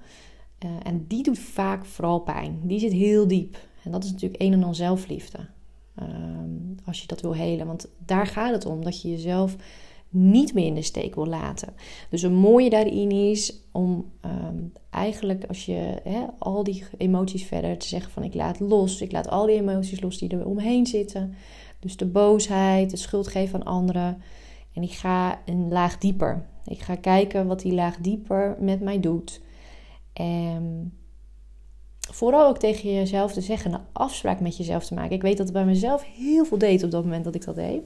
Uh, 0.65 0.71
en 0.83 1.05
die 1.09 1.23
doet 1.23 1.39
vaak 1.39 1.85
vooral 1.85 2.19
pijn. 2.19 2.61
Die 2.63 2.79
zit 2.79 2.93
heel 2.93 3.29
diep. 3.29 3.59
En 3.85 3.91
dat 3.91 4.05
is 4.05 4.11
natuurlijk 4.11 4.43
een 4.43 4.53
en 4.53 4.65
al 4.65 4.75
zelfliefde. 4.75 5.39
Ehm, 5.95 6.51
als 6.85 7.01
je 7.01 7.07
dat 7.07 7.21
wil 7.21 7.35
helen. 7.35 7.67
Want 7.67 7.89
daar 8.07 8.27
gaat 8.27 8.53
het 8.53 8.67
om, 8.67 8.85
dat 8.85 9.03
je 9.03 9.11
jezelf 9.11 9.57
niet 10.09 10.55
meer 10.55 10.67
in 10.67 10.75
de 10.75 10.83
steek 10.83 11.15
wil 11.15 11.27
laten. 11.27 11.75
Dus 12.11 12.23
een 12.23 12.35
mooie 12.35 12.71
daarin 12.71 13.11
is 13.11 13.61
om 13.73 14.11
ehm, 14.21 14.57
eigenlijk 14.99 15.45
als 15.45 15.67
je 15.67 16.01
hè, 16.05 16.25
al 16.39 16.65
die 16.65 16.85
emoties 16.97 17.45
verder 17.45 17.79
te 17.79 17.87
zeggen 17.87 18.13
van 18.13 18.23
ik 18.23 18.35
laat 18.35 18.61
los. 18.61 19.01
Ik 19.01 19.13
laat 19.13 19.29
al 19.29 19.47
die 19.47 19.57
emoties 19.57 20.01
los 20.01 20.19
die 20.19 20.29
er 20.29 20.47
omheen 20.47 20.87
zitten. 20.87 21.35
Dus 21.79 21.97
de 21.97 22.07
boosheid, 22.07 22.91
het 22.91 23.01
schuld 23.01 23.29
geven 23.29 23.61
aan 23.61 23.67
anderen. 23.67 24.23
En 24.75 24.83
ik 24.83 24.93
ga 24.93 25.41
een 25.45 25.69
laag 25.69 25.99
dieper. 25.99 26.47
Ik 26.65 26.81
ga 26.81 26.95
kijken 26.95 27.47
wat 27.47 27.61
die 27.61 27.73
laag 27.73 27.97
dieper 27.97 28.57
met 28.61 28.81
mij 28.81 29.01
doet. 29.01 29.41
En 30.13 30.93
vooral 32.11 32.49
ook 32.49 32.59
tegen 32.59 32.95
jezelf 32.95 33.33
te 33.33 33.41
zeggen, 33.41 33.73
een 33.73 33.81
afspraak 33.93 34.41
met 34.41 34.57
jezelf 34.57 34.87
te 34.87 34.95
maken. 34.95 35.17
Ik 35.17 35.23
weet 35.23 35.37
dat 35.37 35.47
het 35.47 35.57
bij 35.57 35.65
mezelf 35.65 36.05
heel 36.17 36.45
veel 36.45 36.59
deed 36.59 36.83
op 36.85 36.91
dat 36.91 37.05
moment 37.05 37.25
dat 37.25 37.35
ik 37.35 37.45
dat 37.45 37.55
deed. 37.55 37.83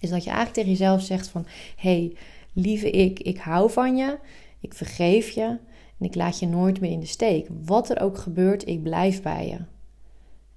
Is 0.00 0.10
dat 0.10 0.24
je 0.24 0.30
eigenlijk 0.30 0.54
tegen 0.54 0.70
jezelf 0.70 1.02
zegt 1.02 1.28
van, 1.28 1.46
hey, 1.76 2.16
lieve 2.52 2.90
ik, 2.90 3.20
ik 3.20 3.38
hou 3.38 3.70
van 3.70 3.96
je, 3.96 4.18
ik 4.60 4.74
vergeef 4.74 5.30
je 5.30 5.58
en 5.98 6.06
ik 6.06 6.14
laat 6.14 6.38
je 6.38 6.46
nooit 6.46 6.80
meer 6.80 6.90
in 6.90 7.00
de 7.00 7.06
steek. 7.06 7.48
Wat 7.64 7.90
er 7.90 8.00
ook 8.00 8.18
gebeurt, 8.18 8.68
ik 8.68 8.82
blijf 8.82 9.22
bij 9.22 9.46
je. 9.46 9.56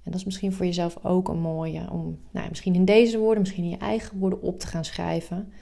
En 0.02 0.14
dat 0.14 0.14
is 0.14 0.24
misschien 0.24 0.52
voor 0.52 0.66
jezelf 0.66 1.04
ook 1.04 1.28
een 1.28 1.40
mooie 1.40 1.90
om, 1.90 2.18
nou, 2.30 2.48
misschien 2.48 2.74
in 2.74 2.84
deze 2.84 3.18
woorden, 3.18 3.40
misschien 3.40 3.64
in 3.64 3.70
je 3.70 3.76
eigen 3.76 4.18
woorden 4.18 4.42
op 4.42 4.58
te 4.60 4.66
gaan 4.66 4.84
schrijven. 4.84 5.52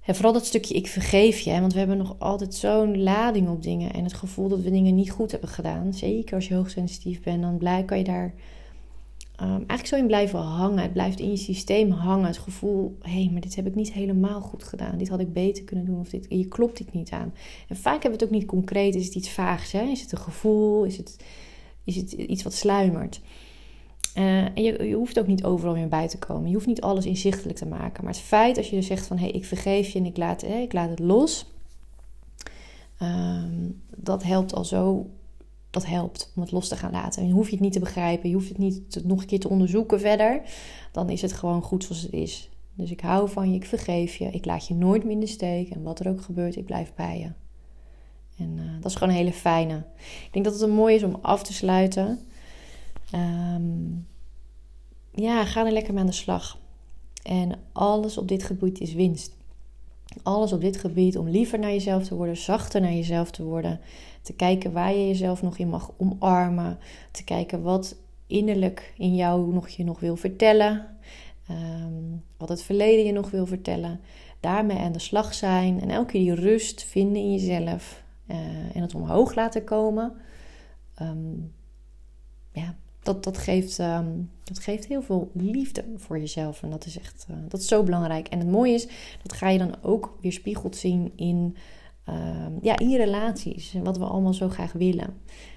En 0.00 0.14
vooral 0.14 0.32
dat 0.32 0.46
stukje 0.46 0.74
ik 0.74 0.86
vergeef 0.86 1.38
je, 1.38 1.60
want 1.60 1.72
we 1.72 1.78
hebben 1.78 1.96
nog 1.96 2.16
altijd 2.18 2.54
zo'n 2.54 3.02
lading 3.02 3.48
op 3.48 3.62
dingen 3.62 3.92
en 3.92 4.04
het 4.04 4.14
gevoel 4.14 4.48
dat 4.48 4.60
we 4.60 4.70
dingen 4.70 4.94
niet 4.94 5.10
goed 5.10 5.30
hebben 5.30 5.48
gedaan. 5.48 5.94
Zeker 5.94 6.34
als 6.34 6.48
je 6.48 6.54
hoogsensitief 6.54 7.22
bent, 7.22 7.42
dan 7.42 7.58
blij, 7.58 7.84
kan 7.84 7.98
je 7.98 8.04
daar 8.04 8.34
um, 9.42 9.48
eigenlijk 9.48 9.86
zo 9.86 9.96
in 9.96 10.06
blijven 10.06 10.38
hangen. 10.38 10.82
Het 10.82 10.92
blijft 10.92 11.20
in 11.20 11.30
je 11.30 11.36
systeem 11.36 11.90
hangen. 11.90 12.26
Het 12.26 12.38
gevoel, 12.38 12.96
hé, 13.00 13.10
hey, 13.10 13.28
maar 13.32 13.40
dit 13.40 13.56
heb 13.56 13.66
ik 13.66 13.74
niet 13.74 13.92
helemaal 13.92 14.40
goed 14.40 14.64
gedaan. 14.64 14.98
Dit 14.98 15.08
had 15.08 15.20
ik 15.20 15.32
beter 15.32 15.64
kunnen 15.64 15.84
doen 15.84 16.00
of 16.00 16.08
dit, 16.08 16.26
je 16.28 16.48
klopt 16.48 16.78
dit 16.78 16.92
niet 16.92 17.10
aan. 17.10 17.34
En 17.68 17.76
vaak 17.76 18.02
hebben 18.02 18.18
we 18.18 18.24
het 18.24 18.24
ook 18.24 18.40
niet 18.40 18.48
concreet. 18.48 18.94
Is 18.94 19.04
het 19.04 19.14
iets 19.14 19.30
vaags? 19.30 19.72
Hè? 19.72 19.82
Is 19.82 20.00
het 20.00 20.12
een 20.12 20.18
gevoel? 20.18 20.84
Is 20.84 20.96
het, 20.96 21.16
is 21.84 21.96
het 21.96 22.12
iets 22.12 22.42
wat 22.42 22.54
sluimert? 22.54 23.20
Uh, 24.16 24.44
en 24.44 24.62
je, 24.62 24.84
je, 24.84 24.94
hoeft 24.94 25.18
ook 25.18 25.26
niet 25.26 25.44
overal 25.44 25.74
meer 25.74 25.88
bij 25.88 26.08
te 26.08 26.18
komen. 26.18 26.48
Je 26.48 26.54
hoeft 26.54 26.66
niet 26.66 26.80
alles 26.80 27.06
inzichtelijk 27.06 27.58
te 27.58 27.66
maken. 27.66 28.04
Maar 28.04 28.12
het 28.12 28.22
feit 28.22 28.56
als 28.56 28.70
je 28.70 28.76
dus 28.76 28.86
zegt 28.86 29.06
van... 29.06 29.16
hé, 29.18 29.24
hey, 29.24 29.32
ik 29.32 29.44
vergeef 29.44 29.88
je 29.88 29.98
en 29.98 30.04
ik 30.04 30.16
laat, 30.16 30.42
ik 30.42 30.72
laat 30.72 30.90
het 30.90 30.98
los... 30.98 31.46
Um, 33.02 33.82
dat 33.96 34.22
helpt 34.22 34.54
al 34.54 34.64
zo... 34.64 35.10
Dat 35.70 35.86
helpt 35.86 36.32
om 36.36 36.42
het 36.42 36.52
los 36.52 36.68
te 36.68 36.76
gaan 36.76 36.90
laten. 36.90 37.22
En 37.22 37.28
je 37.28 37.34
hoeft 37.34 37.50
het 37.50 37.60
niet 37.60 37.72
te 37.72 37.78
begrijpen. 37.78 38.28
Je 38.28 38.34
hoeft 38.34 38.48
het 38.48 38.58
niet 38.58 39.00
nog 39.04 39.20
een 39.20 39.26
keer 39.26 39.40
te 39.40 39.48
onderzoeken 39.48 40.00
verder. 40.00 40.42
Dan 40.92 41.10
is 41.10 41.22
het 41.22 41.32
gewoon 41.32 41.62
goed 41.62 41.84
zoals 41.84 42.02
het 42.02 42.12
is. 42.12 42.50
Dus 42.74 42.90
ik 42.90 43.00
hou 43.00 43.28
van 43.28 43.50
je, 43.50 43.56
ik 43.56 43.64
vergeef 43.64 44.16
je. 44.16 44.24
Ik 44.24 44.44
laat 44.44 44.66
je 44.66 44.74
nooit 44.74 45.02
meer 45.02 45.12
in 45.12 45.20
de 45.20 45.26
steek. 45.26 45.70
En 45.70 45.82
wat 45.82 46.00
er 46.00 46.08
ook 46.08 46.22
gebeurt, 46.22 46.56
ik 46.56 46.64
blijf 46.64 46.94
bij 46.94 47.18
je. 47.18 47.32
En 48.42 48.56
uh, 48.56 48.72
dat 48.80 48.90
is 48.90 48.96
gewoon 48.96 49.12
een 49.12 49.20
hele 49.20 49.32
fijne. 49.32 49.84
Ik 50.24 50.28
denk 50.32 50.44
dat 50.44 50.54
het 50.54 50.62
een 50.62 50.70
mooi 50.70 50.94
is 50.94 51.02
om 51.02 51.18
af 51.22 51.42
te 51.42 51.52
sluiten... 51.52 52.18
Um, 53.14 54.06
ja, 55.14 55.44
ga 55.44 55.66
er 55.66 55.72
lekker 55.72 55.92
mee 55.92 56.02
aan 56.02 56.08
de 56.08 56.16
slag. 56.16 56.58
En 57.22 57.58
alles 57.72 58.18
op 58.18 58.28
dit 58.28 58.42
gebied 58.42 58.80
is 58.80 58.92
winst. 58.92 59.36
Alles 60.22 60.52
op 60.52 60.60
dit 60.60 60.76
gebied 60.76 61.18
om 61.18 61.28
liever 61.28 61.58
naar 61.58 61.70
jezelf 61.70 62.04
te 62.04 62.14
worden, 62.14 62.36
zachter 62.36 62.80
naar 62.80 62.92
jezelf 62.92 63.30
te 63.30 63.42
worden. 63.42 63.80
Te 64.22 64.32
kijken 64.32 64.72
waar 64.72 64.94
je 64.94 65.06
jezelf 65.06 65.42
nog 65.42 65.58
in 65.58 65.68
mag 65.68 65.92
omarmen. 65.96 66.78
Te 67.10 67.24
kijken 67.24 67.62
wat 67.62 67.96
innerlijk 68.26 68.92
in 68.96 69.14
jou 69.14 69.52
nog 69.52 69.68
je 69.68 69.84
nog 69.84 70.00
wil 70.00 70.16
vertellen. 70.16 70.86
Um, 71.50 72.22
wat 72.36 72.48
het 72.48 72.62
verleden 72.62 73.04
je 73.04 73.12
nog 73.12 73.30
wil 73.30 73.46
vertellen. 73.46 74.00
Daarmee 74.40 74.78
aan 74.78 74.92
de 74.92 74.98
slag 74.98 75.34
zijn. 75.34 75.80
En 75.80 75.90
elke 75.90 76.12
keer 76.12 76.20
die 76.20 76.34
rust 76.34 76.84
vinden 76.84 77.22
in 77.22 77.32
jezelf. 77.32 78.02
Uh, 78.26 78.36
en 78.76 78.82
het 78.82 78.94
omhoog 78.94 79.34
laten 79.34 79.64
komen. 79.64 80.12
Um, 81.02 81.52
ja, 82.52 82.74
dat, 83.02 83.24
dat, 83.24 83.38
geeft, 83.38 83.78
um, 83.78 84.30
dat 84.44 84.58
geeft 84.58 84.86
heel 84.86 85.02
veel 85.02 85.30
liefde 85.34 85.84
voor 85.96 86.18
jezelf. 86.18 86.62
En 86.62 86.70
dat 86.70 86.86
is 86.86 86.98
echt 86.98 87.26
uh, 87.30 87.36
dat 87.48 87.60
is 87.60 87.68
zo 87.68 87.82
belangrijk. 87.82 88.28
En 88.28 88.38
het 88.38 88.50
mooie 88.50 88.74
is, 88.74 88.88
dat 89.22 89.32
ga 89.32 89.48
je 89.48 89.58
dan 89.58 89.74
ook 89.82 90.16
weer 90.20 90.32
spiegeld 90.32 90.76
zien 90.76 91.12
in, 91.16 91.56
um, 92.08 92.58
ja, 92.62 92.78
in 92.78 92.96
relaties. 92.96 93.74
Wat 93.82 93.98
we 93.98 94.04
allemaal 94.04 94.34
zo 94.34 94.48
graag 94.48 94.72
willen. 94.72 95.14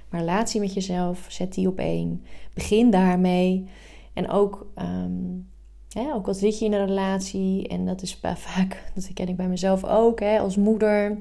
Maar 0.10 0.20
relatie 0.20 0.60
met 0.60 0.74
jezelf, 0.74 1.26
zet 1.30 1.54
die 1.54 1.68
op 1.68 1.80
één. 1.80 2.24
Begin 2.54 2.90
daarmee. 2.90 3.68
En 4.14 4.30
ook, 4.30 4.68
um, 4.78 5.50
hè, 5.90 6.14
ook 6.14 6.28
al 6.28 6.34
zit 6.34 6.60
je 6.60 6.66
in 6.66 6.74
een 6.74 6.86
relatie, 6.86 7.68
en 7.68 7.86
dat 7.86 8.02
is 8.02 8.20
vaak, 8.36 8.92
dat 8.96 9.14
ken 9.14 9.28
ik 9.28 9.36
bij 9.36 9.48
mezelf 9.48 9.84
ook, 9.84 10.20
hè, 10.20 10.40
als 10.40 10.56
moeder. 10.56 11.18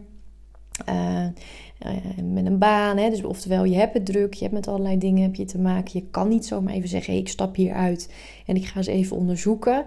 Uh, 0.89 1.27
uh, 1.87 2.25
met 2.25 2.47
een 2.47 2.59
baan. 2.59 2.97
Hè? 2.97 3.11
Dus 3.11 3.25
oftewel, 3.25 3.65
je 3.65 3.77
hebt 3.77 3.95
het 3.95 4.07
druk, 4.07 4.35
je 4.35 4.41
hebt 4.43 4.55
met 4.55 4.69
allerlei 4.69 4.99
dingen 4.99 5.23
heb 5.23 5.35
je 5.35 5.45
te 5.45 5.59
maken. 5.59 5.91
Je 5.93 6.07
kan 6.11 6.29
niet 6.29 6.47
zomaar 6.47 6.75
even 6.75 6.89
zeggen, 6.89 7.15
ik 7.15 7.29
stap 7.29 7.55
hier 7.55 7.73
uit 7.73 8.15
en 8.47 8.57
ik 8.57 8.65
ga 8.65 8.77
eens 8.77 8.87
even 8.87 9.17
onderzoeken. 9.17 9.85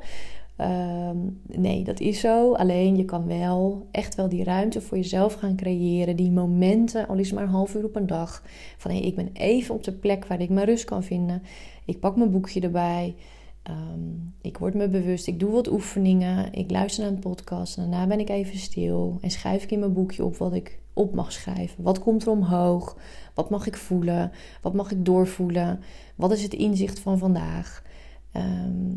Ehm, 0.56 1.18
nee, 1.46 1.84
dat 1.84 2.00
is 2.00 2.20
zo. 2.20 2.54
Alleen 2.54 2.96
je 2.96 3.06
kan 3.06 3.28
wel 3.28 3.88
echt 3.92 4.16
wel 4.16 4.30
die 4.30 4.44
ruimte 4.44 4.82
voor 4.82 4.98
jezelf 4.98 5.34
gaan 5.34 5.56
creëren. 5.56 6.16
Die 6.16 6.32
momenten, 6.32 7.08
al 7.08 7.16
is 7.16 7.26
het 7.26 7.36
maar 7.36 7.44
een 7.44 7.54
half 7.54 7.76
uur 7.76 7.86
op 7.86 7.96
een 7.96 8.08
dag. 8.08 8.44
Van 8.78 8.92
hé, 8.92 8.98
ik 8.98 9.16
ben 9.16 9.30
even 9.34 9.76
op 9.76 9.84
de 9.84 9.94
plek 9.94 10.26
waar 10.26 10.42
ik 10.42 10.50
mijn 10.50 10.66
rust 10.66 10.86
kan 10.86 11.04
vinden. 11.04 11.42
Ik 11.86 12.00
pak 12.00 12.16
mijn 12.16 12.32
boekje 12.32 12.62
erbij. 12.62 13.16
Ehm, 13.64 14.10
ik 14.42 14.58
word 14.58 14.74
me 14.74 14.88
bewust, 14.90 15.28
ik 15.28 15.40
doe 15.40 15.52
wat 15.52 15.72
oefeningen, 15.72 16.54
ik 16.54 16.72
luister 16.72 17.04
naar 17.04 17.14
een 17.14 17.20
podcast. 17.20 17.76
Daarna 17.76 18.08
ben 18.08 18.20
ik 18.20 18.30
even 18.30 18.58
stil 18.58 19.18
en 19.22 19.32
schrijf 19.32 19.64
ik 19.64 19.72
in 19.72 19.80
mijn 19.80 19.94
boekje 19.94 20.24
op 20.24 20.38
wat 20.38 20.54
ik 20.54 20.80
op 20.94 21.14
mag 21.14 21.32
schrijven. 21.32 21.84
Wat 21.84 22.00
komt 22.00 22.24
er 22.24 22.30
omhoog? 22.30 22.98
Wat 23.34 23.50
mag 23.50 23.68
ik 23.68 23.76
voelen? 23.78 24.32
Wat 24.62 24.74
mag 24.74 24.92
ik 24.92 25.06
doorvoelen? 25.06 25.80
Wat 26.16 26.32
is 26.32 26.44
het 26.44 26.54
inzicht 26.54 27.00
van 27.00 27.18
vandaag? 27.18 27.84
Ehm, 28.32 28.92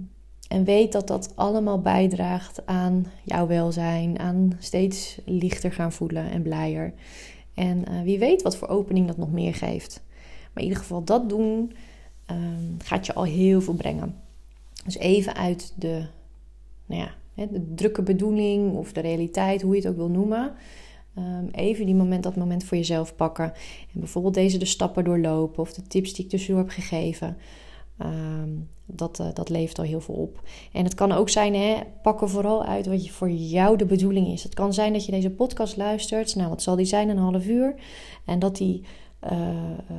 en 0.49 0.64
weet 0.64 0.92
dat 0.92 1.07
dat 1.07 1.32
allemaal 1.34 1.80
bijdraagt 1.80 2.66
aan 2.66 3.07
jouw 3.24 3.46
welzijn, 3.46 4.18
aan 4.18 4.53
steeds 4.59 5.18
lichter 5.24 5.72
gaan 5.72 5.92
voelen 5.92 6.30
en 6.30 6.42
blijer. 6.42 6.92
En 7.55 7.84
uh, 7.90 8.03
wie 8.03 8.18
weet 8.18 8.42
wat 8.42 8.57
voor 8.57 8.68
opening 8.68 9.07
dat 9.07 9.16
nog 9.16 9.32
meer 9.32 9.55
geeft. 9.55 10.03
Maar 10.53 10.62
in 10.62 10.68
ieder 10.68 10.78
geval 10.78 11.05
dat 11.05 11.28
doen 11.28 11.72
um, 12.30 12.76
gaat 12.78 13.07
je 13.07 13.14
al 13.14 13.24
heel 13.24 13.61
veel 13.61 13.74
brengen. 13.74 14.14
Dus 14.84 14.99
even 14.99 15.34
uit 15.34 15.72
de, 15.76 16.07
nou 16.86 17.03
ja, 17.03 17.46
de 17.46 17.74
drukke 17.74 18.03
bedoeling 18.03 18.72
of 18.72 18.92
de 18.92 19.01
realiteit, 19.01 19.62
hoe 19.62 19.74
je 19.74 19.80
het 19.80 19.90
ook 19.90 19.96
wil 19.96 20.09
noemen. 20.09 20.53
Um, 21.18 21.49
even 21.53 21.86
die 21.86 21.94
moment, 21.94 22.22
dat 22.22 22.36
moment 22.36 22.64
voor 22.64 22.76
jezelf 22.76 23.16
pakken. 23.16 23.44
En 23.92 24.01
bijvoorbeeld 24.01 24.34
deze 24.34 24.59
de 24.59 24.64
stappen 24.64 25.05
doorlopen 25.05 25.62
of 25.62 25.72
de 25.72 25.82
tips 25.82 26.12
die 26.12 26.24
ik 26.24 26.30
tussendoor 26.30 26.62
heb 26.62 26.72
gegeven. 26.72 27.36
Um, 28.03 28.68
dat, 28.86 29.18
uh, 29.20 29.26
dat 29.34 29.49
levert 29.49 29.78
al 29.78 29.84
heel 29.84 30.01
veel 30.01 30.14
op. 30.14 30.42
En 30.72 30.84
het 30.84 30.94
kan 30.94 31.12
ook 31.12 31.28
zijn, 31.28 31.55
hè, 31.55 31.76
pak 32.03 32.20
er 32.20 32.28
vooral 32.28 32.64
uit 32.64 32.86
wat 32.86 33.05
je 33.05 33.12
voor 33.12 33.30
jou 33.30 33.76
de 33.76 33.86
bedoeling 33.86 34.26
is. 34.26 34.42
Het 34.42 34.55
kan 34.55 34.74
zijn 34.74 34.92
dat 34.92 35.05
je 35.05 35.12
deze 35.12 35.30
podcast 35.30 35.76
luistert. 35.76 36.34
Nou, 36.34 36.49
wat 36.49 36.62
zal 36.62 36.76
die 36.76 36.86
zijn? 36.86 37.09
Een 37.09 37.18
half 37.18 37.46
uur. 37.46 37.74
En 38.24 38.38
dat 38.38 38.57
die 38.57 38.84
uh, 39.32 39.49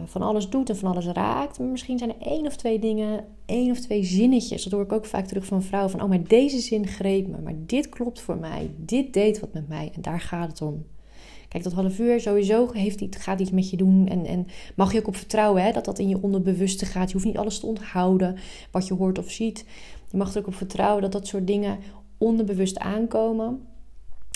van 0.05 0.21
alles 0.21 0.49
doet 0.49 0.69
en 0.69 0.77
van 0.77 0.91
alles 0.91 1.05
raakt. 1.05 1.59
Maar 1.59 1.67
misschien 1.67 1.97
zijn 1.97 2.09
er 2.09 2.27
één 2.27 2.45
of 2.45 2.55
twee 2.55 2.79
dingen, 2.79 3.25
één 3.45 3.71
of 3.71 3.79
twee 3.79 4.03
zinnetjes. 4.03 4.63
Dat 4.63 4.73
hoor 4.73 4.83
ik 4.83 4.91
ook 4.91 5.05
vaak 5.05 5.25
terug 5.25 5.45
van 5.45 5.63
vrouwen. 5.63 5.91
Van, 5.91 6.01
oh, 6.01 6.09
maar 6.09 6.23
deze 6.23 6.59
zin 6.59 6.87
greep 6.87 7.27
me. 7.27 7.37
Maar 7.41 7.55
dit 7.57 7.89
klopt 7.89 8.21
voor 8.21 8.37
mij. 8.37 8.71
Dit 8.77 9.13
deed 9.13 9.39
wat 9.39 9.53
met 9.53 9.67
mij. 9.67 9.91
En 9.95 10.01
daar 10.01 10.21
gaat 10.21 10.49
het 10.49 10.61
om. 10.61 10.85
Kijk, 11.49 11.63
dat 11.63 11.73
half 11.73 11.99
uur 11.99 12.19
sowieso 12.19 12.71
heeft 12.71 13.01
iets, 13.01 13.17
gaat 13.17 13.39
iets 13.39 13.51
met 13.51 13.69
je 13.69 13.77
doen. 13.77 14.07
En, 14.07 14.25
en 14.25 14.47
mag 14.75 14.93
je 14.93 14.99
ook 14.99 15.07
op 15.07 15.15
vertrouwen 15.15 15.63
hè, 15.63 15.71
dat 15.71 15.85
dat 15.85 15.99
in 15.99 16.09
je 16.09 16.21
onderbewuste 16.21 16.85
gaat. 16.85 17.07
Je 17.07 17.13
hoeft 17.13 17.25
niet 17.25 17.37
alles 17.37 17.59
te 17.59 17.65
onthouden 17.65 18.35
wat 18.71 18.87
je 18.87 18.93
hoort 18.93 19.19
of 19.19 19.31
ziet. 19.31 19.65
Je 20.11 20.17
mag 20.17 20.33
er 20.33 20.39
ook 20.39 20.47
op 20.47 20.55
vertrouwen 20.55 21.01
dat 21.01 21.11
dat 21.11 21.27
soort 21.27 21.47
dingen 21.47 21.77
onderbewust 22.17 22.77
aankomen. 22.77 23.61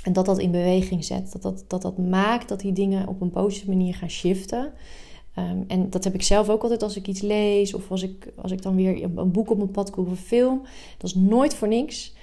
En 0.04 0.14
dat 0.14 0.26
dat 0.26 0.40
in 0.40 0.52
beweging 0.52 1.06
zet. 1.06 1.32
Dat 1.32 1.42
dat, 1.42 1.64
dat 1.68 1.82
dat 1.82 1.98
maakt 1.98 2.50
dat 2.50 2.60
die 2.60 2.74
dingen 2.74 3.08
op 3.08 3.22
een 3.22 3.30
positieve 3.30 3.70
manier 3.70 3.96
gaan 3.96 4.10
shiften. 4.10 4.72
Um, 5.40 5.64
en 5.68 5.90
dat 5.90 6.04
heb 6.04 6.14
ik 6.14 6.22
zelf 6.22 6.50
ook 6.50 6.62
altijd 6.62 6.84
als 6.84 6.96
ik 6.96 7.08
iets 7.08 7.22
lees. 7.22 7.74
Of 7.74 7.92
als 7.92 8.04
ik, 8.04 8.34
als 8.36 8.52
ik 8.52 8.62
dan 8.62 8.76
weer 8.76 9.04
een 9.04 9.32
boek 9.32 9.50
op 9.50 9.58
mijn 9.58 9.72
pad 9.72 9.90
kom 9.90 10.06
of 10.06 10.10
een 10.10 10.18
film. 10.18 10.62
Dat 10.98 11.10
is 11.10 11.16
nooit 11.16 11.54
voor 11.54 11.68
niks. 11.68 12.14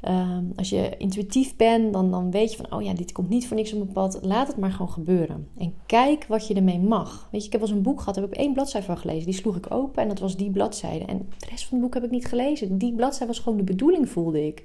Ehm, 0.00 0.44
als 0.56 0.68
je 0.68 0.96
intuïtief 0.98 1.56
bent, 1.56 1.92
dan, 1.92 2.10
dan 2.10 2.30
weet 2.30 2.50
je 2.50 2.56
van, 2.56 2.72
oh 2.72 2.82
ja, 2.82 2.94
dit 2.94 3.12
komt 3.12 3.28
niet 3.28 3.46
voor 3.46 3.56
niks 3.56 3.72
op 3.72 3.78
mijn 3.78 3.92
pad. 3.92 4.18
Laat 4.22 4.46
het 4.46 4.56
maar 4.56 4.70
gewoon 4.70 4.90
gebeuren. 4.90 5.48
En 5.56 5.74
kijk 5.86 6.26
wat 6.26 6.46
je 6.46 6.54
ermee 6.54 6.78
mag. 6.78 7.28
Weet 7.30 7.40
je, 7.40 7.46
ik 7.46 7.52
heb 7.52 7.60
wel 7.60 7.70
eens 7.70 7.78
een 7.78 7.84
boek 7.84 7.98
gehad, 7.98 8.14
daar 8.14 8.24
heb 8.24 8.32
ik 8.32 8.38
één 8.38 8.52
bladzijde 8.52 8.86
van 8.86 8.98
gelezen. 8.98 9.24
Die 9.24 9.34
sloeg 9.34 9.56
ik 9.56 9.72
open 9.72 10.02
en 10.02 10.08
dat 10.08 10.18
was 10.18 10.36
die 10.36 10.50
bladzijde. 10.50 11.04
En 11.04 11.18
de 11.18 11.46
rest 11.50 11.64
van 11.64 11.78
het 11.78 11.86
boek 11.86 11.94
heb 11.94 12.04
ik 12.04 12.10
niet 12.10 12.26
gelezen. 12.26 12.78
Die 12.78 12.94
bladzijde 12.94 13.26
was 13.26 13.38
gewoon 13.38 13.58
de 13.58 13.64
bedoeling, 13.64 14.08
voelde 14.08 14.46
ik. 14.46 14.64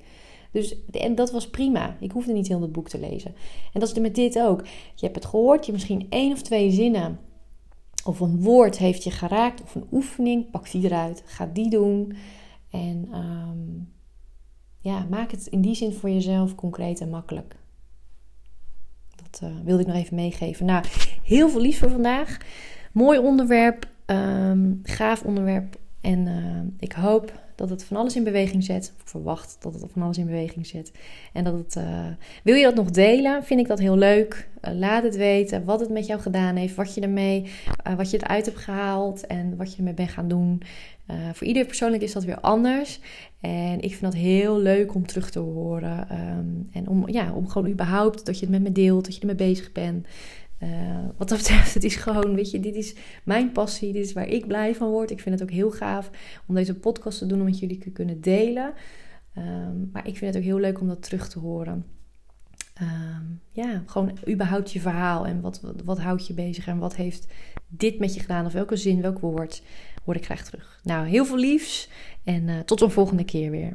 Dus 0.52 0.76
en 0.92 1.16
dat 1.16 1.32
was 1.32 1.50
prima. 1.50 1.98
Ik 2.00 2.12
hoefde 2.12 2.34
niet 2.34 2.48
heel 2.48 2.62
het 2.62 2.72
boek 2.72 2.90
te 2.90 3.00
lezen. 3.00 3.36
En 3.74 3.80
dat 3.80 3.92
is 3.92 4.00
met 4.00 4.16
dit 4.16 4.40
ook. 4.40 4.66
Je 4.96 5.06
hebt 5.06 5.16
het 5.16 5.26
gehoord, 5.26 5.66
je 5.66 5.72
misschien 5.72 6.08
één 6.10 6.32
of 6.32 6.42
twee 6.42 6.72
zinnen. 6.72 7.20
Of 8.06 8.20
een 8.20 8.42
woord 8.42 8.78
heeft 8.78 9.04
je 9.04 9.12
geraakt, 9.12 9.62
of 9.62 9.76
een 9.76 9.88
oefening. 9.92 10.52
Pak 10.52 10.72
die 10.72 10.86
eruit, 10.86 11.24
ga 11.26 11.50
die 11.54 11.70
doen. 11.70 12.14
En 12.70 13.10
um, 13.14 13.94
ja, 14.84 15.06
maak 15.10 15.32
het 15.32 15.48
in 15.48 15.62
die 15.62 15.76
zin 15.76 15.94
voor 15.94 16.10
jezelf 16.10 16.56
concreet 16.56 17.02
en 17.02 17.10
makkelijk. 17.10 17.56
Dat 19.16 19.42
uh, 19.44 19.50
wilde 19.64 19.82
ik 19.82 19.88
nog 19.88 19.96
even 19.96 20.16
meegeven. 20.16 20.66
Nou, 20.66 20.86
heel 21.24 21.50
veel 21.50 21.62
liefs 21.62 21.78
voor 21.78 21.90
vandaag. 21.90 22.38
Mooi 22.92 23.20
onderwerp, 23.20 23.88
um, 24.06 24.80
gaaf 24.84 25.24
onderwerp. 25.24 25.80
En 26.02 26.28
uh, 26.28 26.60
ik 26.80 26.92
hoop 26.92 27.43
dat 27.56 27.70
het 27.70 27.84
van 27.84 27.98
alles 27.98 28.16
in 28.16 28.24
beweging 28.24 28.64
zet. 28.64 28.94
Of 29.04 29.10
verwacht 29.10 29.58
dat 29.60 29.74
het 29.74 29.92
van 29.92 30.02
alles 30.02 30.18
in 30.18 30.26
beweging 30.26 30.68
zet. 30.68 30.92
En 31.34 31.44
dat 31.44 31.54
het. 31.54 31.76
Uh, 31.76 32.06
wil 32.44 32.56
je 32.56 32.64
dat 32.64 32.76
nog 32.76 32.92
delen? 32.92 33.44
Vind 33.44 33.60
ik 33.60 33.68
dat 33.68 33.80
heel 33.80 33.98
leuk. 33.98 34.50
Uh, 34.62 34.74
laat 34.74 35.04
het 35.04 35.16
weten 35.16 35.66
wat 35.66 35.80
het 35.80 35.90
met 35.90 36.08
jou 36.08 36.22
gedaan 36.22 36.56
heeft. 36.56 36.76
Wat 36.76 36.94
je 36.94 37.02
ermee. 37.02 37.52
Uh, 37.88 37.96
wat 37.96 38.12
je 38.12 38.18
eruit 38.18 38.46
hebt 38.46 38.58
gehaald. 38.58 39.28
En 39.28 39.58
wat 39.58 39.72
je 39.72 39.78
ermee 39.78 39.94
bent 39.94 40.10
gaan 40.10 40.28
doen. 40.28 40.62
voor 41.34 41.48
ieder 41.48 41.66
persoonlijk 41.66 42.04
is 42.04 42.14
dat 42.14 42.24
weer 42.24 42.40
anders. 42.40 43.00
En 43.40 43.82
ik 43.82 43.90
vind 43.90 44.02
dat 44.02 44.14
heel 44.14 44.60
leuk 44.60 44.96
om 44.96 45.06
terug 45.06 45.30
te 45.30 45.40
horen. 45.40 46.08
Um, 46.12 46.70
en 46.72 46.88
om, 46.88 47.10
ja, 47.10 47.34
om 47.34 47.48
gewoon 47.48 47.72
überhaupt 47.72 48.26
dat 48.26 48.40
je 48.40 48.46
het 48.46 48.54
met 48.54 48.64
me 48.64 48.72
deelt. 48.72 49.06
Dat 49.06 49.14
je 49.14 49.20
ermee 49.20 49.36
bezig 49.36 49.72
bent. 49.72 50.08
Uh, 50.64 51.06
wat 51.18 51.30
dat 51.30 51.38
betreft, 51.38 51.74
het 51.74 51.84
is 51.84 51.96
gewoon, 51.96 52.36
weet 52.36 52.52
je, 52.52 52.60
dit 52.60 52.76
is 52.76 52.96
mijn 53.24 53.52
passie. 53.52 53.94
Dit 53.94 54.06
is 54.06 54.14
waar 54.14 54.28
ik 54.28 54.48
blij 54.48 54.76
van 54.76 54.90
word. 54.90 55.12
Ik 55.12 55.20
vind 55.20 55.40
het 55.40 55.50
ook 55.50 55.56
heel 55.56 55.72
gaaf 55.72 56.10
om 56.48 56.56
deze 56.56 56.76
podcast 56.76 57.18
te 57.18 57.26
doen, 57.26 57.40
om 57.40 57.46
met 57.46 57.60
jullie 57.60 57.78
te 57.78 57.92
kunnen 57.92 58.22
delen. 58.22 58.74
Um, 59.38 59.90
maar 59.92 60.08
ik 60.08 60.18
vind 60.18 60.34
het 60.34 60.44
ook 60.44 60.50
heel 60.50 60.60
leuk 60.60 60.82
om 60.82 60.88
dat 60.88 61.04
terug 61.04 61.30
te 61.30 61.40
horen. 61.40 61.86
Um, 62.82 63.42
ja, 63.52 63.84
gewoon 63.86 64.18
überhaupt 64.30 64.72
je 64.72 64.80
verhaal 64.80 65.26
en 65.26 65.42
wat, 65.42 65.62
wat, 65.84 66.00
houdt 66.00 66.28
je 66.28 66.34
bezig 66.34 66.68
en 66.68 66.78
wat 66.78 66.96
heeft 66.96 67.28
dit 67.68 68.00
met 68.00 68.14
je 68.14 68.20
gedaan 68.20 68.46
of 68.46 68.54
welke 68.54 68.76
zin, 68.76 69.02
welk 69.02 69.20
woord, 69.20 69.64
hoor 70.06 70.16
ik 70.16 70.26
graag 70.26 70.46
terug. 70.46 70.80
Nou, 70.84 71.08
heel 71.08 71.26
veel 71.26 71.38
liefs 71.38 71.90
en 72.24 72.48
uh, 72.48 72.60
tot 72.60 72.82
een 72.82 72.92
volgende 72.92 73.24
keer 73.24 73.52
weer. 73.52 73.74